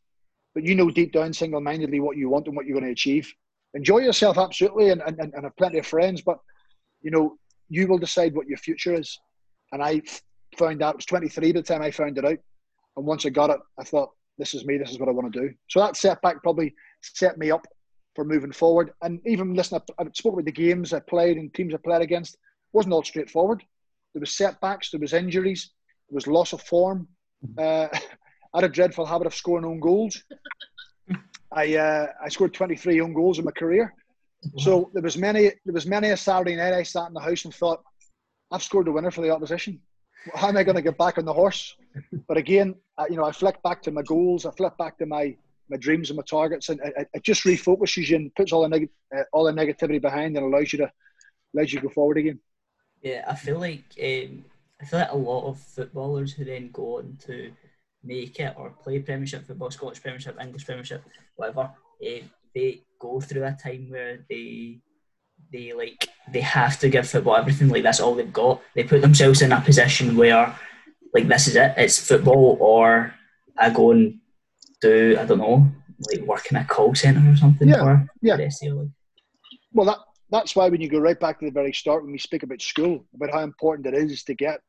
but 0.54 0.64
you 0.64 0.76
know 0.76 0.90
deep 0.90 1.14
down, 1.14 1.32
single 1.32 1.62
mindedly, 1.62 2.00
what 2.00 2.18
you 2.18 2.30
want 2.30 2.48
and 2.48 2.56
what 2.56 2.66
you're 2.66 2.76
going 2.76 2.86
to 2.86 2.92
achieve. 2.92 3.32
Enjoy 3.76 4.00
yourself 4.00 4.38
absolutely, 4.38 4.90
and, 4.90 5.02
and 5.02 5.20
and 5.20 5.44
have 5.44 5.56
plenty 5.58 5.80
of 5.80 5.88
friends. 5.88 6.22
But 6.22 6.40
you 7.02 7.12
know, 7.12 7.38
you 7.70 7.88
will 7.88 7.98
decide 7.98 8.36
what 8.36 8.48
your 8.48 8.58
future 8.58 8.94
is. 8.94 9.20
And 9.72 9.82
I 9.84 10.02
found 10.58 10.82
out 10.82 10.94
I 10.94 10.98
was 10.98 11.06
23 11.06 11.52
by 11.52 11.60
the 11.60 11.64
time 11.64 11.82
I 11.82 11.92
found 11.92 12.18
it 12.18 12.26
out. 12.26 12.38
And 12.96 13.06
once 13.06 13.26
I 13.26 13.30
got 13.30 13.50
it, 13.50 13.60
I 13.80 13.84
thought, 13.84 14.10
this 14.38 14.54
is 14.54 14.66
me. 14.66 14.78
This 14.78 14.92
is 14.92 15.00
what 15.00 15.10
I 15.10 15.12
want 15.12 15.32
to 15.34 15.40
do. 15.40 15.54
So 15.70 15.80
that 15.80 15.98
setback 15.98 16.42
probably 16.42 16.74
set 17.02 17.38
me 17.38 17.52
up 17.52 17.66
for 18.16 18.24
moving 18.24 18.52
forward. 18.52 18.94
And 19.02 19.20
even 19.26 19.54
listen, 19.54 19.82
I 20.00 20.06
spoke 20.14 20.34
about 20.34 20.46
the 20.46 20.52
games 20.52 20.94
I 20.94 21.00
played 21.00 21.38
and 21.38 21.54
teams 21.54 21.74
I 21.74 21.78
played 21.78 22.02
against. 22.02 22.36
It 22.36 22.40
wasn't 22.74 22.94
all 22.94 23.04
straightforward. 23.04 23.64
There 24.14 24.20
was 24.20 24.36
setbacks. 24.36 24.92
There 24.92 25.00
was 25.00 25.14
injuries. 25.14 25.72
There 26.10 26.16
was 26.16 26.28
loss 26.28 26.54
of 26.54 26.62
form. 26.62 27.08
Uh, 27.58 27.88
I 28.54 28.58
had 28.58 28.64
a 28.66 28.70
dreadful 28.70 29.06
habit 29.06 29.28
of 29.28 29.36
scoring 29.36 29.66
own 29.66 29.80
goals. 29.80 30.22
I 31.52 31.76
uh, 31.76 32.08
I 32.24 32.30
scored 32.30 32.54
23 32.54 33.02
own 33.02 33.14
goals 33.14 33.40
in 33.40 33.46
my 33.46 33.52
career. 33.52 33.94
So 34.58 34.92
there 34.94 35.04
was 35.04 35.18
many 35.18 35.44
there 35.66 35.74
was 35.74 35.86
many 35.86 36.10
a 36.10 36.18
Saturday 36.18 36.56
night 36.56 36.74
I 36.74 36.84
sat 36.84 37.08
in 37.08 37.14
the 37.14 37.22
house 37.22 37.46
and 37.46 37.54
thought, 37.54 37.82
I've 38.52 38.64
scored 38.64 38.88
the 38.88 38.92
winner 38.92 39.12
for 39.12 39.22
the 39.22 39.30
opposition. 39.30 39.80
How 40.36 40.50
am 40.50 40.58
I 40.58 40.64
going 40.64 40.76
to 40.76 40.82
get 40.82 40.98
back 40.98 41.18
on 41.18 41.26
the 41.26 41.34
horse? 41.34 41.76
But 42.28 42.38
again, 42.38 42.76
I, 42.98 43.08
you 43.08 43.18
know, 43.18 43.26
I 43.26 43.32
flick 43.32 43.62
back 43.62 43.82
to 43.84 43.92
my 43.92 44.02
goals. 44.02 44.46
I 44.46 44.52
flip 44.52 44.78
back 44.78 44.98
to 44.98 45.06
my 45.06 45.36
my 45.70 45.78
dreams 45.78 46.10
and 46.10 46.18
my 46.18 46.24
targets, 46.24 46.70
and 46.70 46.80
it, 46.84 47.08
it 47.14 47.24
just 47.24 47.44
refocuses 47.44 48.10
you 48.10 48.16
and 48.18 48.36
puts 48.36 48.52
all 48.52 48.64
the 48.64 48.70
neg- 48.70 48.90
uh, 49.16 49.24
all 49.32 49.46
the 49.46 49.52
negativity 49.52 50.02
behind 50.02 50.36
and 50.36 50.46
allows 50.46 50.74
you 50.74 50.80
to 50.80 50.92
allows 51.56 51.72
you 51.72 51.80
to 51.80 51.88
go 51.88 51.94
forward 51.94 52.18
again. 52.18 52.40
Yeah, 53.02 53.26
I 53.28 53.36
feel 53.36 53.60
like 53.60 53.84
um, 54.02 54.46
I 54.82 54.86
feel 54.86 55.00
like 55.00 55.12
a 55.12 55.18
lot 55.18 55.50
of 55.50 55.60
footballers 55.60 56.34
who 56.34 56.46
then 56.46 56.70
go 56.72 57.00
on 57.00 57.18
to 57.26 57.52
make 58.04 58.40
it 58.40 58.54
or 58.58 58.72
play 58.72 59.00
Premiership 59.00 59.48
football, 59.48 59.72
Scottish 59.72 60.02
Premiership, 60.02 60.38
English 60.42 60.66
Premiership, 60.66 61.04
whatever, 61.36 61.62
uh, 62.06 62.24
they 62.54 62.82
go 63.00 63.20
through 63.20 63.46
a 63.46 63.52
time 63.62 63.90
where 63.90 64.20
they 64.30 64.80
they 65.52 65.74
like 65.74 66.08
they 66.32 66.42
have 66.42 66.80
to 66.80 66.90
give 66.90 67.08
football 67.08 67.36
everything. 67.36 67.70
Like 67.70 67.84
that's 67.84 68.00
all 68.00 68.16
they've 68.16 68.32
got. 68.32 68.62
They 68.76 68.84
put 68.84 69.02
themselves 69.02 69.42
in 69.42 69.52
a 69.52 69.62
position 69.62 70.16
where 70.16 70.56
like 71.14 71.28
this 71.28 71.48
is 71.48 71.56
it. 71.56 71.74
It's 71.78 72.06
football 72.06 72.58
or 72.60 73.14
I 73.58 73.70
go 73.70 73.92
and 73.92 74.20
do 74.84 75.18
I 75.20 75.26
don't 75.26 75.40
know, 75.40 75.68
like 76.12 76.22
work 76.22 76.46
in 76.52 76.58
a 76.58 76.66
call 76.66 76.94
centre 76.94 77.28
or 77.32 77.36
something 77.36 77.70
yeah, 77.70 77.84
for 77.84 78.08
yeah. 78.22 78.38
Well, 79.74 79.88
that 79.88 80.00
that's 80.30 80.56
why 80.56 80.70
when 80.70 80.82
you 80.82 80.90
go 80.90 81.00
right 81.00 81.20
back 81.20 81.40
to 81.40 81.46
the 81.46 81.52
very 81.52 81.74
start 81.74 82.04
when 82.04 82.12
we 82.12 82.20
speak 82.20 82.44
about 82.44 82.62
school, 82.62 83.06
about 83.16 83.32
how 83.32 83.42
important 83.42 83.88
it 83.88 83.94
is 83.94 84.24
to 84.26 84.34
get 84.34 84.60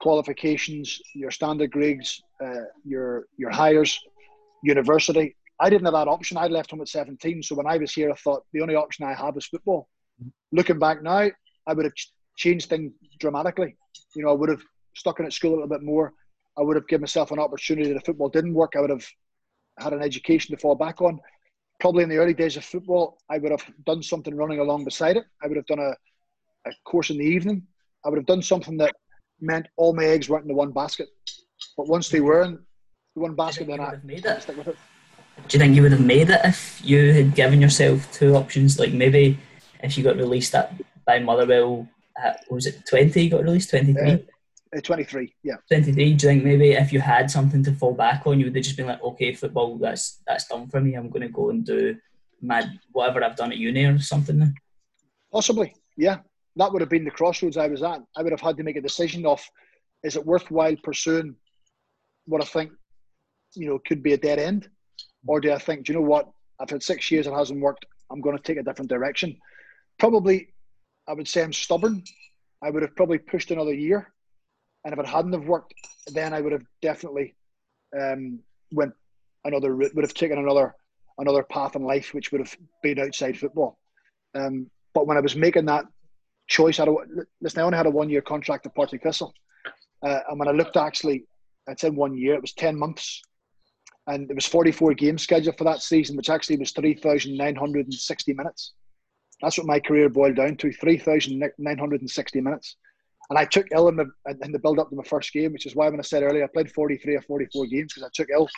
qualifications, 0.00 1.00
your 1.14 1.30
standard 1.30 1.70
grades, 1.70 2.22
uh, 2.44 2.66
your 2.84 3.26
your 3.36 3.50
Highers, 3.50 3.98
university. 4.62 5.36
I 5.62 5.68
didn't 5.68 5.84
have 5.84 5.94
that 5.94 6.08
option. 6.08 6.38
I 6.38 6.46
left 6.46 6.70
home 6.70 6.80
at 6.80 6.88
17. 6.88 7.42
So 7.42 7.54
when 7.54 7.66
I 7.66 7.76
was 7.76 7.92
here, 7.92 8.10
I 8.10 8.14
thought 8.14 8.44
the 8.52 8.62
only 8.62 8.76
option 8.76 9.04
I 9.04 9.12
had 9.12 9.34
was 9.34 9.46
football. 9.46 9.88
Looking 10.52 10.78
back 10.78 11.02
now, 11.02 11.28
I 11.66 11.72
would 11.74 11.84
have 11.84 11.92
changed 12.36 12.70
things 12.70 12.92
dramatically. 13.18 13.76
You 14.14 14.24
know, 14.24 14.30
I 14.30 14.32
would 14.32 14.48
have 14.48 14.62
stuck 14.94 15.20
in 15.20 15.26
at 15.26 15.34
school 15.34 15.52
a 15.52 15.56
little 15.56 15.68
bit 15.68 15.82
more. 15.82 16.14
I 16.58 16.62
would 16.62 16.76
have 16.76 16.88
given 16.88 17.02
myself 17.02 17.30
an 17.30 17.38
opportunity 17.38 17.88
that 17.88 17.96
if 17.96 18.04
football 18.04 18.28
didn't 18.28 18.54
work, 18.54 18.72
I 18.76 18.80
would 18.80 18.90
have 18.90 19.06
had 19.80 19.92
an 19.92 20.02
education 20.02 20.54
to 20.54 20.60
fall 20.60 20.74
back 20.74 21.00
on. 21.00 21.20
Probably 21.80 22.02
in 22.02 22.08
the 22.08 22.16
early 22.16 22.34
days 22.34 22.56
of 22.56 22.64
football, 22.64 23.18
I 23.30 23.38
would 23.38 23.50
have 23.50 23.64
done 23.86 24.02
something 24.02 24.34
running 24.34 24.60
along 24.60 24.84
beside 24.84 25.16
it. 25.16 25.24
I 25.42 25.46
would 25.46 25.56
have 25.56 25.66
done 25.66 25.78
a, 25.78 25.94
a 26.68 26.72
course 26.84 27.10
in 27.10 27.18
the 27.18 27.24
evening. 27.24 27.66
I 28.04 28.10
would 28.10 28.18
have 28.18 28.26
done 28.26 28.42
something 28.42 28.76
that 28.78 28.94
meant 29.40 29.66
all 29.76 29.94
my 29.94 30.04
eggs 30.04 30.28
weren't 30.28 30.44
in 30.44 30.48
the 30.48 30.54
one 30.54 30.72
basket. 30.72 31.08
But 31.76 31.88
once 31.88 32.08
they 32.08 32.20
were 32.20 32.42
in 32.42 32.58
the 33.14 33.22
one 33.22 33.34
basket, 33.34 33.66
then 33.66 33.80
I 33.80 33.94
made 34.04 34.26
it. 34.26 34.42
stick 34.42 34.56
with 34.56 34.68
it. 34.68 34.76
Do 35.48 35.56
you 35.56 35.58
think 35.58 35.74
you 35.74 35.82
would 35.82 35.92
have 35.92 36.04
made 36.04 36.28
it 36.28 36.40
if 36.44 36.80
you 36.84 37.12
had 37.12 37.34
given 37.34 37.60
yourself 37.60 38.10
two 38.12 38.36
options? 38.36 38.78
Like 38.78 38.92
maybe 38.92 39.38
if 39.82 39.96
you 39.96 40.04
got 40.04 40.16
released 40.16 40.54
at, 40.54 40.74
by 41.06 41.18
Motherwell, 41.18 41.88
at, 42.22 42.44
was 42.50 42.66
it 42.66 42.86
20 42.86 43.22
you 43.22 43.30
got 43.30 43.42
released? 43.42 43.70
23? 43.70 44.10
Uh, 44.10 44.18
uh, 44.76 44.80
23, 44.80 45.34
yeah. 45.42 45.54
23. 45.68 45.92
Do 45.92 46.02
you 46.02 46.16
think 46.16 46.44
maybe 46.44 46.72
if 46.72 46.92
you 46.92 47.00
had 47.00 47.30
something 47.30 47.62
to 47.64 47.72
fall 47.72 47.94
back 47.94 48.22
on, 48.26 48.38
you 48.38 48.46
would 48.46 48.54
have 48.54 48.64
just 48.64 48.76
been 48.76 48.86
like, 48.86 49.02
okay, 49.02 49.34
football, 49.34 49.76
that's 49.78 50.22
that's 50.26 50.46
done 50.46 50.68
for 50.68 50.80
me. 50.80 50.94
I'm 50.94 51.10
going 51.10 51.22
to 51.22 51.28
go 51.28 51.50
and 51.50 51.64
do 51.64 51.96
my 52.40 52.64
whatever 52.92 53.22
I've 53.24 53.36
done 53.36 53.52
at 53.52 53.58
uni 53.58 53.84
or 53.84 53.98
something 53.98 54.38
then? 54.38 54.54
Possibly, 55.32 55.74
yeah. 55.96 56.18
That 56.56 56.72
would 56.72 56.82
have 56.82 56.88
been 56.88 57.04
the 57.04 57.10
crossroads 57.10 57.56
I 57.56 57.68
was 57.68 57.82
at. 57.82 58.00
I 58.16 58.22
would 58.22 58.32
have 58.32 58.40
had 58.40 58.56
to 58.56 58.62
make 58.62 58.76
a 58.76 58.80
decision 58.80 59.26
of 59.26 59.42
is 60.02 60.16
it 60.16 60.24
worthwhile 60.24 60.76
pursuing 60.82 61.36
what 62.26 62.42
I 62.42 62.44
think, 62.44 62.72
you 63.54 63.68
know, 63.68 63.80
could 63.86 64.02
be 64.02 64.12
a 64.12 64.18
dead 64.18 64.38
end? 64.38 64.68
Or 65.26 65.40
do 65.40 65.52
I 65.52 65.58
think, 65.58 65.84
do 65.84 65.92
you 65.92 65.98
know 65.98 66.04
what? 66.04 66.30
I've 66.58 66.70
had 66.70 66.82
six 66.82 67.10
years, 67.10 67.26
it 67.26 67.32
hasn't 67.32 67.60
worked. 67.60 67.86
I'm 68.10 68.20
going 68.20 68.36
to 68.36 68.42
take 68.42 68.56
a 68.56 68.62
different 68.62 68.90
direction. 68.90 69.36
Probably, 69.98 70.52
I 71.06 71.12
would 71.12 71.28
say 71.28 71.42
I'm 71.42 71.52
stubborn. 71.52 72.02
I 72.62 72.70
would 72.70 72.82
have 72.82 72.96
probably 72.96 73.18
pushed 73.18 73.50
another 73.50 73.74
year. 73.74 74.12
And 74.84 74.92
if 74.92 74.98
it 74.98 75.06
hadn't 75.06 75.32
have 75.32 75.46
worked, 75.46 75.74
then 76.12 76.32
I 76.32 76.40
would 76.40 76.52
have 76.52 76.64
definitely 76.80 77.34
um, 77.98 78.40
went 78.72 78.92
another 79.44 79.74
route, 79.74 79.94
would 79.94 80.04
have 80.04 80.14
taken 80.14 80.38
another 80.38 80.74
another 81.18 81.42
path 81.42 81.76
in 81.76 81.82
life, 81.82 82.14
which 82.14 82.32
would 82.32 82.40
have 82.40 82.56
been 82.82 82.98
outside 82.98 83.38
football. 83.38 83.78
Um, 84.34 84.70
but 84.94 85.06
when 85.06 85.18
I 85.18 85.20
was 85.20 85.36
making 85.36 85.66
that 85.66 85.84
choice, 86.48 86.80
I 86.80 86.86
listen, 87.40 87.60
I 87.60 87.64
only 87.64 87.76
had 87.76 87.86
a 87.86 87.90
one 87.90 88.08
year 88.08 88.22
contract 88.22 88.66
at 88.66 88.74
Partick 88.74 89.02
Thistle. 89.02 89.34
Uh, 90.02 90.20
and 90.30 90.38
when 90.38 90.48
I 90.48 90.52
looked 90.52 90.78
actually, 90.78 91.24
it's 91.66 91.84
in 91.84 91.94
one 91.94 92.16
year, 92.16 92.34
it 92.34 92.40
was 92.40 92.54
10 92.54 92.78
months 92.78 93.22
and 94.06 94.28
there 94.28 94.34
was 94.34 94.46
44 94.46 94.94
games 94.94 95.22
scheduled 95.22 95.56
for 95.56 95.64
that 95.64 95.82
season, 95.82 96.16
which 96.16 96.30
actually 96.30 96.56
was 96.56 96.72
3,960 96.72 98.32
minutes. 98.32 98.72
That's 99.40 99.56
what 99.56 99.66
my 99.66 99.78
career 99.78 100.08
boiled 100.08 100.36
down 100.36 100.56
to 100.56 100.72
3,960 100.72 102.40
minutes. 102.40 102.76
And 103.30 103.38
I 103.38 103.44
took 103.44 103.68
ill 103.72 103.88
in 103.88 103.96
the, 103.96 104.10
in 104.42 104.50
the 104.50 104.58
build 104.58 104.80
up 104.80 104.90
to 104.90 104.96
my 104.96 105.04
first 105.04 105.32
game, 105.32 105.52
which 105.52 105.64
is 105.64 105.76
why 105.76 105.88
when 105.88 106.00
I 106.00 106.02
said 106.02 106.24
earlier, 106.24 106.44
I 106.44 106.48
played 106.48 106.70
43 106.72 107.14
or 107.14 107.22
44 107.22 107.66
games 107.66 107.94
because 107.94 108.08
I 108.08 108.10
took 108.12 108.28
ill. 108.32 108.48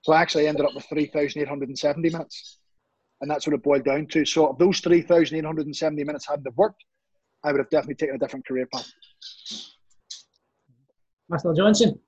So 0.00 0.14
I 0.14 0.22
actually 0.22 0.48
ended 0.48 0.64
up 0.64 0.74
with 0.74 0.86
3,870 0.86 2.10
minutes. 2.10 2.58
And 3.20 3.30
that's 3.30 3.46
what 3.46 3.54
it 3.54 3.62
boiled 3.62 3.84
down 3.84 4.06
to. 4.08 4.24
So 4.24 4.50
if 4.50 4.58
those 4.58 4.80
3,870 4.80 6.04
minutes 6.04 6.26
hadn't 6.26 6.46
have 6.46 6.56
worked, 6.56 6.82
I 7.44 7.52
would 7.52 7.58
have 7.58 7.70
definitely 7.70 7.96
taken 7.96 8.16
a 8.16 8.18
different 8.18 8.46
career 8.46 8.66
path. 8.72 8.90
Mr. 11.30 11.54
Johnson. 11.54 12.00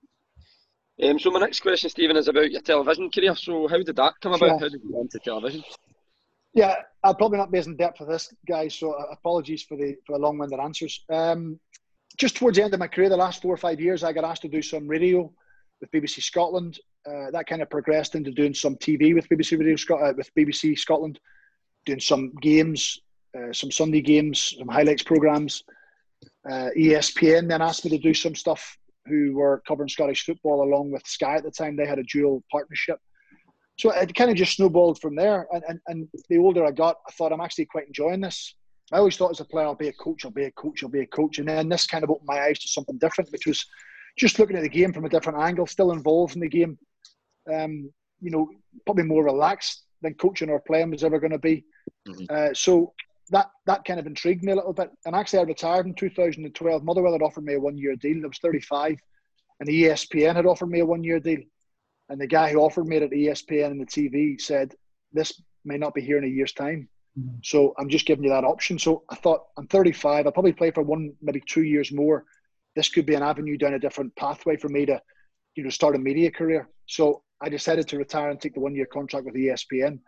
Um, 1.03 1.19
so 1.19 1.31
my 1.31 1.41
next 1.41 1.61
question, 1.61 1.91
Stephen, 1.91 2.17
is 2.17 2.29
about 2.29 2.51
your 2.51 2.63
television 2.63 3.11
career. 3.11 3.35
So 3.37 3.69
how 3.69 3.83
did 3.83 3.97
that 3.97 4.15
come 4.23 4.33
about? 4.33 4.61
How 4.61 4.69
did 4.69 4.81
you 4.83 4.91
get 4.91 5.01
into 5.01 5.19
television? 5.19 5.63
Yeah, 6.55 6.77
I'll 7.05 7.15
probably 7.15 7.37
not 7.37 7.51
be 7.51 7.59
as 7.59 7.67
in 7.67 7.77
depth 7.77 8.01
with 8.01 8.09
this, 8.09 8.33
guys. 8.49 8.75
So 8.75 8.93
apologies 9.13 9.63
for 9.63 9.77
the 9.77 9.97
for 10.07 10.17
the 10.17 10.23
long-winded 10.23 10.59
answers. 10.59 11.05
Um, 11.11 11.61
just 12.17 12.37
towards 12.37 12.57
the 12.57 12.65
end 12.65 12.75
of 12.75 12.81
my 12.81 12.89
career, 12.89 13.09
the 13.09 13.17
last 13.17 13.43
four 13.43 13.53
or 13.53 13.59
five 13.59 13.81
years, 13.81 14.03
I 14.03 14.13
got 14.13 14.25
asked 14.25 14.43
to 14.43 14.49
do 14.49 14.63
some 14.63 14.89
radio 14.89 15.31
with 15.81 15.91
BBC 15.91 16.23
Scotland. 16.23 16.79
Uh, 17.07 17.31
that 17.31 17.47
kind 17.47 17.63
of 17.63 17.71
progressed 17.71 18.15
into 18.15 18.31
doing 18.31 18.55
some 18.55 18.77
TV 18.77 19.15
with 19.15 19.29
BBC 19.29 19.59
Radio 19.59 19.77
Scotland, 19.77 20.11
uh, 20.11 20.15
with 20.17 20.31
BBC 20.35 20.79
Scotland, 20.79 21.21
doing 21.85 22.01
some 22.01 22.33
games, 22.41 23.01
uh, 23.37 23.53
some 23.53 23.71
Sunday 23.71 24.01
games, 24.01 24.55
some 24.59 24.69
highlights 24.69 25.03
programs. 25.03 25.63
Uh, 26.49 26.71
ESPN 26.77 27.49
then 27.49 27.63
asked 27.63 27.85
me 27.85 27.91
to 27.91 27.99
do 27.99 28.15
some 28.15 28.35
stuff 28.35 28.77
who 29.07 29.35
were 29.35 29.63
covering 29.69 29.89
Scottish 29.89 30.25
football 30.25 30.63
along 30.63 30.91
with 30.91 31.07
Sky 31.07 31.37
at 31.37 31.45
the 31.45 31.51
time. 31.51 31.77
They 31.77 31.87
had 31.87 31.99
a 31.99 32.05
dual 32.05 32.43
partnership. 32.51 32.99
So 33.79 33.91
it 33.91 34.15
kind 34.15 34.31
of 34.31 34.37
just 34.37 34.57
snowballed 34.57 35.01
from 35.01 35.15
there. 35.15 35.47
And, 35.53 35.63
and, 35.69 35.81
and 35.87 36.09
the 36.29 36.39
older 36.39 36.65
I 36.65 36.71
got, 36.71 36.97
I 37.07 37.13
thought 37.13 37.33
I'm 37.33 37.41
actually 37.41 37.67
quite 37.67 37.87
enjoying 37.87 38.21
this. 38.21 38.55
I 38.93 38.99
always 38.99 39.17
thought 39.17 39.33
as 39.33 39.41
a 39.41 39.45
player, 39.45 39.67
I'll 39.67 39.75
be 39.75 39.89
a 39.89 39.93
coach, 39.93 40.25
I'll 40.25 40.31
be 40.31 40.45
a 40.45 40.51
coach, 40.53 40.83
I'll 40.83 40.89
be 40.89 41.01
a 41.01 41.07
coach. 41.07 41.39
And 41.39 41.49
then 41.49 41.69
this 41.69 41.87
kind 41.87 42.05
of 42.05 42.11
opened 42.11 42.27
my 42.27 42.41
eyes 42.41 42.59
to 42.61 42.69
something 42.69 42.99
different, 42.99 43.33
which 43.33 43.47
was 43.47 43.65
just 44.17 44.39
looking 44.39 44.57
at 44.57 44.63
the 44.63 44.69
game 44.69 44.93
from 44.93 45.05
a 45.05 45.09
different 45.09 45.41
angle, 45.41 45.67
still 45.67 45.93
involved 45.93 46.35
in 46.35 46.41
the 46.41 46.49
game. 46.49 46.79
Um, 47.53 47.91
you 48.21 48.31
know, 48.31 48.49
probably 48.85 49.05
more 49.05 49.25
relaxed 49.25 49.85
than 50.03 50.15
coaching 50.15 50.51
or 50.51 50.61
playing 50.61 50.91
was 50.91 51.05
ever 51.05 51.19
going 51.19 51.33
to 51.33 51.39
be. 51.39 51.65
Mm-hmm. 52.09 52.25
Uh, 52.31 52.55
so 52.55 52.93
that 53.31 53.51
that 53.67 53.85
kind 53.85 53.99
of 53.99 54.07
intrigued 54.07 54.45
me 54.45 54.53
a 54.53 54.57
little 54.57 54.73
bit. 54.73 54.91
And 55.05 55.15
actually, 55.15 55.41
I 55.41 55.43
retired 55.43 55.87
in 55.87 55.95
2012. 55.95 56.85
Motherwell 56.85 57.13
had 57.13 57.23
offered 57.23 57.45
me 57.45 57.55
a 57.55 57.61
one 57.61 57.77
year 57.77 57.97
deal. 57.97 58.25
I 58.25 58.29
was 58.29 58.39
35, 58.39 58.99
and 59.61 59.69
ESPN 59.69 60.37
had 60.37 60.47
offered 60.47 60.71
me 60.71 60.81
a 60.81 60.87
one 60.87 61.05
year 61.05 61.21
deal. 61.21 61.41
And 62.09 62.21
the 62.21 62.27
guy 62.27 62.53
who 62.53 62.61
offered 62.61 62.87
me 62.87 62.97
it 62.97 63.03
at 63.03 63.11
ESPN 63.11 63.73
and 63.73 63.81
the 63.81 63.87
TV 63.87 64.41
said, 64.41 64.75
"This 65.13 65.41
may 65.65 65.77
not 65.77 65.95
be 65.95 66.03
here 66.03 66.19
in 66.19 66.25
a 66.25 66.29
year's 66.29 66.53
time." 66.53 66.89
Mm-hmm. 67.19 67.39
So 67.43 67.75
I'm 67.79 67.89
just 67.89 68.07
giving 68.07 68.25
you 68.25 68.31
that 68.31 68.45
option. 68.45 68.79
So 68.79 69.05
I 69.11 69.17
thought 69.17 69.45
I'm 69.57 69.67
35. 69.69 70.27
I'll 70.27 70.33
probably 70.33 70.53
play 70.53 70.71
for 70.71 70.83
one, 70.83 71.13
maybe 71.23 71.43
two 71.47 71.63
years 71.63 71.93
more. 71.93 72.25
This 72.75 72.89
could 72.89 73.07
be 73.07 73.15
an 73.15 73.23
avenue 73.23 73.57
down 73.57 73.75
a 73.75 73.79
different 73.79 74.15
pathway 74.17 74.57
for 74.57 74.69
me 74.69 74.87
to, 74.87 75.01
you 75.55 75.65
know, 75.65 75.71
start 75.71 75.97
a 75.97 75.99
media 75.99 76.31
career. 76.31 76.69
So 76.87 77.23
I 77.41 77.49
decided 77.49 77.89
to 77.89 77.99
retire 77.99 78.31
and 78.31 78.41
take 78.41 78.55
the 78.55 78.61
one 78.61 78.75
year 78.75 78.87
contract 78.87 79.25
with 79.25 79.35
ESPN 79.35 79.99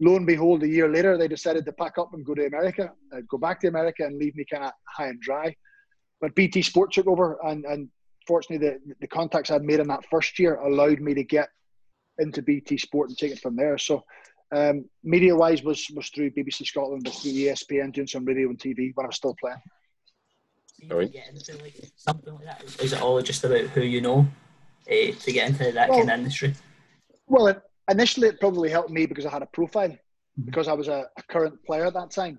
lo 0.00 0.16
and 0.16 0.26
behold, 0.26 0.62
a 0.62 0.68
year 0.68 0.90
later, 0.90 1.16
they 1.16 1.28
decided 1.28 1.64
to 1.64 1.72
pack 1.72 1.98
up 1.98 2.14
and 2.14 2.24
go 2.24 2.34
to 2.34 2.46
America, 2.46 2.92
uh, 3.12 3.20
go 3.28 3.38
back 3.38 3.60
to 3.60 3.68
America 3.68 4.04
and 4.04 4.18
leave 4.18 4.34
me 4.34 4.44
kind 4.50 4.64
of 4.64 4.72
high 4.88 5.08
and 5.08 5.20
dry. 5.20 5.54
But 6.20 6.34
BT 6.34 6.62
Sport 6.62 6.92
took 6.92 7.06
over, 7.06 7.38
and, 7.44 7.64
and 7.64 7.88
fortunately, 8.26 8.66
the, 8.66 8.94
the 9.00 9.06
contacts 9.06 9.50
I'd 9.50 9.62
made 9.62 9.80
in 9.80 9.88
that 9.88 10.04
first 10.10 10.38
year 10.38 10.56
allowed 10.56 11.00
me 11.00 11.14
to 11.14 11.24
get 11.24 11.48
into 12.18 12.42
BT 12.42 12.78
Sport 12.78 13.08
and 13.08 13.18
take 13.18 13.32
it 13.32 13.40
from 13.40 13.56
there. 13.56 13.78
So, 13.78 14.04
um, 14.52 14.84
media 15.02 15.34
wise, 15.34 15.62
was 15.62 15.86
was 15.94 16.08
through 16.08 16.30
BBC 16.30 16.66
Scotland, 16.66 17.02
but 17.04 17.14
through 17.14 17.32
ESPN, 17.32 17.92
doing 17.92 18.06
some 18.06 18.24
radio 18.24 18.48
and 18.48 18.58
TV 18.58 18.92
when 18.94 19.06
I 19.06 19.08
was 19.08 19.16
still 19.16 19.36
playing. 19.40 19.60
Right. 20.88 21.14
like 21.62 21.90
something 21.96 22.34
like 22.34 22.44
that? 22.44 22.62
Is 22.82 22.92
it 22.92 23.00
all 23.00 23.20
just 23.22 23.44
about 23.44 23.64
who 23.68 23.82
you 23.82 24.00
know 24.00 24.26
uh, 24.88 25.12
to 25.18 25.32
get 25.32 25.50
into 25.50 25.72
that 25.72 25.88
well, 25.88 25.98
kind 25.98 26.10
of 26.10 26.18
industry? 26.18 26.54
Well, 27.26 27.46
it, 27.48 27.62
initially 27.90 28.28
it 28.28 28.40
probably 28.40 28.70
helped 28.70 28.90
me 28.90 29.06
because 29.06 29.26
I 29.26 29.30
had 29.30 29.42
a 29.42 29.46
profile, 29.46 29.88
mm-hmm. 29.88 30.44
because 30.44 30.68
I 30.68 30.72
was 30.72 30.88
a, 30.88 31.06
a, 31.16 31.22
current 31.30 31.62
player 31.64 31.86
at 31.86 31.94
that 31.94 32.10
time. 32.10 32.38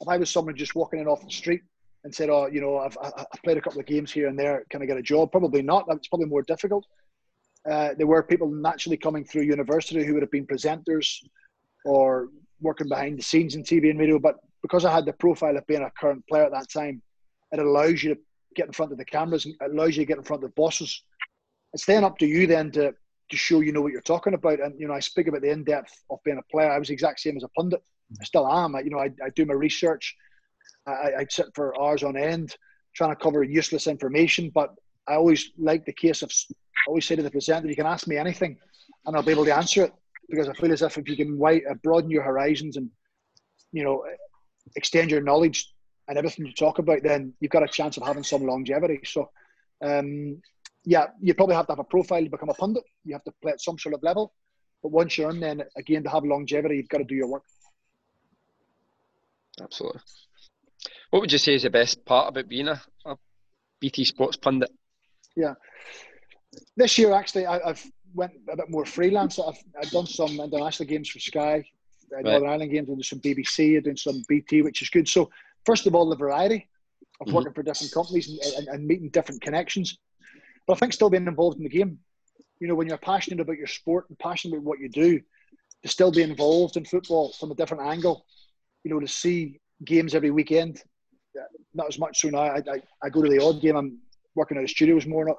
If 0.00 0.08
I 0.08 0.16
was 0.16 0.30
someone 0.30 0.56
just 0.56 0.74
walking 0.74 1.00
in 1.00 1.06
off 1.06 1.24
the 1.24 1.30
street 1.30 1.62
and 2.04 2.14
said, 2.14 2.28
"Oh, 2.30 2.46
you 2.46 2.60
know, 2.60 2.78
I've, 2.78 2.96
I've 3.02 3.42
played 3.44 3.56
a 3.56 3.60
couple 3.60 3.80
of 3.80 3.86
games 3.86 4.12
here 4.12 4.28
and 4.28 4.38
there, 4.38 4.64
can 4.70 4.82
I 4.82 4.86
get 4.86 4.96
a 4.96 5.02
job?" 5.02 5.32
Probably 5.32 5.62
not. 5.62 5.86
It's 5.88 6.08
probably 6.08 6.26
more 6.26 6.42
difficult. 6.42 6.86
Uh, 7.68 7.90
there 7.96 8.06
were 8.06 8.22
people 8.22 8.50
naturally 8.50 8.96
coming 8.96 9.24
through 9.24 9.42
university 9.42 10.04
who 10.04 10.14
would 10.14 10.22
have 10.22 10.30
been 10.30 10.46
presenters 10.46 11.16
or 11.84 12.28
working 12.60 12.88
behind 12.88 13.18
the 13.18 13.22
scenes 13.22 13.54
in 13.54 13.62
TV 13.62 13.90
and 13.90 13.98
radio. 13.98 14.18
But 14.18 14.36
because 14.62 14.84
I 14.84 14.92
had 14.92 15.06
the 15.06 15.12
profile 15.12 15.56
of 15.56 15.66
being 15.66 15.82
a 15.82 15.90
current 15.98 16.26
player 16.28 16.44
at 16.44 16.52
that 16.52 16.70
time, 16.70 17.02
it 17.52 17.58
allows 17.58 18.02
you 18.02 18.14
to 18.14 18.20
get 18.54 18.66
in 18.66 18.72
front 18.72 18.92
of 18.92 18.98
the 18.98 19.04
cameras 19.04 19.46
and 19.46 19.54
allows 19.62 19.96
you 19.96 20.02
to 20.02 20.08
get 20.08 20.18
in 20.18 20.24
front 20.24 20.42
of 20.42 20.50
the 20.50 20.54
bosses. 20.54 21.02
It's 21.72 21.84
then 21.84 22.04
up 22.04 22.18
to 22.18 22.26
you 22.26 22.46
then 22.46 22.70
to 22.72 22.94
to 23.30 23.36
show 23.36 23.60
you 23.60 23.72
know 23.72 23.80
what 23.80 23.92
you're 23.92 24.00
talking 24.00 24.34
about. 24.34 24.60
And 24.60 24.78
you 24.78 24.88
know, 24.88 24.94
I 24.94 25.00
speak 25.00 25.28
about 25.28 25.42
the 25.42 25.50
in 25.50 25.64
depth 25.64 25.92
of 26.10 26.18
being 26.24 26.38
a 26.38 26.52
player. 26.52 26.70
I 26.70 26.78
was 26.78 26.88
the 26.88 26.94
exact 26.94 27.20
same 27.20 27.36
as 27.36 27.44
a 27.44 27.48
pundit. 27.48 27.82
I 28.20 28.24
still 28.24 28.50
am. 28.50 28.74
I, 28.74 28.80
you 28.80 28.90
know, 28.90 28.98
I, 28.98 29.10
I 29.24 29.30
do 29.36 29.46
my 29.46 29.54
research. 29.54 30.16
I, 30.86 31.12
I 31.18 31.26
sit 31.28 31.46
for 31.54 31.80
hours 31.80 32.02
on 32.02 32.16
end 32.16 32.56
trying 32.94 33.10
to 33.10 33.22
cover 33.22 33.44
useless 33.44 33.86
information. 33.86 34.50
But 34.52 34.70
I 35.08 35.14
always 35.14 35.50
like 35.58 35.84
the 35.84 35.92
case 35.92 36.22
of 36.22 36.30
I 36.50 36.54
always 36.88 37.06
say 37.06 37.16
to 37.16 37.22
the 37.22 37.30
presenter, 37.30 37.68
you 37.68 37.76
can 37.76 37.86
ask 37.86 38.06
me 38.06 38.16
anything, 38.16 38.58
and 39.06 39.16
I'll 39.16 39.22
be 39.22 39.32
able 39.32 39.44
to 39.44 39.56
answer 39.56 39.84
it 39.84 39.92
because 40.28 40.48
I 40.48 40.52
feel 40.54 40.72
as 40.72 40.82
if 40.82 40.96
if 40.98 41.08
you 41.08 41.16
can 41.16 41.38
wide, 41.38 41.62
uh, 41.68 41.74
broaden 41.82 42.10
your 42.10 42.22
horizons 42.22 42.76
and 42.76 42.90
you 43.72 43.84
know 43.84 44.04
extend 44.76 45.10
your 45.10 45.22
knowledge 45.22 45.72
and 46.08 46.18
everything 46.18 46.46
you 46.46 46.52
talk 46.52 46.78
about, 46.78 47.02
then 47.02 47.32
you've 47.40 47.50
got 47.50 47.62
a 47.62 47.68
chance 47.68 47.96
of 47.96 48.04
having 48.04 48.22
some 48.24 48.44
longevity. 48.44 49.00
So 49.04 49.30
um, 49.82 50.40
yeah, 50.84 51.06
you 51.20 51.34
probably 51.34 51.56
have 51.56 51.66
to 51.66 51.72
have 51.72 51.78
a 51.78 51.84
profile 51.84 52.22
to 52.22 52.30
become 52.30 52.48
a 52.48 52.54
pundit. 52.54 52.84
You 53.04 53.14
have 53.14 53.24
to 53.24 53.32
play 53.42 53.52
at 53.52 53.60
some 53.60 53.78
sort 53.78 53.94
of 53.94 54.02
level. 54.02 54.32
But 54.82 54.92
once 54.92 55.18
you're 55.18 55.30
in, 55.30 55.40
then 55.40 55.62
again, 55.76 56.02
to 56.04 56.10
have 56.10 56.24
longevity, 56.24 56.76
you've 56.76 56.88
got 56.88 56.98
to 56.98 57.04
do 57.04 57.14
your 57.14 57.28
work. 57.28 57.42
Absolutely. 59.60 60.00
What 61.10 61.20
would 61.20 61.32
you 61.32 61.38
say 61.38 61.54
is 61.54 61.64
the 61.64 61.70
best 61.70 62.04
part 62.04 62.28
about 62.28 62.48
being 62.48 62.68
a, 62.68 62.80
a 63.04 63.16
BT 63.80 64.04
Sports 64.04 64.36
pundit? 64.36 64.70
Yeah, 65.40 65.54
this 66.76 66.98
year 66.98 67.12
actually, 67.12 67.46
I, 67.46 67.66
have 67.66 67.84
went 68.14 68.32
a 68.50 68.56
bit 68.56 68.70
more 68.70 68.84
freelance. 68.84 69.38
I've, 69.38 69.58
I've 69.80 69.90
done 69.90 70.06
some 70.06 70.40
international 70.40 70.88
games 70.88 71.08
for 71.08 71.18
Sky, 71.18 71.64
uh, 72.12 72.16
right. 72.16 72.24
Northern 72.24 72.48
Ireland 72.48 72.72
games, 72.72 72.86
doing 72.88 73.02
some 73.02 73.20
BBC, 73.20 73.82
doing 73.82 73.96
some 73.96 74.22
BT, 74.28 74.62
which 74.62 74.82
is 74.82 74.90
good. 74.90 75.08
So 75.08 75.30
first 75.64 75.86
of 75.86 75.94
all, 75.94 76.08
the 76.08 76.16
variety 76.16 76.68
of 77.20 77.26
mm-hmm. 77.26 77.36
working 77.36 77.52
for 77.52 77.62
different 77.62 77.92
companies 77.92 78.28
and, 78.28 78.38
and, 78.56 78.68
and 78.68 78.86
meeting 78.86 79.10
different 79.10 79.40
connections. 79.40 79.98
But 80.66 80.74
I 80.74 80.76
think 80.78 80.92
still 80.92 81.10
being 81.10 81.26
involved 81.26 81.58
in 81.58 81.64
the 81.64 81.68
game, 81.68 81.98
you 82.60 82.68
know, 82.68 82.74
when 82.74 82.86
you're 82.86 82.98
passionate 82.98 83.40
about 83.40 83.56
your 83.56 83.66
sport 83.66 84.06
and 84.08 84.18
passionate 84.18 84.56
about 84.56 84.64
what 84.64 84.80
you 84.80 84.88
do, 84.88 85.20
to 85.82 85.88
still 85.88 86.12
be 86.12 86.22
involved 86.22 86.76
in 86.76 86.84
football 86.84 87.32
from 87.32 87.50
a 87.50 87.54
different 87.54 87.82
angle, 87.84 88.26
you 88.84 88.90
know, 88.90 89.00
to 89.00 89.08
see 89.08 89.60
games 89.84 90.14
every 90.14 90.30
weekend. 90.30 90.82
Not 91.72 91.88
as 91.88 91.98
much 91.98 92.20
so 92.20 92.28
now. 92.28 92.40
I, 92.40 92.58
I, 92.58 92.82
I 93.02 93.08
go 93.08 93.22
to 93.22 93.30
the 93.30 93.42
odd 93.42 93.62
game. 93.62 93.76
I'm 93.76 93.98
working 94.34 94.58
at 94.58 94.62
the 94.62 94.68
studios 94.68 95.06
more 95.06 95.36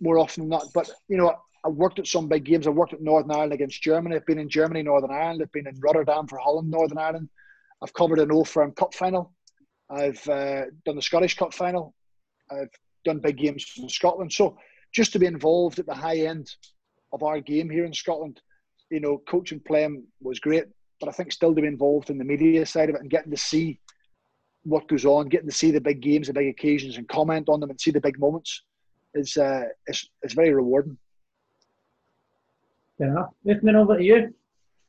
more 0.00 0.18
often 0.18 0.44
than 0.44 0.50
not. 0.50 0.66
But 0.74 0.90
you 1.08 1.16
know, 1.16 1.34
I 1.64 1.68
worked 1.68 1.98
at 1.98 2.06
some 2.06 2.28
big 2.28 2.44
games. 2.44 2.66
I 2.66 2.70
worked 2.70 2.92
at 2.92 3.00
Northern 3.00 3.30
Ireland 3.30 3.52
against 3.52 3.82
Germany. 3.82 4.16
I've 4.16 4.26
been 4.26 4.38
in 4.38 4.48
Germany, 4.48 4.82
Northern 4.82 5.10
Ireland. 5.10 5.40
I've 5.42 5.52
been 5.52 5.66
in 5.66 5.80
Rotterdam 5.80 6.26
for 6.26 6.38
Holland, 6.38 6.70
Northern 6.70 6.98
Ireland. 6.98 7.28
I've 7.82 7.94
covered 7.94 8.18
an 8.18 8.32
Old 8.32 8.48
Firm 8.48 8.72
Cup 8.72 8.94
final. 8.94 9.32
I've 9.90 10.26
uh, 10.28 10.64
done 10.84 10.96
the 10.96 11.02
Scottish 11.02 11.36
Cup 11.36 11.54
final. 11.54 11.94
I've 12.50 12.70
done 13.04 13.20
big 13.20 13.38
games 13.38 13.66
in 13.78 13.88
Scotland. 13.88 14.32
So 14.32 14.56
just 14.92 15.12
to 15.12 15.18
be 15.18 15.26
involved 15.26 15.78
at 15.78 15.86
the 15.86 15.94
high 15.94 16.18
end 16.18 16.50
of 17.12 17.22
our 17.22 17.40
game 17.40 17.70
here 17.70 17.84
in 17.84 17.92
Scotland, 17.92 18.40
you 18.90 19.00
know, 19.00 19.22
coaching 19.28 19.60
playing 19.60 20.04
was 20.20 20.40
great, 20.40 20.64
but 21.00 21.08
I 21.08 21.12
think 21.12 21.32
still 21.32 21.54
to 21.54 21.60
be 21.60 21.66
involved 21.66 22.10
in 22.10 22.18
the 22.18 22.24
media 22.24 22.64
side 22.66 22.88
of 22.88 22.94
it 22.94 23.00
and 23.00 23.10
getting 23.10 23.30
to 23.30 23.36
see 23.36 23.80
what 24.64 24.88
goes 24.88 25.04
on, 25.04 25.28
getting 25.28 25.48
to 25.48 25.54
see 25.54 25.70
the 25.70 25.80
big 25.80 26.00
games, 26.00 26.26
the 26.26 26.32
big 26.32 26.48
occasions, 26.48 26.96
and 26.96 27.08
comment 27.08 27.48
on 27.48 27.60
them 27.60 27.70
and 27.70 27.80
see 27.80 27.90
the 27.90 28.00
big 28.00 28.18
moments 28.18 28.62
is 29.14 29.36
uh, 29.36 29.64
is, 29.86 30.08
is 30.22 30.32
very 30.32 30.52
rewarding. 30.52 30.96
Fair 32.98 33.08
enough. 33.08 33.30
Lifting 33.44 33.76
over 33.76 33.98
to 33.98 34.04
you. 34.04 34.34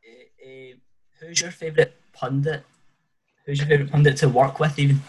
Uh, 0.08 0.48
uh, 0.48 0.76
who's 1.20 1.42
your 1.42 1.52
favourite 1.52 1.94
pundit? 2.14 2.64
Who's 3.46 3.60
your 3.60 3.68
favourite 3.68 3.92
pundit 3.92 4.18
to 4.18 4.30
work 4.30 4.60
with, 4.60 4.78
even? 4.80 5.02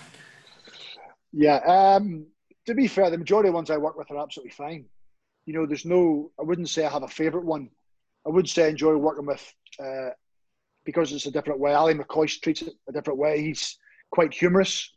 Yeah, 1.32 1.56
um, 1.66 2.26
to 2.66 2.74
be 2.74 2.88
fair, 2.88 3.10
the 3.10 3.18
majority 3.18 3.48
of 3.48 3.54
ones 3.54 3.70
I 3.70 3.76
work 3.76 3.96
with 3.96 4.10
are 4.10 4.18
absolutely 4.18 4.52
fine. 4.52 4.86
You 5.44 5.54
know, 5.54 5.66
there's 5.66 5.84
no, 5.84 6.30
I 6.40 6.42
wouldn't 6.42 6.68
say 6.68 6.84
I 6.84 6.90
have 6.90 7.02
a 7.02 7.08
favourite 7.08 7.46
one. 7.46 7.70
I 8.26 8.30
would 8.30 8.48
say 8.48 8.64
I 8.64 8.68
enjoy 8.68 8.96
working 8.96 9.26
with, 9.26 9.54
uh, 9.78 10.10
because 10.84 11.12
it's 11.12 11.26
a 11.26 11.30
different 11.30 11.60
way. 11.60 11.72
Ally 11.72 11.92
McCoist 11.92 12.40
treats 12.40 12.62
it 12.62 12.74
a 12.88 12.92
different 12.92 13.18
way. 13.18 13.42
He's 13.42 13.78
quite 14.10 14.32
humorous. 14.32 14.90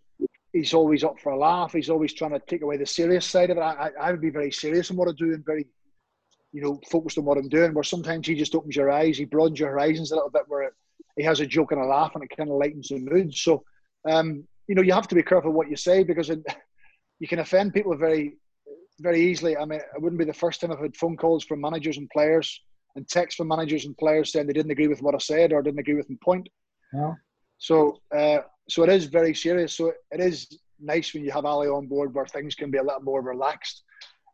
He's 0.54 0.74
always 0.74 1.04
up 1.04 1.20
for 1.20 1.32
a 1.32 1.38
laugh. 1.38 1.74
He's 1.74 1.90
always 1.90 2.14
trying 2.14 2.32
to 2.32 2.42
take 2.48 2.64
away 2.64 2.78
the 2.78 2.86
serious 2.86 3.26
side 3.26 3.52
of 3.52 3.58
it. 3.58 3.62
I, 3.62 3.92
I 4.00 4.12
would 4.12 4.22
be 4.22 4.32
very 4.32 4.52
serious 4.52 4.90
in 4.90 4.96
what 4.96 5.08
I 5.08 5.12
do 5.18 5.34
and 5.34 5.46
very, 5.46 5.68
you 6.52 6.62
know, 6.62 6.80
focused 6.90 7.18
on 7.18 7.26
what 7.26 7.38
I'm 7.38 7.50
doing. 7.50 7.74
Where 7.74 7.84
sometimes 7.84 8.28
he 8.28 8.36
just 8.36 8.56
opens 8.56 8.76
your 8.76 8.90
eyes, 8.90 9.18
he 9.18 9.26
broadens 9.26 9.60
your 9.60 9.70
horizons 9.70 10.12
a 10.12 10.16
little 10.16 10.32
bit. 10.32 10.44
Where 10.48 10.72
he 11.16 11.24
has 11.24 11.40
a 11.40 11.46
joke 11.46 11.72
and 11.72 11.82
a 11.82 11.86
laugh, 11.86 12.12
and 12.16 12.24
it 12.24 12.36
kind 12.36 12.50
of 12.50 12.58
lightens 12.58 12.90
the 12.90 13.00
mood. 13.00 13.36
So, 13.36 13.64
um, 14.10 14.48
you 14.68 14.76
know, 14.76 14.82
you 14.82 14.94
have 14.94 15.08
to 15.10 15.16
be 15.16 15.24
careful 15.24 15.52
what 15.52 15.70
you 15.70 15.76
say 15.76 16.04
because 16.04 16.30
it, 16.30 16.40
you 17.20 17.28
can 17.28 17.40
offend 17.40 17.74
people 17.74 17.96
very, 17.96 18.38
very 19.00 19.22
easily. 19.22 19.58
I 19.58 19.66
mean, 19.66 19.80
it 19.80 20.02
wouldn't 20.02 20.20
be 20.20 20.26
the 20.26 20.34
first 20.34 20.62
time 20.62 20.72
I've 20.72 20.80
had 20.80 20.96
phone 20.96 21.18
calls 21.18 21.44
from 21.44 21.62
managers 21.62 21.98
and 21.98 22.10
players 22.10 22.62
and 22.96 23.08
texts 23.08 23.38
from 23.38 23.48
managers 23.48 23.86
and 23.86 23.98
players 23.98 24.32
saying 24.32 24.48
they 24.48 24.54
didn't 24.54 24.72
agree 24.72 24.88
with 24.88 25.02
what 25.02 25.16
I 25.16 25.20
said 25.20 25.54
or 25.54 25.62
didn't 25.62 25.80
agree 25.80 25.96
with 25.96 26.10
my 26.10 26.16
point. 26.24 26.50
Yeah. 26.94 27.14
So, 27.60 28.00
uh, 28.16 28.40
so 28.70 28.84
it 28.84 28.90
is 28.90 29.06
very 29.06 29.36
serious. 29.36 29.74
So 29.74 29.94
it 30.12 30.20
is 30.20 30.60
nice 30.80 31.14
when 31.14 31.24
you 31.24 31.32
have 31.32 31.46
Ally 31.46 31.68
on 31.68 31.88
board 31.88 32.14
where 32.14 32.26
things 32.26 32.56
can 32.56 32.72
be 32.72 32.78
a 32.78 32.84
little 32.84 33.02
more 33.02 33.22
relaxed, 33.22 33.84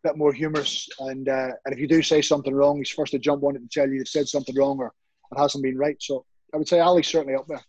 a 0.04 0.10
bit 0.10 0.18
more 0.18 0.32
humorous. 0.32 0.88
And 1.00 1.28
uh, 1.28 1.50
and 1.66 1.74
if 1.74 1.80
you 1.80 1.88
do 1.88 2.02
say 2.02 2.22
something 2.22 2.54
wrong, 2.54 2.78
he's 2.78 2.90
first 2.90 3.12
to 3.12 3.20
jump 3.20 3.44
on 3.44 3.56
it 3.56 3.62
and 3.62 3.72
tell 3.72 3.88
you 3.88 3.96
you've 3.96 4.08
said 4.08 4.28
something 4.28 4.56
wrong 4.56 4.78
or 4.80 4.94
it 5.32 5.40
hasn't 5.40 5.64
been 5.64 5.78
right. 5.78 5.98
So 6.00 6.26
I 6.54 6.58
would 6.58 6.68
say 6.68 6.80
Ally's 6.80 7.08
certainly 7.08 7.36
up 7.36 7.48
there. 7.48 7.62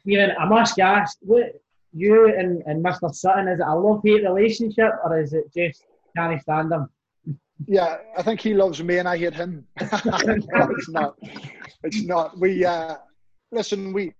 Stephen, 0.00 0.32
I 0.38 0.46
must 0.46 0.78
ask, 0.78 1.16
what 1.20 1.52
you 1.92 2.34
and, 2.36 2.62
and 2.66 2.84
Mr. 2.84 3.14
Sutton, 3.14 3.48
is 3.48 3.60
it 3.60 3.66
a 3.66 3.74
love 3.74 4.02
hate 4.04 4.24
relationship 4.24 4.92
or 5.04 5.20
is 5.20 5.32
it 5.32 5.44
just 5.54 5.84
can't 6.16 6.40
stand 6.42 6.72
him? 6.72 6.90
Yeah, 7.66 7.98
I 8.16 8.22
think 8.22 8.40
he 8.40 8.52
loves 8.52 8.82
me 8.82 8.98
and 8.98 9.08
I 9.08 9.16
hate 9.16 9.34
him. 9.34 9.66
no, 9.80 9.86
it's 9.96 10.88
not. 10.88 11.16
It's 11.84 12.02
not. 12.02 12.38
We 12.38 12.64
uh, 12.64 12.96
listen. 13.52 13.92
We 13.92 14.12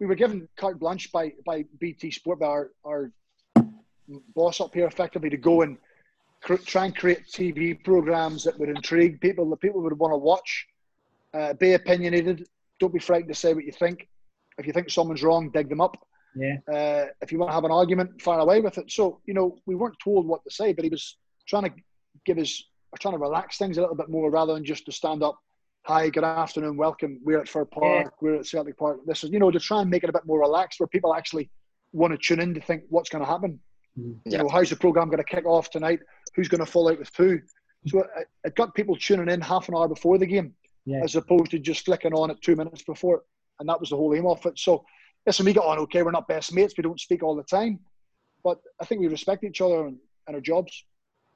we 0.00 0.06
were 0.06 0.14
given 0.14 0.48
carte 0.56 0.78
blanche 0.78 1.10
by 1.12 1.32
by 1.46 1.64
BT 1.78 2.10
Sport 2.10 2.40
by 2.40 2.46
our, 2.46 2.70
our 2.84 3.12
boss 4.34 4.60
up 4.60 4.74
here, 4.74 4.86
effectively, 4.86 5.30
to 5.30 5.36
go 5.36 5.62
and 5.62 5.78
cr- 6.42 6.56
try 6.56 6.86
and 6.86 6.96
create 6.96 7.26
TV 7.26 7.82
programs 7.82 8.44
that 8.44 8.58
would 8.58 8.68
intrigue 8.68 9.20
people, 9.20 9.48
that 9.50 9.60
people 9.60 9.80
would 9.82 9.98
want 9.98 10.12
to 10.12 10.18
watch. 10.18 10.66
Uh, 11.32 11.52
be 11.54 11.72
opinionated. 11.72 12.46
Don't 12.78 12.92
be 12.92 13.00
frightened 13.00 13.32
to 13.32 13.38
say 13.38 13.54
what 13.54 13.64
you 13.64 13.72
think. 13.72 14.08
If 14.58 14.66
you 14.66 14.72
think 14.72 14.90
someone's 14.90 15.22
wrong, 15.22 15.50
dig 15.50 15.68
them 15.68 15.80
up. 15.80 15.96
Yeah. 16.36 16.56
Uh, 16.68 17.06
if 17.22 17.32
you 17.32 17.38
want 17.38 17.50
to 17.50 17.54
have 17.54 17.64
an 17.64 17.72
argument, 17.72 18.20
fire 18.20 18.40
away 18.40 18.60
with 18.60 18.78
it. 18.78 18.90
So 18.90 19.20
you 19.26 19.34
know, 19.34 19.56
we 19.66 19.74
weren't 19.74 19.98
told 20.02 20.26
what 20.26 20.44
to 20.44 20.50
say, 20.50 20.72
but 20.72 20.84
he 20.84 20.90
was 20.90 21.16
trying 21.48 21.64
to 21.64 21.72
give 22.24 22.38
us, 22.38 22.62
trying 23.00 23.14
to 23.14 23.18
relax 23.18 23.58
things 23.58 23.78
a 23.78 23.80
little 23.80 23.96
bit 23.96 24.08
more 24.08 24.30
rather 24.30 24.54
than 24.54 24.64
just 24.64 24.86
to 24.86 24.92
stand 24.92 25.22
up 25.22 25.38
hi, 25.84 26.08
good 26.08 26.24
afternoon, 26.24 26.78
welcome. 26.78 27.20
We're 27.22 27.40
at 27.40 27.48
Fir 27.48 27.66
Park, 27.66 28.04
yeah. 28.06 28.10
we're 28.22 28.36
at 28.36 28.46
Celtic 28.46 28.78
Park. 28.78 29.00
This 29.06 29.22
is, 29.22 29.30
you 29.30 29.38
know, 29.38 29.50
to 29.50 29.60
try 29.60 29.82
and 29.82 29.90
make 29.90 30.02
it 30.02 30.08
a 30.08 30.12
bit 30.14 30.24
more 30.24 30.40
relaxed 30.40 30.80
where 30.80 30.86
people 30.86 31.14
actually 31.14 31.50
want 31.92 32.12
to 32.12 32.18
tune 32.18 32.40
in 32.40 32.54
to 32.54 32.60
think 32.60 32.84
what's 32.88 33.10
going 33.10 33.22
to 33.22 33.30
happen. 33.30 33.60
Mm. 33.98 34.16
You 34.24 34.38
know, 34.38 34.48
how's 34.48 34.70
the 34.70 34.76
program 34.76 35.08
going 35.08 35.18
to 35.18 35.24
kick 35.24 35.44
off 35.44 35.70
tonight? 35.70 36.00
Who's 36.34 36.48
going 36.48 36.64
to 36.64 36.70
fall 36.70 36.90
out 36.90 36.98
with 36.98 37.10
who? 37.16 37.38
So 37.86 38.00
it, 38.00 38.06
it 38.44 38.54
got 38.54 38.74
people 38.74 38.96
tuning 38.96 39.28
in 39.28 39.42
half 39.42 39.68
an 39.68 39.74
hour 39.74 39.86
before 39.86 40.16
the 40.16 40.24
game, 40.24 40.54
yeah. 40.86 41.02
as 41.04 41.16
opposed 41.16 41.50
to 41.50 41.58
just 41.58 41.84
flicking 41.84 42.14
on 42.14 42.30
it 42.30 42.40
two 42.40 42.56
minutes 42.56 42.82
before. 42.82 43.22
And 43.60 43.68
that 43.68 43.78
was 43.78 43.90
the 43.90 43.96
whole 43.96 44.14
aim 44.14 44.26
of 44.26 44.44
it. 44.46 44.58
So, 44.58 44.86
listen, 45.26 45.44
we 45.44 45.52
got 45.52 45.66
on 45.66 45.78
okay. 45.80 46.02
We're 46.02 46.12
not 46.12 46.26
best 46.26 46.54
mates. 46.54 46.74
We 46.78 46.82
don't 46.82 46.98
speak 46.98 47.22
all 47.22 47.36
the 47.36 47.42
time, 47.42 47.78
but 48.42 48.58
I 48.80 48.86
think 48.86 49.02
we 49.02 49.08
respect 49.08 49.44
each 49.44 49.60
other 49.60 49.86
and, 49.86 49.98
and 50.26 50.34
our 50.34 50.40
jobs. 50.40 50.82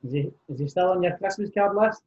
Is 0.03 0.13
he, 0.15 0.31
is 0.49 0.59
he 0.59 0.69
still 0.69 0.89
on 0.89 1.03
your 1.03 1.19
Christmas 1.19 1.51
card 1.53 1.77
list? 1.77 2.01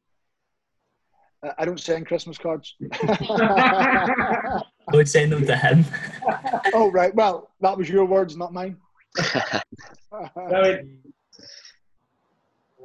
I 1.58 1.66
don't 1.66 1.80
send 1.80 2.06
Christmas 2.06 2.38
cards. 2.38 2.76
I 2.94 4.62
would 4.94 5.10
send 5.10 5.32
them 5.32 5.46
to 5.48 5.56
him. 5.56 5.86
oh 6.74 6.92
right, 6.92 7.14
well 7.16 7.50
that 7.62 7.76
was 7.78 7.90
your 7.90 8.06
words, 8.06 8.38
not 8.38 8.54
mine. 8.54 8.78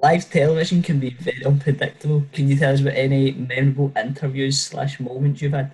Live 0.03 0.31
television 0.31 0.83
can 0.83 0.99
be 1.01 1.11
very 1.11 1.45
unpredictable. 1.45 2.25
Can 2.33 2.49
you 2.49 2.57
tell 2.57 2.73
us 2.73 2.81
about 2.81 2.95
any 2.95 3.33
memorable 3.33 3.93
interviews 3.97 4.61
slash 4.61 5.01
moments 5.01 5.43
you've 5.43 5.53
had? 5.53 5.73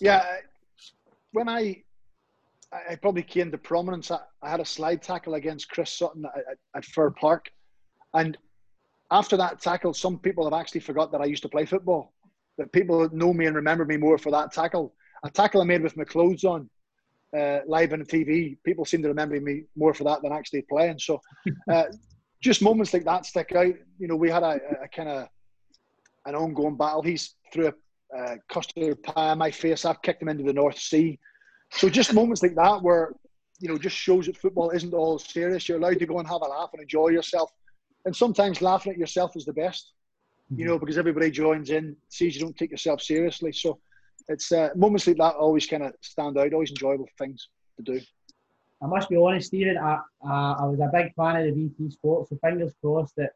Yeah, 0.00 0.24
when 1.32 1.48
I 1.48 1.82
I 2.90 2.96
probably 2.96 3.22
came 3.22 3.50
to 3.50 3.58
prominence, 3.58 4.10
I, 4.10 4.20
I 4.42 4.50
had 4.50 4.60
a 4.60 4.64
slide 4.64 5.02
tackle 5.02 5.34
against 5.34 5.70
Chris 5.70 5.92
Sutton 5.92 6.24
at, 6.26 6.44
at, 6.50 6.58
at 6.74 6.84
Fir 6.84 7.10
Park, 7.10 7.50
and 8.12 8.36
after 9.10 9.36
that 9.36 9.60
tackle, 9.60 9.94
some 9.94 10.18
people 10.18 10.44
have 10.44 10.58
actually 10.58 10.80
forgot 10.80 11.12
that 11.12 11.20
I 11.20 11.26
used 11.26 11.42
to 11.42 11.48
play 11.48 11.66
football. 11.66 12.12
That 12.58 12.72
people 12.72 13.08
know 13.12 13.32
me 13.32 13.46
and 13.46 13.56
remember 13.56 13.84
me 13.84 13.96
more 13.96 14.18
for 14.18 14.30
that 14.30 14.52
tackle. 14.52 14.94
A 15.24 15.30
tackle 15.30 15.60
I 15.60 15.64
made 15.64 15.82
with 15.82 15.96
my 15.96 16.04
clothes 16.04 16.44
on, 16.44 16.68
uh, 17.36 17.60
live 17.66 17.92
on 17.92 18.04
TV. 18.04 18.56
People 18.64 18.84
seem 18.84 19.02
to 19.02 19.08
remember 19.08 19.40
me 19.40 19.64
more 19.76 19.94
for 19.94 20.04
that 20.04 20.22
than 20.22 20.32
actually 20.32 20.62
playing. 20.62 20.98
So, 20.98 21.20
uh, 21.72 21.84
just 22.40 22.62
moments 22.62 22.92
like 22.92 23.04
that 23.04 23.26
stick 23.26 23.52
out. 23.52 23.74
You 23.98 24.08
know, 24.08 24.16
we 24.16 24.30
had 24.30 24.42
a, 24.42 24.60
a 24.82 24.88
kind 24.88 25.08
of 25.08 25.28
an 26.26 26.34
ongoing 26.34 26.76
battle. 26.76 27.02
He's 27.02 27.34
threw 27.52 27.68
a 27.68 28.16
uh, 28.16 28.36
custard 28.48 29.02
pie 29.02 29.32
in 29.32 29.38
my 29.38 29.50
face. 29.50 29.84
I've 29.84 30.02
kicked 30.02 30.22
him 30.22 30.28
into 30.28 30.44
the 30.44 30.52
North 30.52 30.78
Sea. 30.78 31.18
So 31.72 31.88
just 31.88 32.14
moments 32.14 32.42
like 32.42 32.54
that 32.54 32.82
where 32.82 33.12
you 33.60 33.68
know 33.68 33.78
just 33.78 33.96
shows 33.96 34.26
that 34.26 34.36
football 34.36 34.70
isn't 34.70 34.94
all 34.94 35.18
serious. 35.18 35.68
You're 35.68 35.78
allowed 35.78 35.98
to 35.98 36.06
go 36.06 36.18
and 36.18 36.28
have 36.28 36.42
a 36.42 36.46
laugh 36.46 36.70
and 36.72 36.82
enjoy 36.82 37.08
yourself 37.08 37.50
and 38.04 38.14
sometimes 38.14 38.62
laughing 38.62 38.92
at 38.92 38.98
yourself 38.98 39.36
is 39.36 39.44
the 39.44 39.52
best, 39.52 39.92
you 40.50 40.56
mm-hmm. 40.56 40.66
know, 40.66 40.78
because 40.78 40.98
everybody 40.98 41.30
joins 41.30 41.70
in, 41.70 41.96
sees 42.08 42.34
you 42.34 42.42
don't 42.42 42.56
take 42.56 42.70
yourself 42.70 43.00
seriously. 43.00 43.52
So 43.52 43.78
it's 44.28 44.52
uh, 44.52 44.70
moments 44.74 45.06
like 45.06 45.16
that 45.18 45.34
always 45.34 45.66
kind 45.66 45.82
of 45.82 45.94
stand 46.00 46.38
out, 46.38 46.52
always 46.52 46.70
enjoyable 46.70 47.08
things 47.18 47.48
to 47.76 47.82
do. 47.82 48.00
I 48.82 48.86
must 48.86 49.08
be 49.08 49.16
honest, 49.16 49.48
Stephen. 49.48 49.78
I, 49.78 50.00
uh, 50.24 50.54
I 50.60 50.66
was 50.66 50.80
a 50.80 50.90
big 50.92 51.14
fan 51.14 51.36
of 51.36 51.44
the 51.46 51.52
BT 51.52 51.90
Sports, 51.90 52.30
so 52.30 52.38
fingers 52.44 52.74
crossed 52.80 53.16
that 53.16 53.32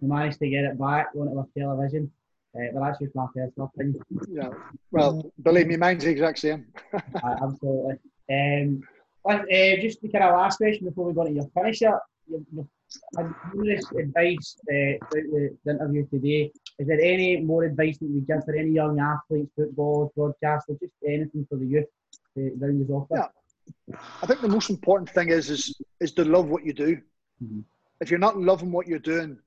we 0.00 0.08
managed 0.08 0.40
to 0.40 0.48
get 0.48 0.64
it 0.64 0.78
back 0.78 1.08
onto 1.16 1.38
our 1.38 1.46
television. 1.56 2.10
Uh, 2.54 2.64
but 2.74 2.80
that's 2.80 2.98
just 2.98 3.14
my 3.14 3.26
personal 3.34 3.70
opinion. 3.74 4.02
Yeah, 4.28 4.50
well, 4.90 5.32
believe 5.42 5.68
me, 5.68 5.76
mine's 5.76 6.04
the 6.04 6.10
exact 6.10 6.38
same. 6.38 6.66
uh, 6.92 7.36
absolutely. 7.42 7.98
Um, 8.30 8.82
uh, 9.24 9.38
just 9.80 10.02
the 10.02 10.08
kind 10.08 10.24
of 10.24 10.32
last 10.32 10.56
question 10.56 10.86
before 10.86 11.06
we 11.06 11.14
go 11.14 11.24
to 11.24 11.32
your 11.32 11.48
finisher. 11.54 11.98
Your, 12.26 12.40
your 12.52 12.66
and 13.18 13.34
numerous 13.54 13.84
advice 13.98 14.56
uh, 14.62 14.98
throughout 15.10 15.30
the, 15.32 15.56
the, 15.64 15.72
interview 15.72 16.06
today. 16.08 16.52
Is 16.78 16.86
there 16.88 17.00
any 17.00 17.40
more 17.40 17.64
advice 17.64 17.98
that 17.98 18.06
you 18.06 18.24
give 18.26 18.44
for 18.44 18.54
any 18.54 18.70
young 18.70 18.98
athletes, 19.00 19.50
footballers, 19.56 20.10
broadcasters, 20.16 20.80
just 20.80 20.92
anything 21.06 21.46
for 21.48 21.56
the 21.56 21.66
youth 21.66 21.86
to 22.36 22.52
round 22.58 22.84
us 22.84 22.90
off? 22.90 23.06
Yeah. 23.10 23.96
I 24.22 24.26
think 24.26 24.40
the 24.40 24.48
most 24.48 24.70
important 24.70 25.10
thing 25.10 25.28
is 25.28 25.50
is 25.50 25.80
is 26.00 26.12
to 26.12 26.24
love 26.24 26.48
what 26.48 26.64
you 26.64 26.72
do. 26.72 26.96
Mm-hmm. 27.42 27.60
If 28.00 28.10
you're 28.10 28.18
not 28.18 28.38
loving 28.38 28.72
what 28.72 28.86
you're 28.86 28.98
doing, 28.98 29.38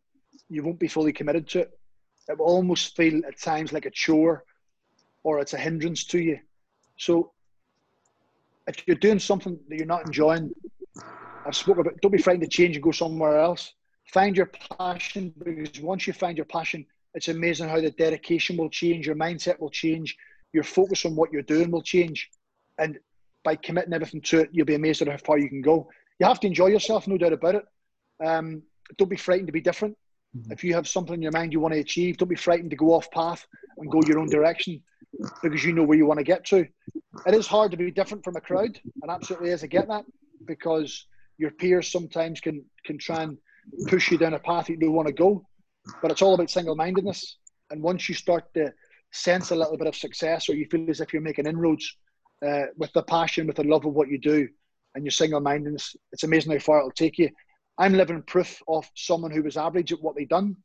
you 0.49 0.63
won't 0.63 0.79
be 0.79 0.87
fully 0.87 1.13
committed 1.13 1.47
to 1.49 1.59
it. 1.61 1.79
It 2.27 2.37
will 2.37 2.45
almost 2.45 2.95
feel 2.95 3.21
at 3.25 3.39
times 3.39 3.73
like 3.73 3.85
a 3.85 3.91
chore, 3.91 4.43
or 5.23 5.39
it's 5.39 5.53
a 5.53 5.57
hindrance 5.57 6.05
to 6.05 6.19
you. 6.19 6.39
So, 6.97 7.31
if 8.67 8.87
you're 8.87 8.95
doing 8.95 9.19
something 9.19 9.59
that 9.67 9.77
you're 9.77 9.85
not 9.85 10.05
enjoying, 10.05 10.51
I've 11.45 11.55
spoken 11.55 11.81
about 11.81 12.01
don't 12.01 12.11
be 12.11 12.21
frightened 12.21 12.43
to 12.43 12.49
change 12.49 12.75
and 12.75 12.83
go 12.83 12.91
somewhere 12.91 13.37
else. 13.37 13.73
Find 14.13 14.35
your 14.35 14.51
passion 14.77 15.33
because 15.43 15.81
once 15.81 16.07
you 16.07 16.13
find 16.13 16.37
your 16.37 16.45
passion, 16.45 16.85
it's 17.13 17.27
amazing 17.27 17.69
how 17.69 17.79
the 17.79 17.91
dedication 17.91 18.57
will 18.57 18.69
change, 18.69 19.07
your 19.07 19.15
mindset 19.15 19.59
will 19.59 19.69
change, 19.69 20.15
your 20.53 20.63
focus 20.63 21.05
on 21.05 21.15
what 21.15 21.31
you're 21.31 21.41
doing 21.41 21.71
will 21.71 21.81
change. 21.81 22.29
And 22.77 22.99
by 23.43 23.55
committing 23.55 23.93
everything 23.93 24.21
to 24.21 24.39
it, 24.41 24.49
you'll 24.51 24.65
be 24.65 24.75
amazed 24.75 25.01
at 25.01 25.07
how 25.07 25.17
far 25.17 25.37
you 25.37 25.49
can 25.49 25.61
go. 25.61 25.87
You 26.19 26.25
have 26.25 26.39
to 26.41 26.47
enjoy 26.47 26.67
yourself, 26.67 27.07
no 27.07 27.17
doubt 27.17 27.33
about 27.33 27.55
it. 27.55 27.65
Um, 28.23 28.63
don't 28.97 29.09
be 29.09 29.15
frightened 29.15 29.47
to 29.47 29.53
be 29.53 29.61
different. 29.61 29.97
Mm-hmm. 30.37 30.51
If 30.51 30.63
you 30.63 30.73
have 30.73 30.87
something 30.87 31.15
in 31.15 31.21
your 31.21 31.31
mind 31.31 31.53
you 31.53 31.59
want 31.59 31.73
to 31.73 31.79
achieve, 31.79 32.17
don't 32.17 32.29
be 32.29 32.35
frightened 32.35 32.71
to 32.71 32.75
go 32.75 32.93
off 32.93 33.09
path 33.11 33.45
and 33.77 33.89
go 33.89 34.01
your 34.05 34.19
own 34.19 34.29
direction 34.29 34.81
because 35.41 35.63
you 35.63 35.73
know 35.73 35.83
where 35.83 35.97
you 35.97 36.05
want 36.05 36.19
to 36.19 36.23
get 36.23 36.45
to. 36.45 36.67
It 37.25 37.33
is 37.33 37.47
hard 37.47 37.71
to 37.71 37.77
be 37.77 37.91
different 37.91 38.23
from 38.23 38.35
a 38.35 38.41
crowd, 38.41 38.79
and 39.01 39.09
absolutely 39.09 39.51
is. 39.51 39.63
I 39.63 39.67
get 39.67 39.87
that 39.87 40.05
because 40.45 41.07
your 41.37 41.51
peers 41.51 41.91
sometimes 41.91 42.39
can 42.39 42.63
can 42.85 42.97
try 42.97 43.23
and 43.23 43.37
push 43.87 44.11
you 44.11 44.17
down 44.17 44.33
a 44.33 44.39
path 44.39 44.69
you 44.69 44.77
don't 44.77 44.93
want 44.93 45.07
to 45.07 45.13
go. 45.13 45.45
But 46.01 46.11
it's 46.11 46.21
all 46.21 46.33
about 46.33 46.49
single 46.49 46.75
mindedness. 46.75 47.37
And 47.71 47.81
once 47.81 48.07
you 48.09 48.15
start 48.15 48.53
to 48.53 48.73
sense 49.11 49.51
a 49.51 49.55
little 49.55 49.77
bit 49.77 49.87
of 49.87 49.95
success, 49.95 50.49
or 50.49 50.53
you 50.53 50.67
feel 50.69 50.89
as 50.89 51.01
if 51.01 51.13
you're 51.13 51.21
making 51.21 51.47
inroads 51.47 51.95
uh, 52.45 52.63
with 52.77 52.91
the 52.93 53.03
passion, 53.03 53.47
with 53.47 53.55
the 53.55 53.63
love 53.63 53.85
of 53.85 53.93
what 53.93 54.09
you 54.09 54.19
do, 54.19 54.47
and 54.95 55.03
your 55.03 55.11
single 55.11 55.41
mindedness, 55.41 55.95
it's 56.11 56.23
amazing 56.23 56.53
how 56.53 56.59
far 56.59 56.79
it'll 56.79 56.91
take 56.91 57.17
you. 57.17 57.29
I'm 57.77 57.93
living 57.93 58.23
proof 58.23 58.61
of 58.67 58.89
someone 58.95 59.31
who 59.31 59.43
was 59.43 59.57
average 59.57 59.91
at 59.91 60.01
what 60.01 60.15
they 60.15 60.25
done, 60.25 60.55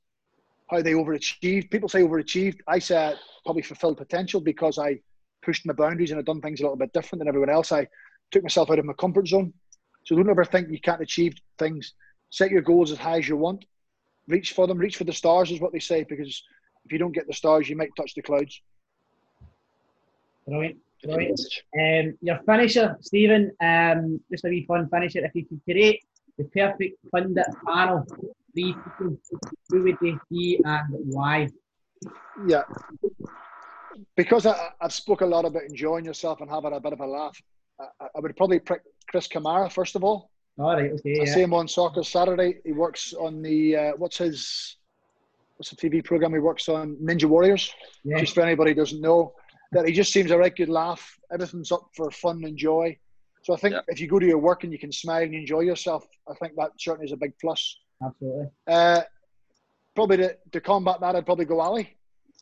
how 0.70 0.80
they 0.80 0.92
overachieved. 0.92 1.70
People 1.70 1.88
say 1.88 2.02
overachieved. 2.02 2.58
I 2.68 2.78
say 2.78 3.14
probably 3.44 3.62
fulfilled 3.62 3.96
potential 3.96 4.40
because 4.40 4.78
I 4.78 5.00
pushed 5.42 5.66
my 5.66 5.72
boundaries 5.72 6.10
and 6.10 6.20
I've 6.20 6.26
done 6.26 6.40
things 6.40 6.60
a 6.60 6.62
little 6.62 6.76
bit 6.76 6.92
different 6.92 7.20
than 7.20 7.28
everyone 7.28 7.50
else. 7.50 7.72
I 7.72 7.88
took 8.30 8.44
myself 8.44 8.70
out 8.70 8.78
of 8.78 8.84
my 8.84 8.92
comfort 8.92 9.26
zone. 9.26 9.52
So 10.04 10.16
don't 10.16 10.30
ever 10.30 10.44
think 10.44 10.70
you 10.70 10.80
can't 10.80 11.02
achieve 11.02 11.34
things. 11.58 11.94
Set 12.30 12.50
your 12.50 12.62
goals 12.62 12.92
as 12.92 12.98
high 12.98 13.18
as 13.18 13.28
you 13.28 13.36
want. 13.36 13.64
Reach 14.28 14.52
for 14.52 14.66
them. 14.66 14.78
Reach 14.78 14.96
for 14.96 15.04
the 15.04 15.12
stars 15.12 15.50
is 15.50 15.60
what 15.60 15.72
they 15.72 15.78
say 15.78 16.04
because 16.04 16.42
if 16.84 16.92
you 16.92 16.98
don't 16.98 17.12
get 17.12 17.26
the 17.26 17.34
stars, 17.34 17.68
you 17.68 17.76
might 17.76 17.94
touch 17.96 18.14
the 18.14 18.22
clouds. 18.22 18.60
Brilliant. 20.46 20.78
Brilliant. 21.02 21.40
Um, 21.78 22.18
your 22.20 22.40
finisher, 22.44 22.96
Stephen, 23.00 23.52
um, 23.60 24.20
just 24.30 24.44
a 24.44 24.48
wee 24.48 24.66
fun 24.66 24.88
finisher. 24.90 25.24
If 25.24 25.34
you 25.34 25.46
could 25.46 25.62
create 25.64 26.04
the 26.36 26.44
perfect 26.44 26.98
pundit 27.10 27.46
panel, 27.66 28.06
three 28.52 28.74
people, 28.74 29.18
who 29.68 29.82
would 29.84 29.96
they 30.02 30.14
be 30.30 30.60
and 30.64 30.88
why? 30.90 31.48
Yeah. 32.46 32.62
because 34.16 34.46
I, 34.46 34.70
have 34.80 34.92
spoke 34.92 35.20
a 35.20 35.26
lot 35.26 35.44
about 35.44 35.62
enjoying 35.62 36.04
yourself 36.04 36.40
and 36.40 36.50
having 36.50 36.72
a 36.72 36.80
bit 36.80 36.92
of 36.92 37.00
a 37.00 37.06
laugh, 37.06 37.40
I, 37.78 38.06
I 38.14 38.20
would 38.20 38.36
probably 38.36 38.60
pick 38.60 38.82
Chris 39.10 39.28
Kamara 39.28 39.70
first 39.70 39.96
of 39.96 40.04
all. 40.04 40.30
All 40.58 40.74
right, 40.74 40.92
okay. 40.92 41.20
I 41.20 41.24
yeah. 41.24 41.34
see 41.34 41.40
him 41.40 41.54
on 41.54 41.68
Soccer 41.68 42.02
Saturday. 42.02 42.58
He 42.64 42.72
works 42.72 43.14
on 43.14 43.42
the 43.42 43.76
uh, 43.76 43.92
what's 43.96 44.18
his 44.18 44.76
what's 45.56 45.70
the 45.70 45.76
TV 45.76 46.04
program 46.04 46.32
he 46.32 46.38
works 46.38 46.68
on? 46.68 46.96
Ninja 46.96 47.24
Warriors. 47.24 47.72
Yeah. 48.04 48.20
Just 48.20 48.34
for 48.34 48.42
anybody 48.42 48.70
who 48.72 48.76
doesn't 48.76 49.00
know, 49.00 49.34
that 49.72 49.86
he 49.86 49.92
just 49.92 50.12
seems 50.12 50.30
a 50.30 50.38
right 50.38 50.54
good 50.54 50.68
laugh. 50.68 51.18
Everything's 51.32 51.72
up 51.72 51.88
for 51.94 52.10
fun 52.10 52.42
and 52.44 52.56
joy. 52.56 52.96
So 53.42 53.54
I 53.54 53.56
think 53.56 53.74
yeah. 53.74 53.80
if 53.88 54.00
you 54.00 54.06
go 54.06 54.18
to 54.18 54.26
your 54.26 54.38
work 54.38 54.64
and 54.64 54.72
you 54.72 54.78
can 54.78 54.92
smile 54.92 55.22
and 55.22 55.34
enjoy 55.34 55.60
yourself, 55.60 56.06
I 56.28 56.34
think 56.34 56.54
that 56.56 56.72
certainly 56.78 57.06
is 57.06 57.12
a 57.12 57.16
big 57.16 57.32
plus. 57.40 57.78
Absolutely. 58.04 58.46
Uh, 58.66 59.00
probably 59.94 60.18
to, 60.18 60.36
to 60.52 60.60
combat 60.60 61.00
that, 61.00 61.16
I'd 61.16 61.26
probably 61.26 61.46
go 61.46 61.60
Ally 61.62 61.84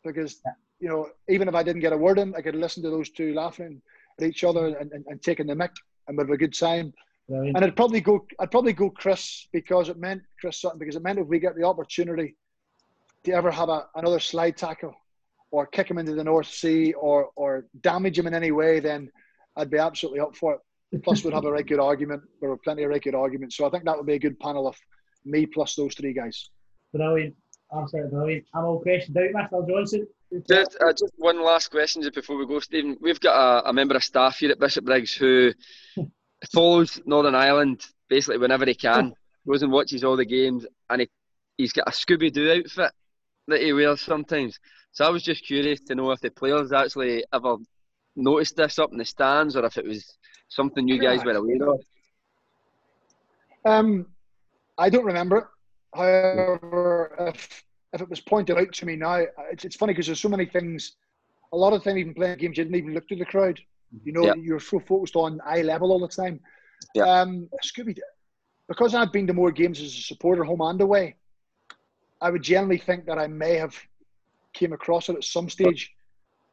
because 0.03 0.41
yeah. 0.45 0.53
you 0.79 0.89
know 0.89 1.09
even 1.29 1.47
if 1.47 1.55
I 1.55 1.63
didn't 1.63 1.81
get 1.81 1.93
a 1.93 1.97
word 1.97 2.19
in, 2.19 2.35
I 2.35 2.41
could 2.41 2.55
listen 2.55 2.83
to 2.83 2.89
those 2.89 3.09
two 3.09 3.33
laughing 3.33 3.81
at 4.19 4.27
each 4.27 4.43
other 4.43 4.67
and, 4.77 4.91
and, 4.91 5.05
and 5.07 5.21
taking 5.21 5.47
the 5.47 5.55
mic 5.55 5.71
and 6.09 6.17
we'd 6.17 6.25
have 6.25 6.33
a 6.33 6.37
good 6.37 6.53
time. 6.53 6.93
Brilliant. 7.29 7.55
And 7.55 7.65
I'd 7.65 7.75
probably 7.75 8.01
go 8.01 8.25
I'd 8.39 8.51
probably 8.51 8.73
go 8.73 8.89
Chris 8.89 9.47
because 9.53 9.87
it 9.87 9.97
meant 9.97 10.23
Chris 10.41 10.59
Sutton 10.59 10.79
because 10.79 10.95
it 10.95 11.03
meant 11.03 11.19
if 11.19 11.27
we 11.27 11.39
get 11.39 11.55
the 11.55 11.63
opportunity 11.63 12.35
to 13.23 13.31
ever 13.31 13.51
have 13.51 13.69
a, 13.69 13.85
another 13.95 14.19
slide 14.19 14.57
tackle 14.57 14.95
or 15.51 15.67
kick 15.67 15.89
him 15.89 15.99
into 15.99 16.15
the 16.15 16.23
North 16.23 16.47
Sea 16.47 16.93
or 16.93 17.29
or 17.35 17.67
damage 17.81 18.17
him 18.17 18.27
in 18.27 18.33
any 18.33 18.51
way, 18.51 18.79
then 18.79 19.09
I'd 19.55 19.69
be 19.69 19.77
absolutely 19.77 20.19
up 20.19 20.35
for 20.35 20.55
it. 20.55 21.03
Plus, 21.03 21.23
we'd 21.23 21.35
have 21.35 21.45
a 21.45 21.51
right 21.51 21.67
good 21.67 21.79
argument. 21.79 22.23
There 22.39 22.49
were 22.49 22.57
plenty 22.57 22.81
of 22.81 22.89
right 22.89 23.01
good 23.01 23.13
arguments, 23.13 23.55
so 23.55 23.67
I 23.67 23.69
think 23.69 23.85
that 23.85 23.95
would 23.95 24.07
be 24.07 24.15
a 24.15 24.19
good 24.19 24.39
panel 24.39 24.67
of 24.67 24.75
me 25.23 25.45
plus 25.45 25.75
those 25.75 25.93
three 25.93 26.13
guys. 26.13 26.49
Brilliant, 26.93 27.35
absolutely 27.71 28.09
brilliant. 28.09 28.45
I'm 28.55 28.65
all 28.65 28.79
questioned 28.79 29.15
out, 29.17 29.51
Mr. 29.51 29.69
Johnson. 29.69 30.07
Just, 30.47 30.77
uh, 30.79 30.91
just 30.91 31.13
one 31.17 31.43
last 31.43 31.71
question 31.71 32.03
just 32.03 32.13
before 32.13 32.37
we 32.37 32.45
go, 32.45 32.59
Stephen. 32.59 32.97
We've 33.01 33.19
got 33.19 33.35
a, 33.65 33.69
a 33.69 33.73
member 33.73 33.95
of 33.95 34.03
staff 34.03 34.37
here 34.37 34.51
at 34.51 34.59
Bishopbriggs 34.59 35.13
who 35.13 35.53
follows 36.53 37.01
Northern 37.05 37.35
Ireland 37.35 37.85
basically 38.09 38.37
whenever 38.37 38.65
he 38.65 38.75
can, 38.75 39.13
goes 39.47 39.63
and 39.63 39.71
watches 39.71 40.03
all 40.03 40.17
the 40.17 40.25
games, 40.25 40.65
and 40.89 41.01
he, 41.01 41.09
he's 41.57 41.73
got 41.73 41.87
a 41.87 41.91
Scooby 41.91 42.31
Doo 42.31 42.51
outfit 42.51 42.91
that 43.47 43.61
he 43.61 43.73
wears 43.73 44.01
sometimes. 44.01 44.59
So 44.91 45.05
I 45.05 45.09
was 45.09 45.23
just 45.23 45.45
curious 45.45 45.79
to 45.81 45.95
know 45.95 46.11
if 46.11 46.19
the 46.19 46.29
players 46.31 46.71
actually 46.71 47.23
ever 47.33 47.57
noticed 48.15 48.55
this 48.55 48.79
up 48.79 48.91
in 48.91 48.97
the 48.97 49.05
stands, 49.05 49.55
or 49.55 49.65
if 49.65 49.77
it 49.77 49.85
was 49.85 50.17
something 50.47 50.87
you 50.87 50.99
guys 50.99 51.23
were 51.23 51.33
aware 51.33 51.69
of. 51.69 51.81
Um, 53.65 54.07
I 54.77 54.89
don't 54.89 55.05
remember 55.05 55.37
it. 55.37 55.45
However, 55.93 57.33
if 57.35 57.63
if 57.93 58.01
it 58.01 58.09
was 58.09 58.19
pointed 58.19 58.57
out 58.57 58.71
to 58.71 58.85
me 58.85 58.95
now, 58.95 59.25
it's, 59.51 59.65
it's 59.65 59.75
funny 59.75 59.93
because 59.93 60.05
there's 60.05 60.21
so 60.21 60.29
many 60.29 60.45
things. 60.45 60.93
A 61.53 61.57
lot 61.57 61.73
of 61.73 61.83
the 61.83 61.89
time, 61.89 61.97
even 61.97 62.13
playing 62.13 62.37
games, 62.37 62.57
you 62.57 62.63
didn't 62.63 62.77
even 62.77 62.93
look 62.93 63.07
to 63.07 63.15
the 63.15 63.25
crowd. 63.25 63.59
You 64.03 64.11
know, 64.11 64.25
yeah. 64.25 64.35
you're 64.35 64.59
so 64.59 64.79
focused 64.79 65.15
on 65.15 65.41
eye 65.43 65.63
level 65.63 65.91
all 65.91 65.99
the 65.99 66.07
time. 66.07 66.39
Yeah. 66.93 67.03
Um, 67.03 67.49
Scooby, 67.65 67.97
because 68.67 68.93
I've 68.93 69.11
been 69.11 69.25
to 69.27 69.33
more 69.33 69.51
games 69.51 69.81
as 69.81 69.87
a 69.97 70.01
supporter, 70.01 70.43
home 70.43 70.61
and 70.61 70.79
away, 70.79 71.15
I 72.21 72.29
would 72.29 72.43
generally 72.43 72.77
think 72.77 73.05
that 73.05 73.17
I 73.17 73.27
may 73.27 73.55
have 73.55 73.75
came 74.53 74.73
across 74.73 75.09
it 75.09 75.15
at 75.15 75.23
some 75.23 75.49
stage. 75.49 75.93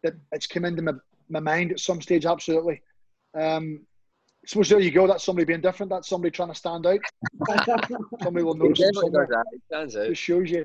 That 0.03 0.14
it's 0.32 0.47
come 0.47 0.64
into 0.64 0.82
my, 0.82 0.93
my 1.28 1.41
mind 1.41 1.72
at 1.72 1.80
some 1.80 2.01
stage. 2.01 2.24
Absolutely. 2.24 2.80
Um, 3.34 3.80
I 4.43 4.49
suppose 4.49 4.68
there 4.68 4.80
you 4.80 4.93
go. 4.93 5.07
That's 5.07 5.24
somebody 5.24 5.45
being 5.45 5.61
different. 5.61 5.91
That's 5.91 6.09
somebody 6.09 6.30
trying 6.30 6.51
to 6.51 6.55
stand 6.55 6.87
out. 6.87 7.01
somebody 8.22 8.45
will 8.45 8.55
notice 8.55 8.91
somewhere. 8.95 9.28
It. 9.70 9.95
It 9.95 10.16
shows 10.16 10.51
you. 10.51 10.64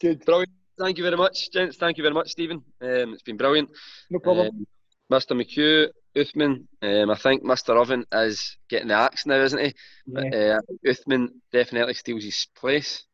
Good. 0.00 0.24
Brilliant. 0.24 0.50
Thank 0.78 0.98
you 0.98 1.04
very 1.04 1.16
much, 1.16 1.50
gents. 1.50 1.76
Thank 1.76 1.98
you 1.98 2.02
very 2.02 2.14
much, 2.14 2.30
Stephen. 2.30 2.62
Um, 2.80 3.12
it's 3.12 3.22
been 3.22 3.36
brilliant. 3.36 3.70
No 4.10 4.18
problem. 4.18 4.48
Um, 4.48 4.66
Mr. 5.12 5.36
McHugh, 5.36 5.88
Uthman, 6.16 6.64
um, 6.82 7.10
I 7.10 7.14
think 7.16 7.44
Mr. 7.44 7.76
Oven 7.80 8.06
is 8.12 8.56
getting 8.68 8.88
the 8.88 8.94
axe 8.94 9.26
now, 9.26 9.40
isn't 9.42 9.58
he? 9.58 9.74
Yeah. 10.06 10.56
Uh, 10.56 10.60
Uthman 10.86 11.28
definitely 11.52 11.94
steals 11.94 12.24
his 12.24 12.46
place. 12.56 13.04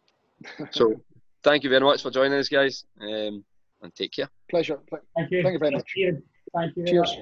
so, 0.70 1.02
thank 1.42 1.64
you 1.64 1.70
very 1.70 1.84
much 1.84 2.02
for 2.02 2.10
joining 2.10 2.38
us, 2.38 2.48
guys, 2.48 2.84
um, 3.00 3.44
and 3.82 3.94
take 3.94 4.12
care. 4.12 4.28
Pleasure. 4.48 4.78
Thank 5.16 5.30
you. 5.30 5.42
Thank 5.42 5.54
you 5.54 5.58
very 5.58 5.72
much. 5.72 5.92
Thank 6.54 6.76
you. 6.76 6.86
Cheers. 6.86 7.16